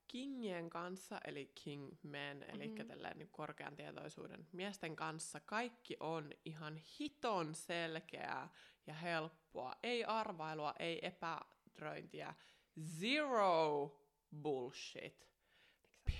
Kingien 0.07 0.71
kanssa, 0.71 1.21
eli 1.25 1.53
King 1.65 1.93
Men, 2.03 2.43
eli 2.43 2.69
Mhm. 2.69 2.79
mm-hmm. 2.89 3.19
niin 3.19 3.29
korkean 3.31 3.77
tietoisuuden 3.77 4.47
miesten 4.53 4.97
kanssa, 4.97 5.41
kaikki 5.41 5.97
on 6.01 6.33
ihan 6.45 6.77
hiton 6.77 7.55
selkeää 7.55 8.49
ja 8.87 8.95
helppoa. 8.95 9.75
Ei 9.83 10.05
arvailua, 10.05 10.75
ei 10.79 11.07
epäröintiä. 11.07 12.35
Zero 12.81 14.01
bullshit. 14.43 15.29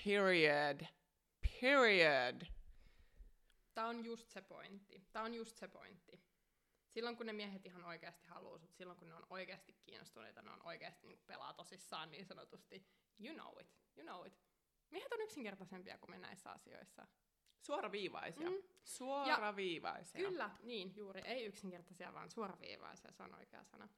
Period. 0.05 0.81
Period. 1.61 2.43
Tää 3.75 3.87
on 3.87 4.05
just 4.05 4.31
se 4.31 4.43
pointti. 4.43 5.07
Tää 5.13 5.23
on 5.23 5.35
just 5.35 5.57
se 5.57 5.69
pointti. 5.69 6.24
Silloin 6.95 7.17
kun 7.17 7.27
ne 7.27 7.33
miehet 7.33 7.67
ihan 7.67 7.85
oikeasti 7.85 8.27
haluaa 8.27 8.59
sut, 8.59 8.75
silloin 8.75 8.99
kun 8.99 9.09
ne 9.09 9.15
on 9.15 9.27
oikeasti 9.31 9.73
kiinnostuneita, 9.73 10.43
ne 10.43 10.51
on 10.51 10.63
oikeasti 10.67 11.07
niin 11.07 11.23
pelaa 11.27 11.53
tosissaan 11.55 12.11
niin 12.11 12.27
sanotusti. 12.27 12.87
You 13.25 13.35
know 13.35 13.61
it, 13.61 13.75
you 13.97 14.07
know 14.07 14.27
it. 14.27 14.41
Miehet 14.91 15.13
on 15.13 15.21
yksinkertaisempia 15.21 15.99
kuin 15.99 16.11
me 16.11 16.19
näissä 16.19 16.51
asioissa. 16.51 17.07
Suoraviivaisia. 17.61 18.51
Mm. 18.51 18.57
Suoraviivaisia. 18.85 20.21
Kyllä, 20.21 20.51
niin 20.63 20.97
juuri. 20.97 21.21
Ei 21.25 21.45
yksinkertaisia, 21.45 22.15
vaan 22.15 22.31
suoraviivaisia, 22.31 23.13
se 23.13 23.23
on 23.23 23.35
oikea 23.35 23.65
sana. 23.65 23.89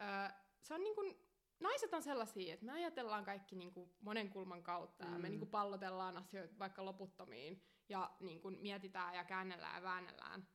Öö, 0.00 0.36
se 0.62 0.74
on 0.74 0.84
niin 0.84 0.94
kuin, 0.94 1.16
naiset 1.60 1.94
on 1.94 2.02
sellaisia, 2.02 2.54
että 2.54 2.66
me 2.66 2.72
ajatellaan 2.72 3.24
kaikki 3.24 3.56
niin 3.56 3.72
kuin 3.72 3.92
monen 4.00 4.30
kulman 4.30 4.62
kautta 4.62 5.04
mm. 5.04 5.12
ja 5.12 5.18
me 5.18 5.28
Mm. 5.28 5.30
niin 5.30 5.38
kuin 5.38 5.50
pallotellaan 5.50 6.16
asioita 6.16 6.58
vaikka 6.58 6.84
loputtomiin 6.84 7.62
ja 7.88 8.16
niin 8.20 8.40
kuin 8.40 8.58
mietitään 8.60 9.14
ja 9.14 9.24
käännellään 9.24 9.74
ja 9.76 9.82
väännellään. 9.82 10.48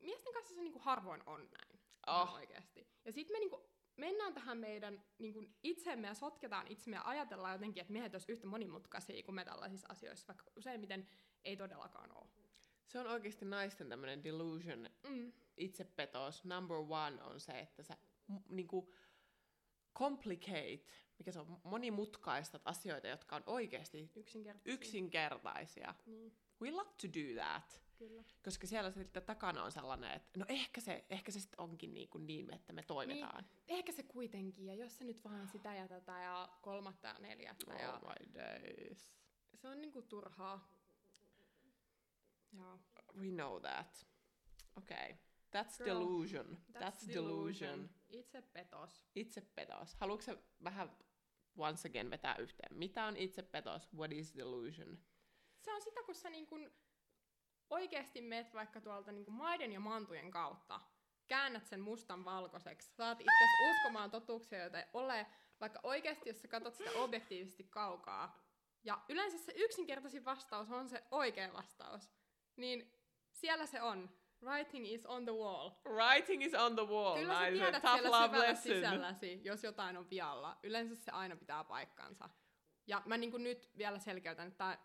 Miesten 0.00 0.32
kanssa 0.34 0.54
se 0.54 0.60
niin 0.60 0.72
kuin 0.72 0.82
harvoin 0.82 1.22
on 1.26 1.40
näin. 1.40 1.80
Oh. 2.06 2.34
Oikeasti. 2.34 2.88
Ja 3.04 3.12
sitten 3.12 3.34
me 3.34 3.38
niin 3.38 3.50
kuin 3.50 3.62
mennään 3.96 4.34
tähän 4.34 4.58
meidän 4.58 5.02
niin 5.18 5.32
kuin 5.34 5.54
itsemme 5.62 6.08
ja 6.08 6.14
sotketaan 6.14 6.66
itsemme 6.68 6.96
ja 6.96 7.02
ajatellaan 7.04 7.52
jotenkin, 7.52 7.80
että 7.80 7.92
miehet 7.92 8.14
olisivat 8.14 8.30
yhtä 8.30 8.46
monimutkaisia 8.46 9.22
kuin 9.22 9.34
me 9.34 9.44
tällaisissa 9.44 9.88
asioissa, 9.90 10.26
vaikka 10.28 10.44
useimmiten 10.56 11.08
ei 11.44 11.56
todellakaan 11.56 12.12
ole. 12.16 12.28
Se 12.86 12.98
on 12.98 13.06
oikeasti 13.06 13.44
naisten 13.44 13.88
tämmöinen 13.88 14.24
delusion, 14.24 14.90
Mm. 15.08 15.32
itsepetos. 15.56 16.44
Number 16.44 16.76
one 16.76 17.22
on 17.22 17.40
se, 17.40 17.52
että 17.52 17.82
sä 17.82 17.96
m- 18.28 18.36
niinku 18.48 18.94
complicate, 19.98 20.84
mikä 21.18 21.32
se 21.32 21.38
on, 21.40 21.60
monimutkaistat 21.64 22.62
asioita, 22.64 23.08
jotka 23.08 23.36
on 23.36 23.42
oikeasti 23.46 24.10
Yksinkertaisia. 24.16 24.74
yksinkertaisia. 24.74 25.94
Niin, 26.06 26.38
We 26.60 26.70
love 26.70 26.90
to 27.02 27.08
do 27.08 27.42
that. 27.42 27.82
Kyllä. 27.98 28.24
Koska 28.44 28.66
siellä 28.66 28.90
sitten 28.90 29.22
takana 29.22 29.64
on 29.64 29.72
sellainen, 29.72 30.12
että 30.12 30.38
no 30.40 30.46
ehkä 30.48 30.80
se, 30.80 31.04
ehkä 31.10 31.32
se 31.32 31.40
sitten 31.40 31.60
onkin 31.60 31.94
niin, 31.94 32.08
kuin 32.08 32.26
niin, 32.26 32.54
että 32.54 32.72
me 32.72 32.82
toimitaan. 32.82 33.46
Ehkä 33.68 33.92
se 33.92 34.02
kuitenkin, 34.02 34.66
ja 34.66 34.74
jos 34.74 34.98
se 34.98 35.04
nyt 35.04 35.24
vaan 35.24 35.48
sitä 35.48 35.74
ja 35.74 35.88
tätä 35.88 36.20
ja 36.20 36.48
kolmatta 36.62 37.08
ja 37.08 37.14
neljättä, 37.18 37.74
Oh 37.74 37.80
ja 37.80 38.00
my 38.02 38.34
days. 38.34 39.12
se 39.54 39.68
on 39.68 39.80
niinku 39.80 40.02
turhaa. 40.02 40.68
Joo. 42.52 42.78
We 43.16 43.30
know 43.30 43.60
that. 43.60 44.06
Okay. 44.76 45.16
That's 45.56 45.84
Girl, 45.84 46.00
delusion. 46.00 46.58
That's, 46.72 47.14
delusion. 47.14 47.90
Itse 48.08 48.42
petos. 48.42 49.04
Itsepetos. 49.14 49.94
Haluatko 49.94 50.22
sä 50.22 50.36
vähän 50.64 50.96
once 51.56 51.88
again 51.88 52.10
vetää 52.10 52.36
yhteen? 52.36 52.78
Mitä 52.78 53.04
on 53.04 53.16
itsepetos? 53.16 53.88
What 53.94 54.12
is 54.12 54.34
delusion? 54.34 54.98
Se 55.58 55.74
on 55.74 55.82
sitä, 55.82 56.02
kun 56.02 56.14
sä 56.14 56.30
niin 56.30 56.46
kun 56.46 56.70
oikeasti 57.70 58.20
meet 58.20 58.54
vaikka 58.54 58.80
tuolta 58.80 59.12
niin 59.12 59.24
kun 59.24 59.34
maiden 59.34 59.72
ja 59.72 59.80
mantujen 59.80 60.30
kautta, 60.30 60.80
käännät 61.28 61.66
sen 61.66 61.80
mustan 61.80 62.24
valkoiseksi, 62.24 62.94
saat 62.94 63.20
itse 63.20 63.70
uskomaan 63.70 64.10
totuuksia, 64.10 64.58
joita 64.58 64.78
ei 64.78 64.86
ole, 64.92 65.26
vaikka 65.60 65.80
oikeasti, 65.82 66.28
jos 66.28 66.42
sä 66.42 66.48
katsot 66.48 66.74
sitä 66.74 66.90
objektiivisesti 66.90 67.64
kaukaa, 67.64 68.48
ja 68.84 69.00
yleensä 69.08 69.38
se 69.38 69.52
yksinkertaisin 69.56 70.24
vastaus 70.24 70.70
on 70.70 70.88
se 70.88 71.04
oikea 71.10 71.52
vastaus, 71.52 72.10
niin 72.56 72.92
siellä 73.32 73.66
se 73.66 73.82
on. 73.82 74.18
Writing 74.42 74.86
is 74.86 75.06
on 75.06 75.24
the 75.24 75.32
wall. 75.32 75.70
Writing 75.84 76.44
is 76.44 76.54
on 76.54 76.76
the 76.76 76.86
wall. 76.86 77.18
Kyllä 77.18 77.34
sä 77.34 77.50
tiedät 77.50 77.82
Tough 77.82 77.94
siellä 77.94 78.20
love 78.20 78.26
syvällä 78.26 78.48
lesson. 78.48 78.74
sisälläsi, 78.74 79.40
jos 79.44 79.64
jotain 79.64 79.96
on 79.96 80.10
vialla. 80.10 80.58
Yleensä 80.62 80.96
se 80.96 81.10
aina 81.10 81.36
pitää 81.36 81.64
paikkansa. 81.64 82.30
Ja 82.86 83.02
mä 83.06 83.16
niin 83.16 83.42
nyt 83.42 83.70
vielä 83.78 83.98
selkeytän, 83.98 84.48
että 84.48 84.78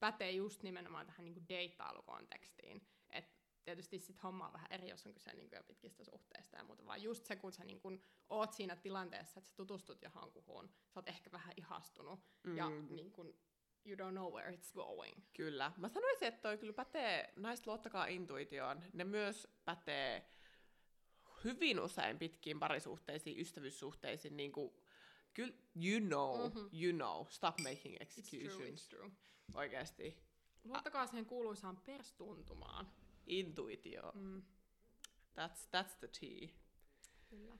pätee 0.00 0.30
just 0.30 0.62
nimenomaan 0.62 1.06
tähän 1.06 1.24
niin 1.24 1.48
deittailukontekstiin. 1.48 2.86
Et 3.10 3.36
tietysti 3.64 3.98
sit 3.98 4.22
homma 4.22 4.46
on 4.46 4.52
vähän 4.52 4.72
eri, 4.72 4.88
jos 4.88 5.06
on 5.06 5.12
kyse 5.14 5.32
niin 5.32 5.48
jo 5.52 5.62
pitkistä 5.62 6.04
suhteista 6.04 6.56
ja 6.56 6.64
muuta, 6.64 6.86
vaan 6.86 7.02
just 7.02 7.26
se, 7.26 7.36
kun 7.36 7.52
sä 7.52 7.64
niin 7.64 7.80
kun 7.80 8.02
oot 8.28 8.52
siinä 8.52 8.76
tilanteessa, 8.76 9.38
että 9.38 9.50
sä 9.50 9.56
tutustut 9.56 10.02
johonkuhun, 10.02 10.68
sä 10.68 11.00
oot 11.00 11.08
ehkä 11.08 11.32
vähän 11.32 11.54
ihastunut 11.56 12.20
mm. 12.42 12.56
ja 12.56 12.70
niin 12.70 13.12
kun, 13.12 13.34
you 13.86 13.96
don't 13.96 14.12
know 14.12 14.32
where 14.32 14.56
it's 14.56 14.72
going. 14.74 15.22
Kyllä. 15.36 15.72
Mä 15.76 15.88
sanoisin, 15.88 16.28
että 16.28 16.40
toi 16.40 16.58
kyllä 16.58 16.72
pätee, 16.72 17.32
naiset 17.36 17.66
luottakaa 17.66 18.06
intuitioon. 18.06 18.82
Ne 18.92 19.04
myös 19.04 19.48
pätee 19.64 20.30
hyvin 21.44 21.80
usein 21.80 22.18
pitkiin 22.18 22.60
parisuhteisiin, 22.60 23.40
ystävyyssuhteisiin, 23.40 24.36
niin 24.36 24.52
kuin, 24.52 24.72
kyllä, 25.36 25.54
you 25.84 26.00
know, 26.00 26.46
Mhm. 26.50 26.58
you 26.82 26.92
know, 26.92 27.26
stop 27.28 27.58
making 27.60 27.96
It's 28.02 28.30
true, 28.30 28.68
it's 28.68 28.88
true. 28.88 29.10
Oikeasti. 29.54 30.22
Luottakaa 30.64 31.06
siihen 31.06 31.26
kuuluisaan 31.26 31.76
perstuntumaan. 31.76 32.92
Intuitio. 33.26 34.12
Mm. 34.14 34.42
That's, 35.34 35.66
that's 35.76 35.96
the 35.98 36.08
tea. 36.20 36.48
Kyllä. 37.30 37.58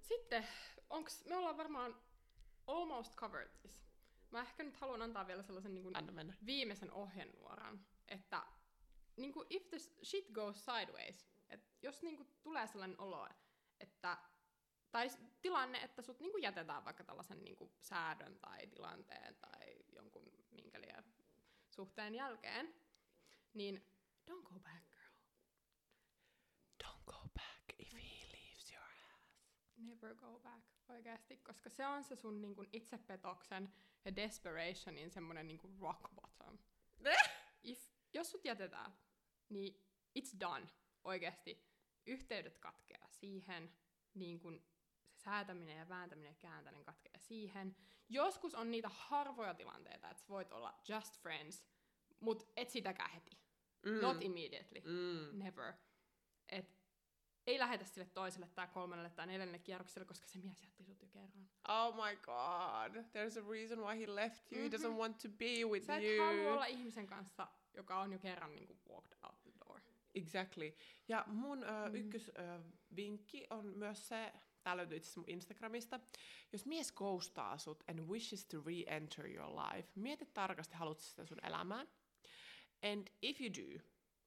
Sitten, 0.00 0.46
onks, 0.90 1.24
me 1.24 1.36
ollaan 1.36 1.56
varmaan 1.56 1.96
almost 2.66 3.14
covered 3.16 3.50
this. 3.60 3.88
Mä 4.30 4.40
ehkä 4.40 4.62
nyt 4.62 4.76
haluan 4.76 5.02
antaa 5.02 5.26
vielä 5.26 5.42
sellaisen 5.42 5.74
niin 5.74 5.82
kuin 5.82 5.94
viimeisen 6.46 6.92
ohjenuoran, 6.92 7.86
että 8.08 8.46
niin 9.16 9.32
kuin 9.32 9.46
if 9.50 9.68
the 9.68 9.78
shit 9.78 10.30
goes 10.32 10.64
sideways, 10.64 11.26
että 11.50 11.68
jos 11.82 12.02
niin 12.02 12.16
kuin 12.16 12.28
tulee 12.42 12.66
sellainen 12.66 13.00
olo, 13.00 13.28
että 13.80 14.18
tai 14.90 15.08
tilanne, 15.42 15.78
että 15.78 16.02
sut 16.02 16.20
niin 16.20 16.32
kuin 16.32 16.42
jätetään 16.42 16.84
vaikka 16.84 17.04
tällaisen 17.04 17.44
niin 17.44 17.56
kuin 17.56 17.70
säädön 17.80 18.38
tai 18.38 18.66
tilanteen 18.66 19.34
tai 19.34 19.76
jonkun 19.92 20.32
minkä 20.50 20.80
liian 20.80 21.04
suhteen 21.70 22.14
jälkeen, 22.14 22.74
niin 23.54 23.86
don't 24.30 24.42
go 24.42 24.60
back, 24.60 24.90
girl. 24.90 25.12
Don't 26.84 27.04
go 27.04 27.28
back 27.34 27.78
if 27.78 27.92
he 27.94 28.26
leaves 28.32 28.72
your 28.72 28.90
ass. 29.14 29.36
Never 29.76 30.14
go 30.14 30.40
back, 30.40 30.64
oikeasti, 30.88 31.36
koska 31.36 31.70
se 31.70 31.86
on 31.86 32.04
se 32.04 32.16
sun 32.16 32.40
niin 32.40 32.54
kuin 32.54 32.68
itsepetoksen 32.72 33.72
ja 34.04 34.16
desperationin 34.16 35.10
semmoinen 35.10 35.46
niin 35.46 35.58
kuin 35.58 35.78
rock 35.80 36.14
bottom. 36.14 36.58
If, 37.62 37.90
jos 38.12 38.30
sut 38.30 38.44
jätetään, 38.44 38.92
niin 39.48 39.84
it's 40.18 40.40
done, 40.40 40.66
oikeasti. 41.04 41.68
Yhteydet 42.06 42.58
katkeaa 42.58 43.08
siihen, 43.10 43.72
niin 44.14 44.40
kuin 44.40 44.62
säätäminen 45.28 45.76
ja 45.78 45.88
vääntäminen 45.88 46.30
ja 46.30 46.34
kääntäminen 46.38 46.84
katkeaa 46.84 47.18
siihen. 47.18 47.76
Joskus 48.08 48.54
on 48.54 48.70
niitä 48.70 48.88
harvoja 48.88 49.54
tilanteita, 49.54 50.10
että 50.10 50.22
sä 50.22 50.28
voit 50.28 50.52
olla 50.52 50.74
just 50.88 51.18
friends, 51.20 51.64
mut 52.20 52.52
et 52.56 52.70
sitäkään 52.70 53.10
heti. 53.10 53.30
Mm. 53.86 54.00
Not 54.02 54.16
immediately. 54.22 54.80
mm. 54.84 55.38
Never. 55.44 55.72
Et 56.48 56.78
ei 57.46 57.58
lähetä 57.58 57.84
sille 57.84 58.06
toiselle 58.06 58.48
tai 58.54 58.66
kolmannelle 58.68 59.10
tai 59.10 59.26
neljännelle 59.26 59.58
kierrokselle, 59.58 60.04
koska 60.06 60.26
se 60.26 60.38
mies 60.38 60.62
jätti 60.62 60.84
sut 60.84 61.02
jo 61.02 61.08
kerran. 61.08 61.48
Oh 61.68 61.94
my 61.94 62.16
god. 62.16 62.96
There's 62.96 63.44
a 63.44 63.50
reason 63.50 63.78
why 63.78 64.00
he 64.00 64.14
left 64.14 64.52
you. 64.52 64.62
He 64.62 64.68
doesn't 64.76 64.88
Mhm. 64.90 64.98
want 64.98 65.18
to 65.18 65.28
be 65.28 65.64
with 65.70 65.86
Sä 65.86 65.96
et 65.96 66.02
you. 66.04 66.26
halua 66.26 66.52
olla 66.52 66.66
ihmisen 66.66 67.06
kanssa, 67.06 67.48
joka 67.74 68.00
on 68.00 68.12
jo 68.12 68.18
kerran 68.18 68.54
niin 68.54 68.66
kuin, 68.66 68.78
walked 68.88 69.18
out 69.22 69.42
the 69.42 69.52
door. 69.64 69.80
Exactly. 70.14 70.76
Ja 71.08 71.24
mun 71.26 71.64
ö, 71.64 71.88
Mm. 71.88 71.94
ykkösvinkki 71.94 73.46
on 73.50 73.66
myös 73.66 74.08
se, 74.08 74.32
tää 74.68 74.76
löytyy 74.76 74.96
itse 74.96 75.20
mun 75.20 75.28
Instagramista. 75.28 76.00
Jos 76.52 76.66
mies 76.66 76.92
ghostaa 76.92 77.58
sut 77.58 77.84
and 77.90 78.00
wishes 78.00 78.46
to 78.46 78.62
re-enter 78.66 79.26
your 79.26 79.50
life, 79.50 79.88
mieti 79.94 80.26
tarkasti, 80.34 80.76
haluatko 80.76 81.02
sitä 81.02 81.26
sun 81.26 81.46
elämään. 81.46 81.88
And 82.92 83.08
if 83.22 83.40
you 83.40 83.50
do, 83.50 83.82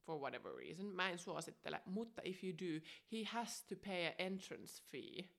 for 0.05 0.19
whatever 0.19 0.55
reason, 0.55 0.85
mä 0.85 1.09
en 1.09 1.19
suosittele, 1.19 1.81
mutta 1.85 2.21
if 2.25 2.43
you 2.43 2.53
do, 2.53 2.85
he 3.11 3.23
has 3.23 3.63
to 3.63 3.75
pay 3.75 4.07
an 4.07 4.13
entrance 4.17 4.83
fee. 4.91 5.29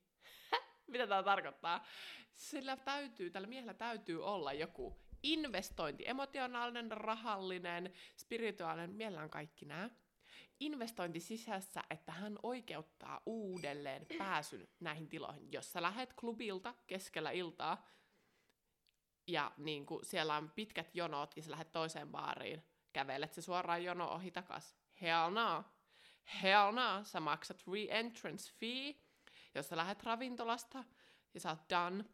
Mitä 0.93 1.07
tämä 1.07 1.23
tarkoittaa? 1.23 1.87
Sillä 2.33 2.77
täytyy, 2.77 3.31
tällä 3.31 3.49
miehellä 3.49 3.75
täytyy 3.75 4.25
olla 4.25 4.53
joku 4.53 4.99
investointi, 5.23 6.09
emotionaalinen, 6.09 6.91
rahallinen, 6.91 7.93
spirituaalinen, 8.17 8.95
mielellään 8.95 9.31
kaikki 9.31 9.65
nämä. 9.65 9.91
Investointi 10.67 11.21
sisässä, 11.21 11.83
että 11.91 12.13
hän 12.13 12.39
oikeuttaa 12.43 13.21
uudelleen 13.27 14.07
pääsyn 14.19 14.69
näihin 14.81 15.09
tiloihin. 15.09 15.53
Jos 15.53 15.73
sä 15.73 15.83
lähet 15.83 16.13
klubilta 16.13 16.75
keskellä 16.87 17.31
iltaa 17.31 17.87
ja 19.27 19.53
niin 19.57 19.87
kuin 19.87 20.05
siellä 20.05 20.37
on 20.37 20.51
pitkät 20.51 20.95
jonot 20.95 21.37
ja 21.37 21.43
sä 21.43 21.51
lähdet 21.51 21.73
toiseen 21.73 22.09
baariin, 22.09 22.63
kävelet 22.93 23.33
se 23.33 23.43
suoraan 23.43 23.85
jono 23.85 24.09
ohi 24.09 24.31
takas. 24.31 24.77
Hell 25.03 25.31
no. 25.31 25.65
Hell 26.43 26.73
no. 26.73 27.05
Sä 27.05 27.21
maksat 27.21 27.63
re-entrance 27.67 28.53
fee, 28.59 28.95
jos 29.55 29.69
sä 29.69 29.77
lähdet 29.77 30.03
ravintolasta 30.03 30.85
ja 31.35 31.41
sä 31.41 31.51
oot 31.51 31.71
done, 31.71 32.05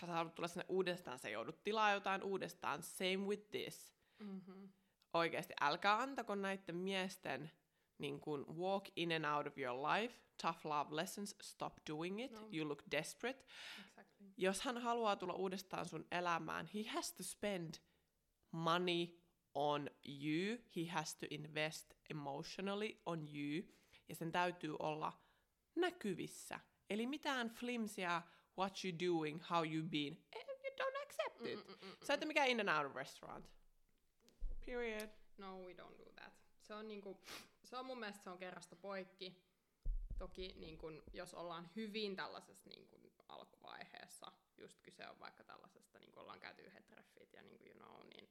sä 0.00 0.06
haluat 0.06 0.34
tulla 0.34 0.48
sinne 0.48 0.64
uudestaan, 0.68 1.18
sä 1.18 1.28
joudut 1.28 1.62
tilaa 1.62 1.92
jotain 1.92 2.22
uudestaan. 2.22 2.82
Same 2.82 3.16
with 3.16 3.50
this. 3.50 3.94
Mm-hmm. 4.18 4.72
Oikeasti, 5.12 5.54
älkää 5.60 5.98
antako 5.98 6.34
näiden 6.34 6.76
miesten 6.76 7.50
niin 7.98 8.20
kun 8.20 8.46
walk 8.58 8.84
in 8.96 9.12
and 9.12 9.24
out 9.36 9.46
of 9.46 9.58
your 9.58 9.76
life, 9.92 10.14
tough 10.42 10.66
love 10.66 10.96
lessons, 10.96 11.34
stop 11.42 11.72
doing 11.90 12.24
it, 12.24 12.32
No. 12.32 12.48
you 12.52 12.68
look 12.68 12.82
desperate. 12.90 13.44
Exactly. 13.88 14.26
Jos 14.36 14.60
hän 14.60 14.78
haluaa 14.78 15.16
tulla 15.16 15.34
uudestaan 15.34 15.88
sun 15.88 16.06
elämään, 16.10 16.68
he 16.74 16.82
has 16.88 17.12
to 17.12 17.22
spend 17.22 17.74
money 18.50 19.06
on 19.54 19.90
you, 20.06 20.58
he 20.76 20.86
has 20.88 21.16
to 21.16 21.26
invest 21.30 21.94
emotionally 22.10 23.00
on 23.06 23.28
you, 23.28 23.62
ja 24.08 24.14
sen 24.14 24.32
täytyy 24.32 24.76
olla 24.78 25.12
näkyvissä. 25.74 26.60
Eli 26.90 27.06
mitään 27.06 27.48
flimsia, 27.50 28.22
what 28.58 28.78
you 28.84 28.92
doing, 29.08 29.40
how 29.50 29.66
you 29.72 29.82
been, 29.88 30.18
eh, 30.36 30.46
you 30.64 30.74
don't 30.88 31.02
accept 31.02 31.46
it. 31.46 31.58
Mm-mm-mm-mm. 31.58 31.96
Sä 32.06 32.14
ette 32.14 32.26
mikään 32.26 32.48
in 32.48 32.60
and 32.60 32.78
out 32.78 32.86
of 32.90 32.96
restaurant. 32.96 33.46
Period. 34.66 35.08
No, 35.38 35.58
we 35.58 35.72
don't 35.72 35.98
do 35.98 36.12
that. 36.14 36.32
Se 36.62 36.74
on, 36.74 36.88
niinku, 36.88 37.20
se 37.74 37.78
on 37.78 37.86
mun 37.86 37.98
mielestä 37.98 38.22
se 38.22 38.30
on 38.30 38.38
kerrasta 38.38 38.76
poikki. 38.76 39.44
Toki 40.18 40.54
niin 40.56 40.78
kun, 40.78 41.02
jos 41.12 41.34
ollaan 41.34 41.70
hyvin 41.76 42.16
tällaisessa 42.16 42.70
niin 42.70 42.88
kun, 42.88 43.12
alkuvaiheessa, 43.28 44.32
just 44.56 44.80
kyse 44.82 45.08
on 45.08 45.20
vaikka 45.20 45.44
tällaisesta, 45.44 45.98
niin 45.98 46.12
kun 46.12 46.22
ollaan 46.22 46.40
käyty 46.40 46.62
yhdet 46.62 46.86
treffit 46.86 47.32
ja 47.32 47.42
niin 47.42 47.58
kun, 47.58 47.68
you 47.68 47.78
know, 47.78 48.06
niin 48.06 48.30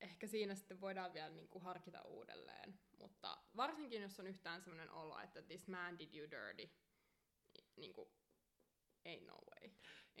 ehkä 0.00 0.26
siinä 0.26 0.54
sitten 0.54 0.80
voidaan 0.80 1.12
vielä 1.12 1.30
niin 1.30 1.48
kun, 1.48 1.62
harkita 1.62 2.02
uudelleen. 2.02 2.78
Mutta 2.98 3.38
varsinkin 3.56 4.02
jos 4.02 4.20
on 4.20 4.26
yhtään 4.26 4.62
sellainen 4.62 4.90
olo, 4.90 5.20
että 5.20 5.42
this 5.42 5.68
man 5.68 5.98
did 5.98 6.14
you 6.14 6.30
dirty, 6.30 6.70
niin 7.76 7.92
kuin, 7.92 8.08
ain't 9.08 9.26
no 9.26 9.34
way. 9.34 9.70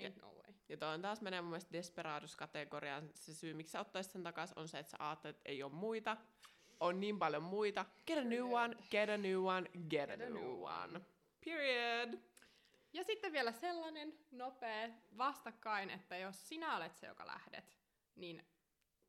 Ain't 0.00 0.20
no 0.20 0.32
way. 0.32 0.54
Ja 0.68 0.76
toi 0.76 0.94
on 0.94 1.02
taas 1.02 1.20
menee 1.20 1.40
mun 1.40 1.50
mielestä 1.50 1.72
Desperados-kategoriaan. 1.72 3.10
Se 3.14 3.34
syy, 3.34 3.54
miksi 3.54 3.72
sä 3.72 3.80
ottaisit 3.80 4.12
sen 4.12 4.22
takas, 4.22 4.52
on 4.52 4.68
se, 4.68 4.78
että 4.78 4.90
sä 4.90 4.96
ajattelet, 5.00 5.36
että 5.36 5.48
ei 5.48 5.62
ole 5.62 5.72
muita. 5.72 6.16
On 6.80 7.00
niin 7.00 7.18
paljon 7.18 7.42
muita. 7.42 7.84
Get 8.06 8.18
a 8.18 8.24
new 8.24 8.52
one, 8.52 8.76
get 8.90 9.08
a 9.08 9.16
new 9.16 9.46
one, 9.46 9.70
get, 9.90 10.10
a, 10.10 10.16
new 10.16 10.62
one. 10.62 11.00
Period. 11.44 12.18
Ja 12.92 13.04
sitten 13.04 13.32
vielä 13.32 13.52
sellainen 13.52 14.18
nopea 14.30 14.88
vastakkain, 15.18 15.90
että 15.90 16.16
jos 16.16 16.48
sinä 16.48 16.76
olet 16.76 16.96
se, 16.96 17.06
joka 17.06 17.26
lähdet, 17.26 17.78
niin 18.14 18.46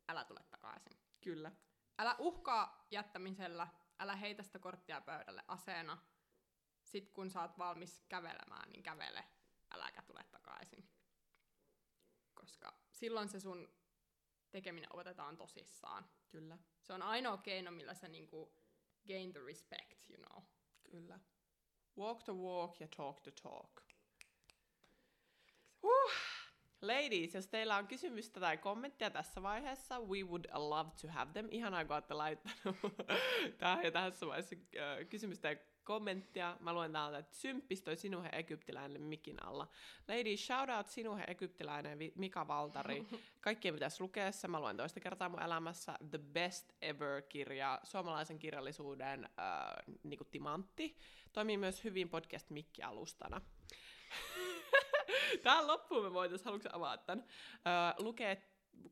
älä 0.09 0.23
tule 0.23 0.39
takaisin. 0.49 0.93
Kyllä. 1.21 1.51
Älä 1.97 2.15
uhkaa 2.19 2.87
jättämisellä, 2.91 3.67
älä 3.99 4.15
heitä 4.15 4.43
sitä 4.43 4.59
korttia 4.59 5.01
pöydälle 5.01 5.43
aseena. 5.47 5.97
Sitten 6.83 7.13
kun 7.13 7.29
sä 7.29 7.41
oot 7.41 7.57
valmis 7.57 8.03
kävelemään, 8.09 8.69
niin 8.69 8.83
kävele, 8.83 9.23
äläkä 9.71 10.01
tule 10.01 10.25
takaisin. 10.31 10.89
Koska 12.33 12.73
silloin 12.91 13.29
se 13.29 13.39
sun 13.39 13.69
tekeminen 14.51 14.89
otetaan 14.93 15.37
tosissaan. 15.37 16.09
Kyllä. 16.35 16.57
Se 16.81 16.93
on 16.93 17.01
ainoa 17.01 17.37
keino, 17.37 17.71
millä 17.71 17.93
sä 17.93 18.07
niinku 18.07 18.53
gain 19.07 19.31
the 19.31 19.39
respect, 19.45 20.09
you 20.09 20.23
know. 20.23 20.43
Kyllä. 20.91 21.19
Walk 21.97 22.23
the 22.23 22.33
walk 22.33 22.79
ja 22.79 22.87
talk 22.97 23.21
the 23.21 23.31
talk. 23.31 23.81
Huh. 25.81 26.11
Ladies, 26.81 27.35
jos 27.35 27.47
teillä 27.47 27.77
on 27.77 27.87
kysymystä 27.87 28.39
tai 28.39 28.57
kommenttia 28.57 29.09
tässä 29.09 29.43
vaiheessa, 29.43 29.99
we 29.99 30.23
would 30.23 30.45
love 30.53 30.91
to 31.01 31.07
have 31.07 31.31
them. 31.31 31.47
Ihanaa, 31.51 31.85
kun 31.85 31.93
olette 31.93 32.13
laittanut 32.13 32.77
tähän 33.57 33.83
ja 33.83 33.91
tässä 33.91 34.27
vaiheessa 34.27 34.55
äh, 34.55 35.09
kysymystä 35.09 35.49
ja 35.49 35.55
kommenttia. 35.85 36.57
Mä 36.59 36.73
luen 36.73 36.91
täältä, 36.91 37.17
että 37.17 37.35
symppis 37.35 37.81
toi 37.81 37.97
Sinuhe 37.97 38.29
Egyptiläinen 38.31 39.01
mikin 39.01 39.43
alla. 39.43 39.67
Ladies, 40.07 40.47
shout 40.47 40.69
out 40.69 40.87
Sinuhe 40.87 41.23
Egyptiläinen 41.27 41.99
Mika 42.15 42.47
Valtari. 42.47 43.05
Kaikkien 43.41 43.73
pitäisi 43.73 44.01
lukea 44.01 44.31
se. 44.31 44.47
Mä 44.47 44.59
luen 44.59 44.77
toista 44.77 44.99
kertaa 44.99 45.29
mun 45.29 45.41
elämässä. 45.41 45.97
The 46.09 46.17
best 46.17 46.73
ever 46.81 47.21
kirja, 47.21 47.79
suomalaisen 47.83 48.39
kirjallisuuden 48.39 49.23
äh, 49.23 49.95
niinku 50.03 50.23
timantti. 50.23 50.97
Toimii 51.33 51.57
myös 51.57 51.83
hyvin 51.83 52.09
podcast 52.09 52.49
Mikki-alustana. 52.49 53.41
Tähän 55.43 55.67
loppuun 55.67 56.03
me 56.03 56.13
voitaisiin, 56.13 56.45
haluatko 56.45 56.69
avaa 56.73 56.97
tämän, 56.97 57.25
öö, 57.55 58.03
lukea 58.03 58.35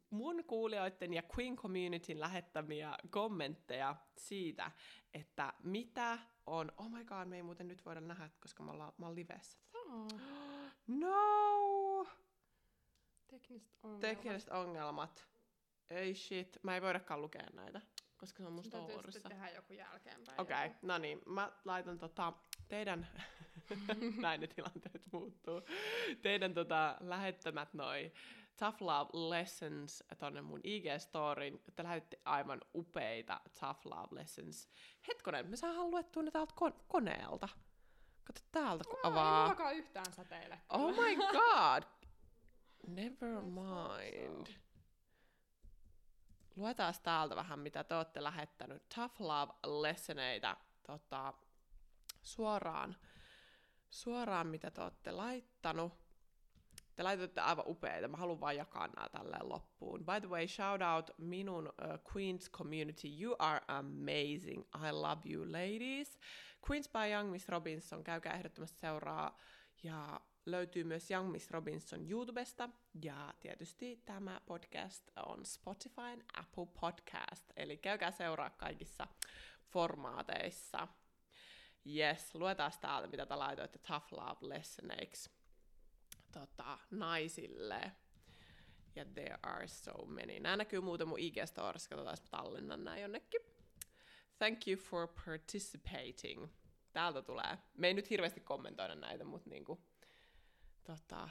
mun 0.09 0.43
kuulijoiden 0.43 1.13
ja 1.13 1.23
Queen 1.37 1.55
Communityn 1.55 2.19
lähettämiä 2.19 2.97
kommentteja 3.09 3.95
siitä, 4.17 4.71
että 5.13 5.53
mitä 5.63 6.19
on, 6.45 6.71
oh 6.77 6.89
my 6.89 7.05
god, 7.05 7.27
me 7.27 7.35
ei 7.35 7.43
muuten 7.43 7.67
nyt 7.67 7.85
voida 7.85 8.01
nähdä, 8.01 8.29
koska 8.39 8.63
me 8.63 8.71
ollaan, 8.71 8.93
mä 8.97 9.05
oon 9.05 9.15
livessä. 9.15 9.57
No! 10.87 12.07
Tekniset 13.27 13.77
ongelmat. 13.83 14.01
Tekniset 14.01 14.49
ongelmat. 14.49 15.27
Ei 15.89 16.15
shit, 16.15 16.57
mä 16.63 16.75
ei 16.75 16.81
voidakaan 16.81 17.21
lukea 17.21 17.47
näitä, 17.53 17.81
koska 18.17 18.43
se 18.43 18.47
on 18.47 18.53
mun 18.53 18.63
Sun 18.63 18.71
täytyy 18.71 19.11
sitten 19.11 19.31
tehdä 19.31 19.49
joku 19.49 19.73
jälkeenpäin. 19.73 20.41
Okei, 20.41 20.63
joku. 20.63 20.69
okay, 20.69 20.79
no 20.81 20.97
niin, 20.97 21.21
mä 21.25 21.51
laitan 21.65 21.97
tota, 21.97 22.33
teidän, 22.67 23.07
näin 24.21 24.41
ne 24.41 24.47
tilanteet 24.47 25.07
muuttuu, 25.11 25.61
teidän 26.21 26.53
tota, 26.53 26.97
lähettämät 26.99 27.73
noi 27.73 28.11
Tough 28.59 28.81
Love 28.81 29.09
Lessons 29.29 30.03
tonne 30.17 30.41
mun 30.41 30.59
IG-storyin. 30.63 31.63
Te 31.75 31.83
lähetitte 31.83 32.17
aivan 32.25 32.61
upeita 32.75 33.41
Tough 33.59 33.85
Love 33.85 34.07
Lessons. 34.11 34.67
Hetkonen, 35.07 35.47
me 35.49 35.55
saadaan 35.55 35.91
luettua 35.91 36.23
ne 36.23 36.31
täältä 36.31 36.53
kon- 36.61 36.83
koneelta. 36.87 37.49
Kato 38.23 38.41
täältä, 38.51 38.83
kun 38.83 38.99
Aa, 39.03 39.09
Ei 39.09 39.11
avaa. 39.11 39.41
mullakaan 39.41 39.75
yhtään 39.75 40.13
säteile. 40.13 40.61
Oh 40.69 40.91
my 40.95 41.15
god! 41.15 41.83
Never 42.87 43.41
mind. 43.41 44.47
Luetaan 46.55 46.93
täältä 47.03 47.35
vähän, 47.35 47.59
mitä 47.59 47.83
te 47.83 47.95
olette 47.95 48.23
lähettänyt. 48.23 48.89
Tough 48.95 49.21
Love 49.21 49.53
Lessoneita 49.81 50.57
tota, 50.87 51.33
suoraan, 52.21 52.95
suoraan, 53.89 54.47
mitä 54.47 54.71
te 54.71 54.81
olette 54.81 55.11
laittanut. 55.11 56.02
Te 56.95 57.03
laitatte 57.03 57.41
aivan 57.41 57.65
upeita. 57.67 58.07
Mä 58.07 58.17
haluan 58.17 58.39
vaan 58.39 58.55
jakaa 58.55 58.87
nämä 58.87 59.09
tälleen 59.09 59.49
loppuun. 59.49 60.05
By 60.05 60.19
the 60.19 60.29
way, 60.29 60.47
shout 60.47 60.81
out 60.95 61.11
minun 61.17 61.67
uh, 61.67 62.15
Queens 62.15 62.51
community. 62.51 63.07
You 63.21 63.35
are 63.39 63.61
amazing. 63.67 64.61
I 64.61 64.91
love 64.91 65.21
you, 65.33 65.51
ladies. 65.51 66.19
Queens 66.69 66.89
by 66.89 67.13
Young 67.13 67.31
Miss 67.31 67.49
Robinson. 67.49 68.03
Käykää 68.03 68.33
ehdottomasti 68.33 68.79
seuraa. 68.79 69.37
Ja 69.83 70.21
löytyy 70.45 70.83
myös 70.83 71.11
Young 71.11 71.31
Miss 71.31 71.51
Robinson 71.51 72.11
YouTubesta. 72.11 72.69
Ja 73.03 73.33
tietysti 73.39 74.01
tämä 74.05 74.41
podcast 74.45 75.11
on 75.25 75.45
Spotify 75.45 76.25
Apple 76.33 76.65
Podcast. 76.81 77.51
Eli 77.55 77.77
käykää 77.77 78.11
seuraa 78.11 78.49
kaikissa 78.49 79.07
formaateissa. 79.65 80.87
Yes, 81.95 82.35
luetaan 82.35 82.71
täältä, 82.81 83.07
mitä 83.07 83.25
te 83.25 83.35
laitoitte 83.35 83.79
Tough 83.79 84.13
Love 84.13 84.37
Lessoneiksi 84.41 85.32
tota, 86.33 86.79
naisille. 86.91 87.91
Ja 88.95 89.05
there 89.05 89.37
are 89.43 89.67
so 89.67 90.05
many. 90.05 90.39
Nämä 90.39 90.57
näkyy 90.57 90.81
muuten 90.81 91.07
mun 91.07 91.19
IG-storissa, 91.19 91.89
katsotaan, 91.89 92.13
jos 92.13 92.21
mä 92.21 92.27
tallennan 92.31 92.83
nämä 92.83 92.97
jonnekin. 92.97 93.41
Thank 94.37 94.67
you 94.67 94.77
for 94.77 95.07
participating. 95.25 96.47
Täältä 96.93 97.21
tulee. 97.21 97.57
Me 97.73 97.87
ei 97.87 97.93
nyt 97.93 98.09
hirveästi 98.09 98.39
kommentoida 98.39 98.95
näitä, 98.95 99.23
mutta 99.23 99.49
niinku, 99.49 99.81
tota, 100.83 101.29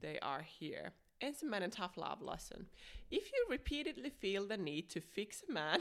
they 0.00 0.16
are 0.20 0.46
here. 0.60 0.92
Ensimmäinen 1.20 1.70
tough 1.70 1.98
love 1.98 2.32
lesson. 2.32 2.70
If 3.10 3.30
you 3.32 3.50
repeatedly 3.50 4.10
feel 4.10 4.46
the 4.46 4.56
need 4.56 4.82
to 4.82 5.00
fix 5.00 5.42
a 5.42 5.52
man, 5.52 5.80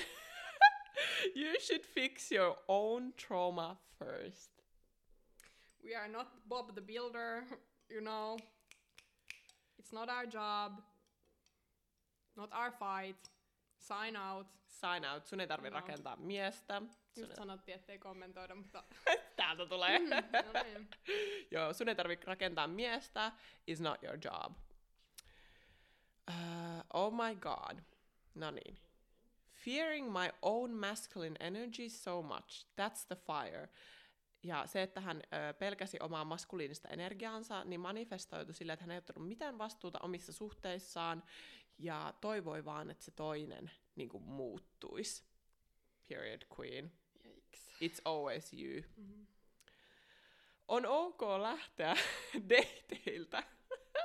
you 1.41 1.59
should 1.59 1.85
fix 1.85 2.31
your 2.31 2.57
own 2.67 3.13
trauma 3.13 3.77
first. 3.99 4.51
We 5.83 5.95
are 5.95 6.07
not 6.07 6.27
Bob 6.47 6.73
the 6.73 6.81
Builder, 6.81 7.43
you 7.89 8.01
know. 8.01 8.37
It's 9.79 9.91
not 9.93 10.09
our 10.09 10.25
job. 10.25 10.81
Not 12.35 12.53
our 12.53 12.71
fight. 12.71 13.31
Sign 13.79 14.15
out. 14.15 14.47
Sign 14.67 15.05
out. 15.05 15.25
Sun 15.27 15.39
ei 15.39 15.47
tarvi 15.47 15.69
No. 15.69 15.75
rakentaa 15.75 16.15
miestä. 16.15 16.79
Sun 16.79 17.23
Just 17.23 17.35
sanottiin, 17.35 17.75
ettei 17.75 17.99
kommentoida, 17.99 18.55
mutta... 18.55 18.83
Täältä 19.35 19.65
tulee. 19.65 19.99
Mm, 19.99 20.09
no 20.09 20.63
niin. 20.63 20.89
Joo, 21.51 21.73
sun 21.73 21.89
ei 21.89 21.95
tarvi 21.95 22.19
rakentaa 22.23 22.67
miestä. 22.67 23.31
Is 23.67 23.79
not 23.81 24.03
your 24.03 24.17
job. 24.25 24.53
Uh, 26.29 26.83
oh 26.93 27.13
my 27.13 27.35
god. 27.35 27.79
No 28.35 28.51
niin. 28.51 28.77
Fearing 29.65 30.11
my 30.11 30.29
own 30.41 30.71
masculine 30.71 31.35
energy 31.39 31.89
so 31.89 32.21
much. 32.21 32.65
That's 32.75 33.05
the 33.07 33.15
fire. 33.15 33.69
Ja 34.43 34.67
se, 34.67 34.81
että 34.81 35.01
hän 35.01 35.21
ö, 35.23 35.53
pelkäsi 35.53 35.97
omaa 36.01 36.25
maskuliinista 36.25 36.87
energiaansa, 36.87 37.63
niin 37.63 37.79
manifestoitu 37.79 38.53
sillä, 38.53 38.73
että 38.73 38.83
hän 38.83 38.91
ei 38.91 38.97
ottanut 38.97 39.27
mitään 39.27 39.57
vastuuta 39.57 39.99
omissa 40.01 40.33
suhteissaan 40.33 41.23
ja 41.77 42.13
toivoi 42.21 42.65
vaan, 42.65 42.91
että 42.91 43.05
se 43.05 43.11
toinen 43.11 43.71
niin 43.95 44.09
kuin, 44.09 44.23
muuttuisi. 44.23 45.23
Period 46.07 46.41
queen. 46.59 46.91
Yikes. 47.25 47.69
It's 47.83 48.01
always 48.05 48.53
you. 48.53 48.83
Mhm. 48.97 49.23
On 50.67 50.85
ok 50.85 51.21
lähteä 51.41 51.95
dateilta 52.49 53.43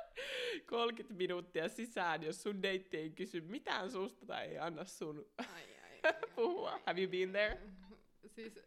30 0.67 1.15
minuuttia 1.15 1.69
sisään, 1.69 2.23
jos 2.23 2.43
sun 2.43 2.63
deitti 2.63 2.97
ei 2.97 3.11
kysy 3.11 3.41
mitään 3.41 3.91
susta 3.91 4.27
tai 4.27 4.47
ei 4.47 4.59
anna 4.59 4.85
sun 4.85 5.27
Ai, 5.39 5.47
ai, 5.47 5.65
ai, 5.83 6.01
ai, 6.15 6.31
puhua. 6.35 6.81
Have 6.87 7.01
you 7.01 7.11
been 7.11 7.31
there? 7.31 7.61
Siis 8.27 8.59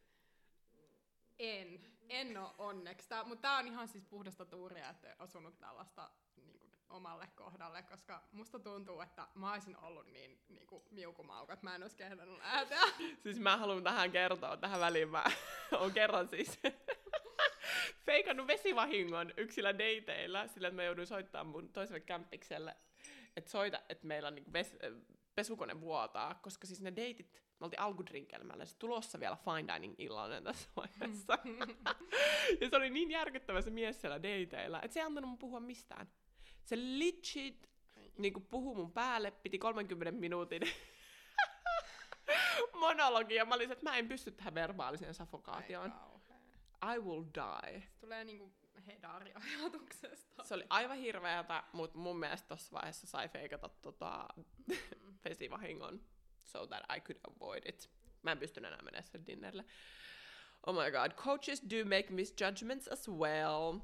en. 1.39 1.95
En 2.09 2.38
oo 2.38 2.55
onneksi. 2.57 3.09
Tää, 3.09 3.23
mutta 3.23 3.41
tää 3.41 3.57
on 3.57 3.67
ihan 3.67 3.88
siis 3.88 4.05
puhdasta 4.05 4.45
tuuria, 4.45 4.89
että 4.89 5.15
osunut 5.19 5.59
tällaista 5.59 6.09
niin 6.36 6.59
kuin, 6.59 6.71
omalle 6.89 7.27
kohdalle, 7.36 7.83
koska 7.83 8.23
musta 8.31 8.59
tuntuu, 8.59 9.01
että 9.01 9.27
mä 9.36 9.53
olisin 9.53 9.77
ollut 9.77 10.07
niin, 10.07 10.39
niin 10.49 10.67
kuin, 10.67 10.83
miukumauka, 10.91 11.53
että 11.53 11.65
mä 11.65 11.75
en 11.75 11.81
olisi 11.81 11.95
kehdannut 11.95 12.38
lähteä. 12.38 12.81
Siis 13.23 13.39
mä 13.39 13.57
haluan 13.57 13.83
tähän 13.83 14.11
kertoa, 14.11 14.57
tähän 14.57 14.79
väliin 14.79 15.09
mä 15.09 15.23
oon 15.79 15.91
kerran 15.91 16.29
siis 16.29 16.59
feikannut 18.05 18.47
vesivahingon 18.47 19.33
yksillä 19.38 19.73
dateilla, 19.73 20.47
sillä 20.47 20.67
että 20.67 20.75
mä 20.75 20.83
jouduin 20.83 21.07
soittamaan 21.07 21.47
mun 21.47 21.69
toiselle 21.69 21.99
kämppikselle, 21.99 22.75
että 23.38 23.51
soita, 23.51 23.81
että 23.89 24.07
meillä 24.07 24.27
on 24.27 24.36
niinku 24.36 24.53
ves, 24.53 24.77
pesukone 25.36 25.81
vuotaa, 25.81 26.36
koska 26.36 26.67
siis 26.67 26.81
ne 26.81 26.95
deitit, 26.95 27.33
me 27.59 27.63
oltiin 27.65 27.79
alkudrinkelmällä, 27.79 28.65
se 28.65 28.77
tulossa 28.77 29.19
vielä 29.19 29.38
fine 29.38 29.73
dining 29.73 29.95
illallinen 29.97 30.43
tässä 30.43 30.69
vaiheessa. 30.75 31.38
ja 32.61 32.69
se 32.69 32.75
oli 32.75 32.89
niin 32.89 33.11
järkyttävä 33.11 33.61
se 33.61 33.69
mies 33.69 34.01
siellä 34.01 34.23
dateilla, 34.23 34.81
että 34.81 34.93
se 34.93 34.99
ei 34.99 35.05
antanut 35.05 35.29
mun 35.29 35.39
puhua 35.39 35.59
mistään. 35.59 36.09
Se 36.65 36.77
legit 36.77 37.69
niinku 38.17 38.39
puhui 38.39 38.75
mun 38.75 38.91
päälle, 38.91 39.31
piti 39.31 39.59
30 39.59 40.19
minuutin 40.19 40.61
monologia. 42.86 43.45
Mä 43.45 43.55
olin, 43.55 43.71
että 43.71 43.89
mä 43.89 43.97
en 43.97 44.07
pysty 44.07 44.31
tähän 44.31 44.55
verbaaliseen 44.55 45.13
kauhea. 45.41 45.86
I 46.95 46.99
will 46.99 47.23
die. 47.23 47.81
Se 47.81 47.99
tulee 47.99 48.23
niinku 48.23 48.53
hedari-ajatuksesta. 48.88 50.43
Se 50.43 50.53
oli 50.53 50.65
aivan 50.69 50.97
hirveätä, 50.97 51.63
mutta 51.73 51.97
mun 51.97 52.19
mielestä 52.19 52.47
tossa 52.47 52.71
vaiheessa 52.71 53.07
sai 53.07 53.29
feikata 53.29 53.69
tota 53.69 54.27
vesivahingon 55.36 55.99
so 56.43 56.65
that 56.67 56.83
I 56.97 56.99
could 56.99 57.19
avoid 57.36 57.63
it. 57.65 57.89
Mä 58.23 58.31
en 58.31 58.38
pystynyt 58.39 58.67
enää 58.67 58.81
menemään 58.81 59.03
sen 59.03 59.25
dinnerille. 59.27 59.65
Oh 60.67 60.75
my 60.75 60.91
god, 60.91 61.11
coaches 61.15 61.61
do 61.61 61.86
make 61.86 62.09
misjudgments 62.09 62.88
as 62.88 63.09
well. 63.09 63.79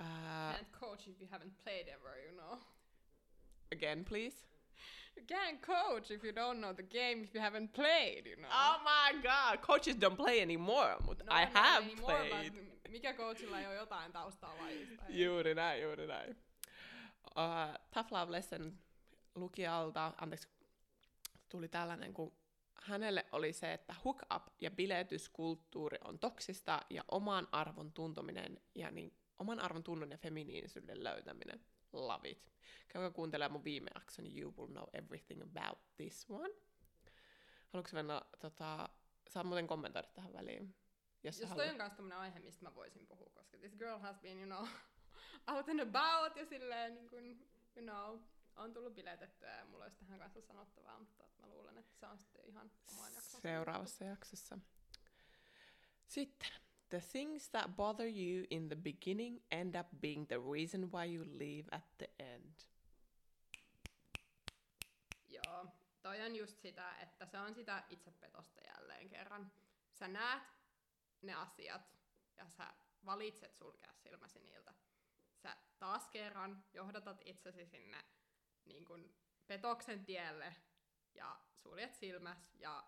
Uh, 0.00 0.52
Can't 0.54 0.72
coach 0.80 1.08
if 1.08 1.20
you 1.20 1.28
haven't 1.30 1.56
played 1.64 1.88
ever, 1.88 2.16
you 2.26 2.32
know. 2.36 2.58
again, 3.72 4.04
please. 4.04 4.36
You 5.16 5.24
can't 5.26 5.60
coach 5.60 6.10
if 6.10 6.22
you 6.24 6.32
don't 6.32 6.60
know 6.60 6.72
the 6.72 6.82
game 6.82 7.24
if 7.24 7.34
you 7.34 7.40
haven't 7.40 7.72
played, 7.72 8.26
you 8.26 8.36
know. 8.36 8.48
Oh 8.52 8.80
my 8.84 9.20
god, 9.22 9.60
coaches 9.62 9.96
don't 9.96 10.16
play 10.16 10.40
anymore, 10.42 10.96
mutta 11.04 11.24
No, 11.24 11.32
I 11.32 11.44
no, 11.44 11.50
have 11.60 11.84
anymore, 11.84 12.28
played. 12.28 12.52
mikä 12.88 13.14
coachilla 13.14 13.60
ei 13.60 13.66
ole 13.66 13.74
jotain 13.74 14.12
taustaa 14.12 14.54
lajista? 14.60 15.04
Juuri 15.24 15.54
näin, 15.54 15.82
juuri 15.82 16.06
näin. 16.06 16.36
Uh, 17.36 17.74
Tough 17.94 18.12
Love 18.12 18.32
Lesson 18.32 18.78
lukijalta, 19.40 20.12
anteeksi, 20.18 20.48
tuli 21.48 21.68
tällainen, 21.68 22.14
kun 22.14 22.32
hänelle 22.82 23.26
oli 23.32 23.52
se, 23.52 23.72
että 23.72 23.94
hook 24.04 24.22
up 24.34 24.46
ja 24.60 24.70
biletyskulttuuri 24.70 25.98
on 26.04 26.18
toksista 26.18 26.80
ja 26.90 27.04
oman 27.10 27.48
arvon 27.52 27.92
tuntominen 27.92 28.60
ja 28.74 28.90
niin, 28.90 29.16
oman 29.38 29.60
arvon 29.60 29.84
tunnon 29.84 30.10
ja 30.10 30.18
feminiinisyyden 30.18 31.04
löytäminen. 31.04 31.64
Love 31.92 32.28
it. 32.28 32.52
Käykää 32.88 33.10
kuuntelemaan 33.10 33.52
mun 33.52 33.64
viime 33.64 33.90
jakson, 33.94 34.38
you 34.38 34.54
will 34.58 34.66
know 34.66 34.84
everything 34.92 35.42
about 35.42 35.78
this 35.96 36.26
one. 36.28 36.54
Haluatko 37.68 37.90
mennä, 37.94 38.22
tota, 38.38 38.88
saa 39.28 39.44
muuten 39.44 39.66
kommentoida 39.66 40.08
tähän 40.08 40.32
väliin? 40.32 40.74
Jos, 41.22 41.40
Jos 41.40 41.50
toi 41.50 41.68
on 41.68 41.78
kanssa 41.78 41.96
tämmönen 41.96 42.18
aihe, 42.18 42.38
mistä 42.38 42.64
mä 42.64 42.74
voisin 42.74 43.06
puhua, 43.06 43.30
koska 43.34 43.58
this 43.58 43.76
girl 43.76 43.98
has 43.98 44.18
been, 44.20 44.38
you 44.38 44.46
know, 44.46 44.66
out 45.54 45.68
and 45.68 45.80
about 45.80 46.36
ja 46.36 46.46
silleen, 46.46 46.94
niin 46.94 47.08
kuin, 47.08 47.48
you 47.76 47.86
know, 47.86 48.20
on 48.58 48.72
tullut 48.72 48.94
biletettyä 48.94 49.56
ja 49.56 49.64
mulla 49.64 49.84
olisi 49.84 49.98
tähän 49.98 50.18
kanssa 50.18 50.40
sanottavaa, 50.40 50.98
mutta 50.98 51.24
mä 51.40 51.46
luulen, 51.46 51.78
että 51.78 51.96
se 51.96 52.06
on 52.06 52.18
sitten 52.18 52.44
ihan 52.44 52.70
oman 52.92 53.14
jakson. 53.14 53.40
seuraavassa 53.40 54.04
jaksossa. 54.04 54.58
Sitten. 56.06 56.48
The 56.88 57.00
things 57.00 57.50
that 57.50 57.76
bother 57.76 58.06
you 58.06 58.46
in 58.50 58.68
the 58.68 58.76
beginning 58.76 59.42
end 59.50 59.74
up 59.74 59.86
being 60.00 60.26
the 60.26 60.36
reason 60.36 60.92
why 60.92 61.14
you 61.14 61.24
leave 61.38 61.68
at 61.70 61.98
the 61.98 62.10
end. 62.18 62.54
Joo, 65.26 65.66
toi 66.02 66.20
on 66.22 66.36
just 66.36 66.60
sitä, 66.60 66.96
että 66.98 67.26
se 67.26 67.38
on 67.38 67.54
sitä 67.54 67.84
itsepetosta 67.88 68.60
jälleen 68.60 69.08
kerran. 69.08 69.52
Sä 69.92 70.08
näet 70.08 70.42
ne 71.22 71.34
asiat 71.34 71.98
ja 72.36 72.48
sä 72.48 72.74
valitset 73.04 73.56
sulkea 73.56 73.92
silmäsi 73.94 74.40
niiltä. 74.40 74.74
Sä 75.34 75.56
taas 75.78 76.08
kerran 76.08 76.64
johdatat 76.72 77.22
itsesi 77.24 77.66
sinne 77.66 78.04
niin 78.68 78.84
kun, 78.84 79.14
petoksen 79.46 80.04
tielle 80.04 80.54
ja 81.14 81.40
suljet 81.54 81.94
silmäs 81.94 82.54
ja 82.54 82.84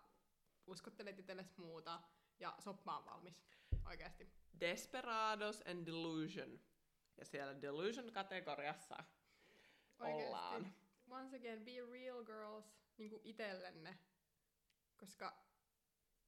uskottelet 0.67 1.19
itsellesi 1.19 1.53
muuta 1.57 2.01
ja 2.39 2.55
soppa 2.59 2.97
on 2.97 3.05
valmis. 3.05 3.43
Oikeesti. 3.85 4.31
Desperados 4.59 5.61
and 5.67 5.85
Delusion. 5.85 6.59
Ja 7.17 7.25
siellä 7.25 7.61
Delusion-kategoriassa 7.61 9.03
Oikeesti. 9.99 10.25
ollaan. 10.25 10.73
Once 11.09 11.37
again, 11.37 11.65
be 11.65 11.71
real 11.91 12.23
girls 12.23 12.65
niinku 12.97 13.21
itellenne. 13.23 13.97
Koska 14.97 15.43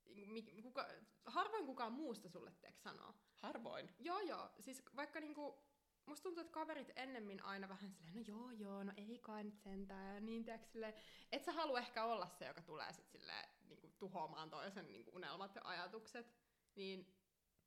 niinku, 0.06 0.34
mi- 0.34 0.62
kuka, 0.62 0.88
harvoin 1.26 1.66
kukaan 1.66 1.93
muusta 1.93 2.30
sulle 2.30 2.51
teeks 2.62 2.84
sanoo. 2.84 3.14
Harvoin. 3.36 3.95
Joo 3.99 4.20
joo, 4.20 4.49
siis 4.60 4.84
vaikka 4.95 5.20
niinku, 5.20 5.64
musta 6.06 6.24
tuntuu, 6.24 6.41
että 6.41 6.54
kaverit 6.54 6.91
ennemmin 6.95 7.43
aina 7.43 7.70
vähän 7.70 7.91
silleen, 7.91 8.16
no 8.16 8.22
joo 8.28 8.51
joo, 8.51 8.84
no 8.84 8.93
ei 8.97 9.20
kai 9.20 9.43
nyt 9.43 9.58
sentään, 9.60 10.16
ja 10.16 10.22
niin 10.22 10.43
tiedätkö 10.43 10.68
silleen, 10.68 10.93
et 11.32 11.43
sä 11.45 11.51
halua 11.51 11.80
ehkä 11.80 12.04
olla 12.06 12.28
se, 12.28 12.45
joka 12.45 12.62
tulee 12.62 12.93
sit 12.93 13.10
silleen 13.10 13.49
niinku, 13.68 13.88
tuhoamaan 13.99 14.49
toisen 14.49 14.91
niinku, 14.91 15.12
unelmat 15.16 15.56
ja 15.56 15.62
ajatukset, 15.64 16.28
niin, 16.76 17.16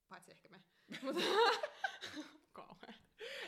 paitsi 0.09 0.31
ehkä 0.31 0.49
me, 0.49 0.65
mutta 1.03 1.21
kauhean. 2.53 2.95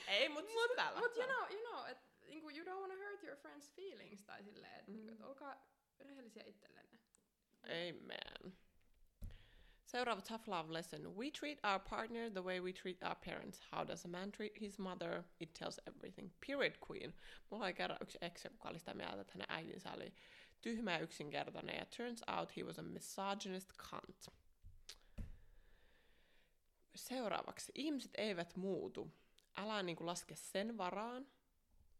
Ei, 0.08 0.28
mutta 0.28 0.52
siis 0.52 0.70
täällä. 0.76 1.00
Mut 1.00 1.16
you 1.16 1.26
know, 1.26 1.52
you 1.52 1.70
know, 1.70 1.86
et, 1.90 1.98
niinku, 2.26 2.48
you 2.50 2.64
don't 2.64 2.80
wanna 2.80 2.94
hurt 3.08 3.24
your 3.24 3.36
friends 3.36 3.70
feelings, 3.70 4.22
tai 4.22 4.42
silleen, 4.42 4.74
että 4.74 4.90
Mm. 4.90 4.96
niinku, 4.96 5.12
et 5.12 5.20
olkaa 5.20 5.66
rehellisiä 5.98 6.42
itsellenne. 6.46 6.98
Amen. 7.64 8.58
Seuraava 9.88 10.20
tough 10.20 10.48
love 10.48 10.70
lesson. 10.70 11.16
We 11.16 11.30
treat 11.30 11.58
our 11.64 11.78
partner 11.78 12.30
the 12.30 12.42
way 12.42 12.60
we 12.60 12.72
treat 12.72 13.02
our 13.02 13.16
parents. 13.24 13.58
How 13.72 13.84
does 13.84 14.04
a 14.04 14.08
man 14.08 14.30
treat 14.30 14.52
his 14.60 14.78
mother? 14.78 15.24
It 15.40 15.54
tells 15.54 15.80
everything. 15.86 16.30
Period 16.46 16.74
queen. 16.90 17.14
Mulla 17.50 17.64
oli 17.64 17.74
kerran 17.74 17.98
yksi 18.02 18.18
ex, 18.20 18.44
joka 18.44 18.68
oli 18.68 18.78
sitä 18.78 18.94
mieltä, 18.94 19.20
että 19.20 19.32
hänen 19.32 19.46
äitinsä 19.50 19.92
oli 19.92 20.12
tyhmä 20.60 20.92
ja 20.92 20.98
yksinkertainen. 20.98 21.76
Ja 21.76 21.86
turns 21.96 22.22
out 22.38 22.56
he 22.56 22.62
was 22.62 22.78
a 22.78 22.82
misogynist 22.82 23.72
cunt. 23.76 24.28
Seuraavaksi. 26.94 27.72
Ihmiset 27.74 28.12
eivät 28.18 28.56
muutu. 28.56 29.12
Älä 29.56 29.82
niinku 29.82 30.06
laske 30.06 30.36
sen 30.36 30.78
varaan, 30.78 31.26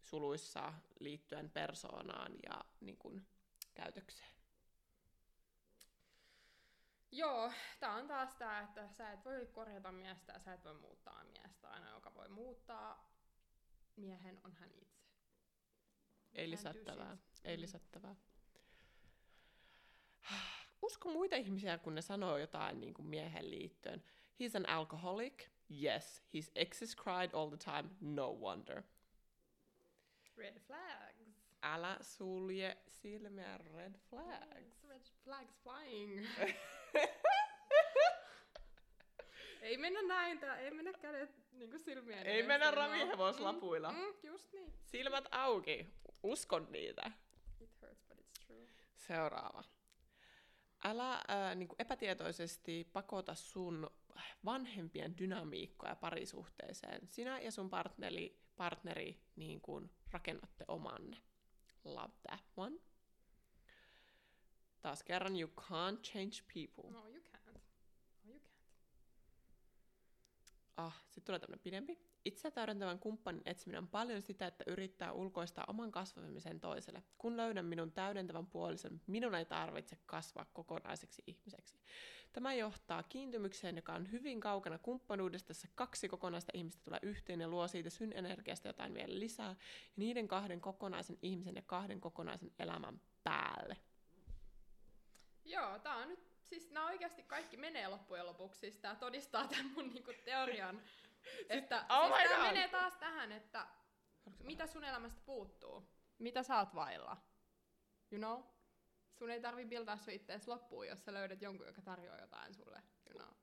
suluissa 0.03 0.73
liittyen 1.01 1.51
persoonaan 1.51 2.33
ja 2.43 2.65
niinku, 2.81 3.21
käytökseen. 3.75 4.38
Joo, 7.11 7.53
tää 7.81 7.93
on 7.95 8.09
taas 8.09 8.35
tää, 8.35 8.61
että 8.61 8.89
sä 8.89 9.13
et 9.13 9.25
voi 9.25 9.47
korjata 9.53 9.93
miestä 9.93 10.33
ja 10.33 10.39
sä 10.39 10.53
et 10.55 10.65
voi 10.65 10.75
muuttaa 10.75 11.25
miestä. 11.25 11.69
Aina 11.71 11.91
joka 11.95 12.15
voi 12.15 12.29
muuttaa 12.29 13.13
miehen 13.97 14.41
on 14.45 14.53
hän 14.53 14.71
itse. 14.73 14.99
Ei 16.35 16.51
lisättävää. 16.51 17.17
Ei 17.45 17.57
Mm. 17.57 17.61
lisättävää. 17.61 18.17
Usko 20.83 21.09
muita 21.11 21.37
ihmisiä, 21.37 21.79
kun 21.79 21.95
ne 21.95 22.03
sanoo 22.03 22.37
jotain 22.39 22.81
niin 22.81 22.95
kuin 22.95 23.07
miehen 23.07 23.51
liittyen. 23.51 24.03
He's 24.41 24.57
an 24.57 24.69
alcoholic. 24.69 25.49
Yes. 25.83 26.25
His 26.35 26.53
exes 26.55 26.97
cried 26.97 27.31
all 27.33 27.49
the 27.49 27.57
time. 27.57 27.91
No 28.01 28.33
wonder. 28.33 28.83
Red 30.37 30.59
flags. 30.61 31.19
Älä 31.63 31.99
sulje 32.01 32.77
silmiä 32.89 33.59
red 33.59 33.95
flags. 34.11 34.83
Red 34.89 35.03
flags 35.25 35.55
flying. 35.63 36.27
ei 39.63 39.77
mennä 39.77 40.03
näin, 40.03 40.39
tää, 40.39 40.57
ei 40.59 40.71
mennä 40.71 40.93
kädet 40.93 41.31
niinku 41.53 41.79
silmien 41.79 42.27
Ei 42.27 42.43
mennä 42.43 42.67
ilman- 42.71 42.75
ravihevoslapuilla. 42.75 43.93
Mm, 43.93 43.99
mm, 43.99 44.15
just 44.23 44.53
niin. 44.53 44.73
Silmät 44.85 45.25
auki. 45.31 45.87
Uskon 46.23 46.67
niitä. 46.71 47.11
It 47.61 47.71
hurts, 47.83 48.05
but 48.09 48.19
it's 48.19 48.47
true. 48.47 48.69
Seuraava. 48.97 49.65
Älä 50.85 51.25
ää, 51.29 51.55
niin 51.55 51.69
epätietoisesti 51.79 52.91
pakota 52.93 53.35
sun 53.35 53.91
vanhempien 54.45 55.19
dynamiikkoja 55.19 55.97
parisuhteeseen. 55.97 57.09
Sinä 57.09 57.39
ja 57.41 57.51
sun 57.53 57.71
partneri, 57.71 58.41
partneri 58.57 59.21
niin 59.37 59.61
kuin 59.61 59.91
rakennatte 60.11 60.65
omanne. 60.69 61.17
Love 61.85 62.13
that 62.23 62.41
one. 62.57 62.77
Taas 64.81 65.03
kerran, 65.03 65.37
you 65.37 65.51
can't 65.61 66.01
change 66.03 66.43
people. 66.55 66.91
No, 66.91 67.09
you 67.09 67.21
can't. 67.21 67.61
No, 68.25 68.33
you 68.33 68.39
can't. 68.39 68.51
Ah, 70.77 71.03
sitten 71.05 71.25
tulee 71.25 71.39
tämmönen 71.39 71.63
pidempi. 71.63 72.09
Itse 72.25 72.51
täydentävän 72.51 72.99
kumppanin 72.99 73.43
etsiminen 73.45 73.83
on 73.83 73.89
paljon 73.89 74.23
sitä, 74.23 74.47
että 74.47 74.65
yrittää 74.67 75.13
ulkoistaa 75.13 75.65
oman 75.69 75.93
kasvamisen 75.93 76.61
toiselle. 76.61 77.03
Kun 77.19 77.37
löydän 77.37 77.65
minun 77.65 77.93
täydentävän 77.93 78.47
puolison, 78.47 79.01
minun 79.07 79.35
ei 79.35 79.45
tarvitse 79.45 79.99
kasvaa 80.07 80.45
kokonaiseksi 80.53 81.23
ihmiseksi. 81.27 81.79
Tämä 82.33 82.55
johtaa 82.55 83.03
kiintymykseen, 83.03 83.77
joka 83.77 83.93
on 83.93 84.13
hyvin 84.13 84.41
kaukana 84.41 84.79
kumppanuudesta, 84.79 85.51
jossa 85.51 85.69
kaksi 85.75 86.09
kokonaista 86.09 86.53
ihmistä 86.55 86.85
tulee 86.85 87.01
yhteen 87.03 87.41
ja 87.41 87.49
luo 87.49 87.69
siitä 87.69 87.91
synenergiasta 87.91 88.69
jotain 88.69 88.95
vielä 88.95 89.19
lisää, 89.19 89.49
ja 89.49 89.57
niiden 89.97 90.29
kahden 90.29 90.61
kokonaisen 90.61 91.19
ihmisen 91.23 91.57
ja 91.57 91.63
kahden 91.63 92.01
kokonaisen 92.01 92.51
elämän 92.59 93.01
päälle. 93.25 93.77
Joo, 95.49 95.79
tää 95.79 95.97
on 95.97 96.09
nyt, 96.09 96.29
siis 96.45 96.71
nää 96.71 96.87
oikeasti 96.87 97.23
kaikki 97.23 97.57
menee 97.57 97.89
loppujen 97.89 98.27
lopuksi, 98.27 98.61
siis 98.61 98.79
tää 98.79 98.95
todistaa 98.95 99.49
tämän 99.49 99.67
mun 99.67 99.89
niinku 99.95 100.13
teorian, 100.25 100.83
että 101.49 101.87
oh 101.89 102.07
siis 102.07 102.23
my 102.23 102.29
tää 102.29 102.39
God. 102.39 102.47
menee 102.47 102.69
taas 102.69 102.97
tähän, 102.97 103.33
että 103.33 103.67
mitä 104.43 104.67
sun 104.67 104.85
elämästä 104.85 105.21
puuttuu, 105.27 105.89
mitä 106.19 106.43
sä 106.43 106.59
oot 106.59 106.75
vailla, 106.75 107.17
you 108.13 108.19
know? 108.19 108.43
Sun 109.13 109.31
ei 109.31 109.41
tarvi 109.41 109.67
bildaa 109.67 109.97
sun 109.97 110.15
ittees 110.15 110.49
loppuun, 110.49 110.87
jos 110.87 111.05
sä 111.05 111.15
löydät 111.15 111.43
jonkun, 111.43 111.67
joka 111.67 111.83
tarjoaa 111.83 112.21
jotain 112.21 112.55
sulle, 112.55 112.83
you 113.07 113.19
know? 113.19 113.35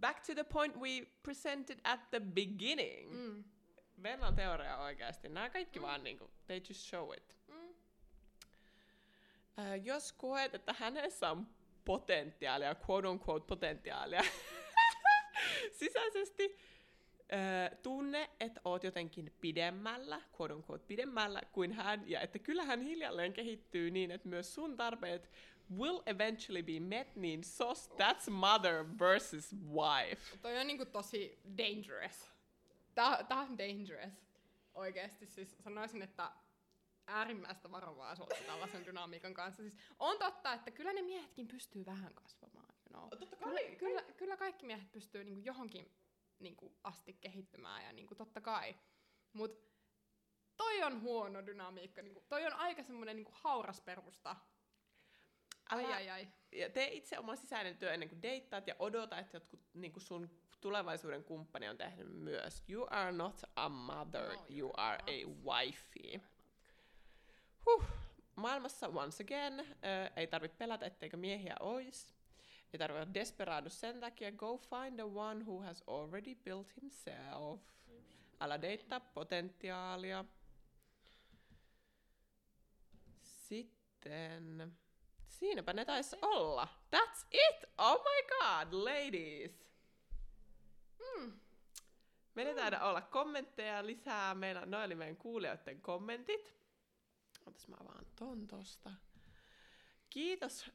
Back 0.00 0.26
to 0.26 0.34
the 0.34 0.44
point 0.44 0.76
we 0.76 1.06
presented 1.22 1.80
at 1.84 2.10
the 2.10 2.20
beginning. 2.20 3.12
Mm. 3.12 3.44
Venlan 4.02 4.34
teoria 4.34 4.78
oikeasti. 4.78 5.28
Nämä 5.28 5.50
kaikki 5.50 5.82
vaan 5.82 6.04
niinku, 6.04 6.30
they 6.46 6.60
just 6.68 6.80
show 6.80 7.14
it. 7.16 7.39
Ää, 9.56 9.76
jos 9.76 10.12
koet, 10.12 10.54
että 10.54 10.74
hänessä 10.78 11.30
on 11.30 11.46
potentiaalia, 11.84 12.76
quote 12.88 13.08
on 13.08 13.20
quote 13.28 13.46
potentiaalia, 13.46 14.22
sisäisesti 15.80 16.56
ää, 17.32 17.70
tunne, 17.82 18.30
että 18.40 18.60
oot 18.64 18.84
jotenkin 18.84 19.32
pidemmällä, 19.40 20.20
quote 20.40 20.54
on 20.54 20.64
quote 20.70 20.84
pidemmällä 20.86 21.40
kuin 21.52 21.72
hän, 21.72 22.02
ja 22.06 22.20
että 22.20 22.38
kyllä 22.38 22.64
hän 22.64 22.80
hiljalleen 22.80 23.32
kehittyy 23.32 23.90
niin, 23.90 24.10
että 24.10 24.28
myös 24.28 24.54
sun 24.54 24.76
tarpeet 24.76 25.30
will 25.78 26.00
eventually 26.06 26.62
be 26.62 26.80
met, 26.80 27.16
niin 27.16 27.44
sos, 27.44 27.90
that's 27.90 28.30
mother 28.30 28.84
versus 28.98 29.56
wife. 29.72 30.38
Toi 30.42 30.58
on 30.58 30.66
niinku 30.66 30.86
tosi 30.86 31.38
dangerous. 31.58 32.30
Tää, 32.94 33.24
tää 33.24 33.38
on 33.38 33.58
dangerous. 33.58 34.12
Oikeesti 34.74 35.26
siis 35.26 35.56
sanoisin, 35.64 36.02
että 36.02 36.30
äärimmäistä 37.10 37.70
varovaisuutta 37.70 38.34
tällaisen 38.46 38.86
dynamiikan 38.86 39.34
kanssa. 39.34 39.62
Siis 39.62 39.76
on 39.98 40.18
totta, 40.18 40.52
että 40.52 40.70
kyllä 40.70 40.92
ne 40.92 41.02
miehetkin 41.02 41.48
pystyy 41.48 41.86
vähän 41.86 42.14
kasvamaan. 42.14 42.74
You 42.90 43.00
know. 43.00 43.18
Totta 43.18 43.36
Kyllä, 43.36 43.76
kyllä, 43.78 44.02
kyllä 44.16 44.36
kaikki 44.36 44.66
miehet 44.66 44.92
pystyy 44.92 45.24
niinku 45.24 45.40
johonkin 45.44 45.92
niinku 46.38 46.78
asti 46.84 47.12
kehittymään 47.12 47.84
ja 47.84 47.92
niinku 47.92 48.14
totta 48.14 48.40
kai. 48.40 48.74
Mut 49.32 49.70
toi 50.56 50.82
on 50.82 51.00
huono 51.00 51.46
dynamiikka. 51.46 52.02
Niinku, 52.02 52.24
toi 52.28 52.46
on 52.46 52.52
aika 52.52 52.82
semmonen 52.82 53.16
niinku 53.16 53.32
hauras 53.34 53.80
perusta. 53.80 54.36
Ai 55.70 55.84
ai 55.84 56.10
ai. 56.10 56.28
ja 56.52 56.70
tee 56.70 56.92
itse 56.92 57.18
oma 57.18 57.36
sisäinen 57.36 57.76
työ 57.76 57.92
ennen 57.92 58.08
kuin 58.08 58.22
deittaat 58.22 58.66
ja 58.66 58.74
odota, 58.78 59.18
että 59.18 59.36
jotkut 59.36 59.60
niin 59.74 59.92
kuin 59.92 60.02
sun 60.02 60.30
tulevaisuuden 60.60 61.24
kumppani 61.24 61.68
on 61.68 61.76
tehnyt 61.76 62.12
myös. 62.12 62.62
You 62.68 62.86
are 62.90 63.12
not 63.12 63.42
a 63.56 63.68
mother, 63.68 64.32
No, 64.32 64.46
you 64.50 64.72
are 64.76 64.98
not. 64.98 65.08
a 65.08 65.50
wifey. 65.50 66.20
Huh. 67.66 67.84
Maailmassa 68.36 68.88
once 68.88 69.22
again, 69.22 69.60
äh, 69.60 70.12
ei 70.16 70.26
tarvitse 70.26 70.56
pelätä, 70.56 70.86
etteikö 70.86 71.16
miehiä 71.16 71.54
ois. 71.60 72.14
Ei 72.72 72.78
tarvitse 72.78 73.02
olla 73.02 73.14
desperado 73.14 73.68
sen 73.68 74.00
takia. 74.00 74.32
Go 74.32 74.56
find 74.56 74.94
the 74.94 75.04
one 75.04 75.44
who 75.44 75.60
has 75.60 75.84
already 75.86 76.34
built 76.34 76.76
himself. 76.76 77.60
Älä 78.40 78.62
deittaa 78.62 79.00
potentiaalia. 79.00 80.24
Sitten... 83.22 84.76
Siinäpä 85.28 85.72
ne 85.72 85.84
taisi 85.84 86.16
olla. 86.22 86.68
That's 86.96 87.26
it! 87.30 87.64
Oh 87.78 88.02
my 88.02 88.22
god, 88.28 88.72
ladies! 88.72 89.66
Mm. 90.98 91.40
Meillä 92.34 92.50
ei 92.50 92.56
taida 92.56 92.84
olla 92.84 93.00
kommentteja 93.00 93.86
lisää. 93.86 94.34
Meillä, 94.34 94.66
noi 94.66 94.84
oli 94.84 94.94
meidän 94.94 95.16
kuulijoiden 95.16 95.80
kommentit. 95.80 96.59
Otas 97.46 97.68
mä 97.68 97.76
vaan 97.84 98.06
ton 98.16 98.46
tosta. 98.46 98.90
Kiitos. 100.10 100.70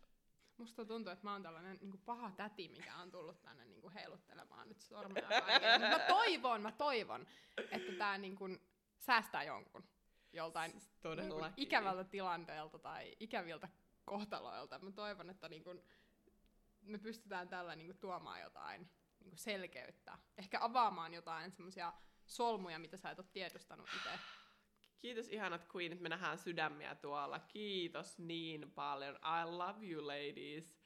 Musta 0.57 0.85
tuntuu, 0.85 1.13
että 1.13 1.23
mä 1.23 1.31
oon 1.31 1.43
tällainen 1.43 1.77
niin 1.81 2.01
paha 2.05 2.31
täti, 2.31 2.67
mikä 2.67 2.95
on 2.95 3.11
tullut 3.11 3.41
tänne 3.41 3.65
niin 3.65 3.91
heiluttelemaan 3.91 4.67
nyt 4.69 4.81
sormea 4.81 5.27
kaikille. 5.27 5.89
Mä 5.89 5.99
toivon, 6.07 6.61
mä 6.61 6.71
toivon, 6.71 7.27
että 7.71 7.91
tää 7.97 8.17
niin 8.17 8.35
kuin 8.35 8.59
säästää 8.99 9.43
jonkun 9.43 9.83
joltain 10.33 10.71
Siis 10.71 10.83
niin 10.85 11.01
todellakin. 11.01 11.63
ikävältä 11.63 12.03
tilanteelta 12.03 12.79
tai 12.79 13.15
ikäviltä 13.19 13.69
kohtaloilta. 14.05 14.79
Mä 14.79 14.91
toivon, 14.91 15.29
että 15.29 15.49
niin 15.49 15.63
kuin 15.63 15.81
me 16.81 16.97
pystytään 16.97 17.49
tällä 17.49 17.75
niin 17.75 17.87
kuin 17.87 17.97
tuomaan 17.97 18.41
jotain 18.41 18.81
niin 19.19 19.29
kuin 19.29 19.39
selkeyttä. 19.39 20.17
Ehkä 20.37 20.57
avaamaan 20.61 21.13
jotain 21.13 21.51
semmoisia 21.51 21.93
solmuja, 22.25 22.79
mitä 22.79 22.97
sä 22.97 23.09
et 23.11 23.19
ole 23.19 23.27
tiedostanut 23.33 23.89
itse. 23.95 24.19
Kiitos 25.05 25.29
ihanat 25.29 25.67
queenit, 25.75 25.99
me 25.99 26.09
nähdään 26.09 26.37
sydämiä 26.37 26.95
tuolla. 26.95 27.39
Kiitos 27.39 28.19
niin 28.19 28.71
paljon. 28.71 29.15
I 29.15 29.51
love 29.51 29.87
you 29.87 30.07
ladies. 30.07 30.77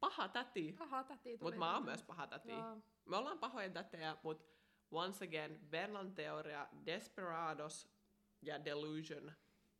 Paha 0.00 0.28
täti. 0.28 0.72
Paha 0.72 1.04
täti. 1.04 1.38
Mutta 1.40 1.58
mä 1.58 1.74
oon 1.74 1.84
myös 1.84 2.02
paha 2.02 2.26
täti. 2.26 2.50
Joo. 2.50 2.76
Me 3.04 3.16
ollaan 3.16 3.38
pahoja 3.38 3.70
tätejä, 3.70 4.16
mutta 4.22 4.44
once 4.90 5.24
again, 5.24 5.70
Verlan 5.70 6.14
teoria, 6.14 6.68
Desperados 6.86 7.88
ja 8.42 8.64
Delusion, 8.64 9.32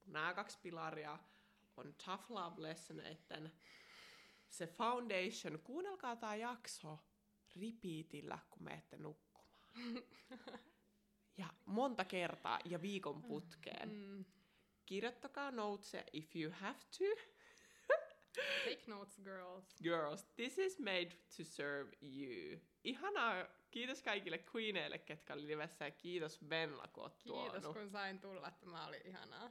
nämä 0.07 0.35
kaksi 0.35 0.59
pilaria 0.63 1.19
on 1.77 1.95
tough 2.05 2.31
love 2.31 2.63
lessoneitten 2.63 3.53
se 4.49 4.67
foundation. 4.67 5.59
Kuunnelkaa 5.65 6.17
tämä 6.17 6.35
jakso 6.35 6.99
repeatillä, 7.61 8.39
kun 8.51 8.65
menette 8.65 8.97
nukkumaan. 8.97 9.49
Ja 11.37 11.47
monta 11.65 12.05
kertaa 12.05 12.59
ja 12.65 12.83
viikon 12.83 13.23
putkeen. 13.23 13.89
Mm. 13.93 14.25
Kirjoittakaa 14.87 15.51
notesia 15.51 16.03
if 16.13 16.37
you 16.37 16.53
have 16.61 16.79
to. 16.99 17.05
Take 18.65 18.83
notes, 18.87 19.21
girls. 19.25 19.65
Girls, 19.83 20.25
this 20.25 20.59
is 20.59 20.79
made 20.79 21.11
to 21.37 21.45
serve 21.45 21.93
you. 22.03 22.61
Ihanaa. 22.85 23.47
Kiitos 23.71 24.03
kaikille 24.03 24.45
queeneille, 24.55 24.99
ketkä 24.99 25.35
oli 25.35 25.47
livessä 25.47 25.85
ja 25.85 25.91
kiitos 25.91 26.49
Venla, 26.51 26.89
kun 26.93 27.03
oot 27.03 27.17
Kiitos, 27.17 27.63
tuonut. 27.63 27.77
kun 27.77 27.91
sain 27.91 28.21
tulla. 28.21 28.51
Tämä 28.61 28.87
oli 28.87 29.01
ihanaa. 29.05 29.51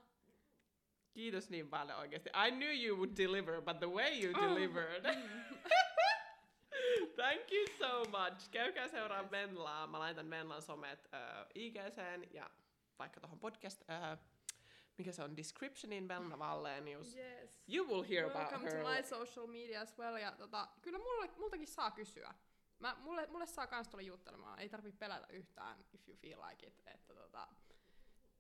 Kiitos 1.14 1.50
niin 1.50 1.70
paljon 1.70 1.98
oikeasti. 2.00 2.30
I 2.48 2.52
knew 2.52 2.86
you 2.86 2.98
would 2.98 3.18
deliver, 3.18 3.62
but 3.62 3.80
the 3.80 3.90
way 3.90 4.24
you 4.24 4.34
Oh. 4.38 4.50
delivered. 4.50 5.06
Thank 7.16 7.52
you 7.52 7.66
so 7.78 8.04
much. 8.10 8.50
Käykää 8.52 8.88
seuraa 8.88 9.32
Venlaa. 9.32 9.88
Mä 9.88 10.00
laitan 10.00 10.30
Venlan 10.30 10.62
somet 10.62 11.00
uh, 11.06 11.48
IGCen 11.56 12.34
ja 12.34 12.50
vaikka 13.00 13.20
tuohon 13.20 13.40
podcast, 13.40 13.82
uh, 13.82 14.20
mikä 14.98 15.12
se 15.12 15.24
on, 15.24 15.38
descriptionin 15.38 16.08
Venla 16.08 16.40
Vallenius. 16.40 17.16
Yes. 17.16 17.64
You 17.68 17.88
will 17.88 18.04
hear 18.10 18.26
about 18.26 18.52
Welcome 18.52 18.72
her. 18.72 18.84
to 18.84 18.90
my 18.90 19.04
social 19.04 19.48
media 19.48 19.82
as 19.82 19.98
well. 19.98 20.16
Ja 20.16 20.32
tota, 20.32 20.68
kyllä 20.82 20.98
mulle, 20.98 21.30
multakin 21.38 21.68
saa 21.68 21.92
kysyä. 21.92 22.34
Mä, 22.80 22.96
mulle, 23.00 23.28
mulle 23.28 23.46
saa 23.46 23.68
kans 23.68 23.88
tulla 23.88 24.02
juttelemaan. 24.02 24.60
Ei 24.60 24.70
tarvi 24.70 24.92
pelätä 24.92 25.28
yhtään, 25.30 25.86
if 25.94 26.08
you 26.08 26.18
feel 26.18 26.42
like 26.50 26.68
it. 26.68 26.82
Että 26.86 27.14
tota, 27.14 27.48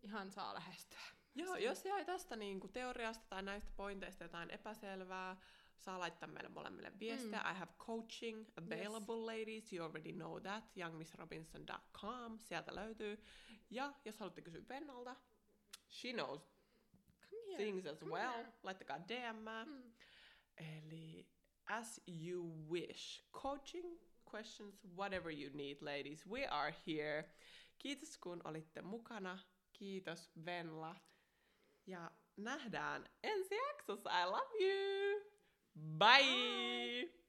ihan 0.01 0.31
saa 0.31 0.53
lähestyä. 0.53 1.01
Joo, 1.35 1.55
jos 1.55 1.85
jäi 1.85 2.05
tästä 2.05 2.35
niinku 2.35 2.67
teoriasta 2.67 3.25
tai 3.29 3.43
näistä 3.43 3.71
pointeista 3.75 4.23
jotain 4.23 4.49
epäselvää, 4.49 5.37
saa 5.75 5.99
laittaa 5.99 6.27
meille 6.29 6.49
molemmille 6.49 6.91
viestiä. 6.99 7.41
Mm. 7.43 7.51
I 7.51 7.53
have 7.53 7.71
coaching 7.77 8.45
available, 8.57 9.15
ladies. 9.25 9.73
You 9.73 9.85
already 9.85 10.11
know 10.11 10.41
that. 10.41 10.63
youngmissrobinson.com. 10.77 12.39
Sieltä 12.39 12.75
löytyy. 12.75 13.23
Ja 13.69 13.93
jos 14.05 14.19
haluatte 14.19 14.41
kysyä 14.41 14.61
Vennalta, 14.69 15.15
she 15.89 16.13
knows 16.13 16.41
here. 17.31 17.57
things 17.57 17.85
as 17.85 17.99
come 17.99 18.11
well. 18.13 18.31
here. 18.33 18.53
Laittakaa 18.63 18.99
DM. 18.99 19.67
Mm. 19.69 19.93
Eli 20.57 21.27
as 21.65 22.01
you 22.07 22.69
wish. 22.69 23.23
Coaching, 23.31 23.99
questions, 24.33 24.79
whatever 24.97 25.31
you 25.31 25.49
need, 25.53 25.77
ladies. 25.81 26.27
We 26.27 26.47
are 26.47 26.75
here. 26.87 27.33
Kiitos 27.77 28.17
kun 28.17 28.41
olitte 28.43 28.81
mukana. 28.81 29.39
Kiitos 29.73 30.31
Venla. 30.45 30.95
Ja 31.85 32.11
nähdään 32.37 33.09
ensi 33.23 33.55
jaksossa. 33.55 34.21
I 34.21 34.25
love 34.25 34.65
you. 34.65 35.32
Bye. 35.75 36.23
Bye. 36.23 37.22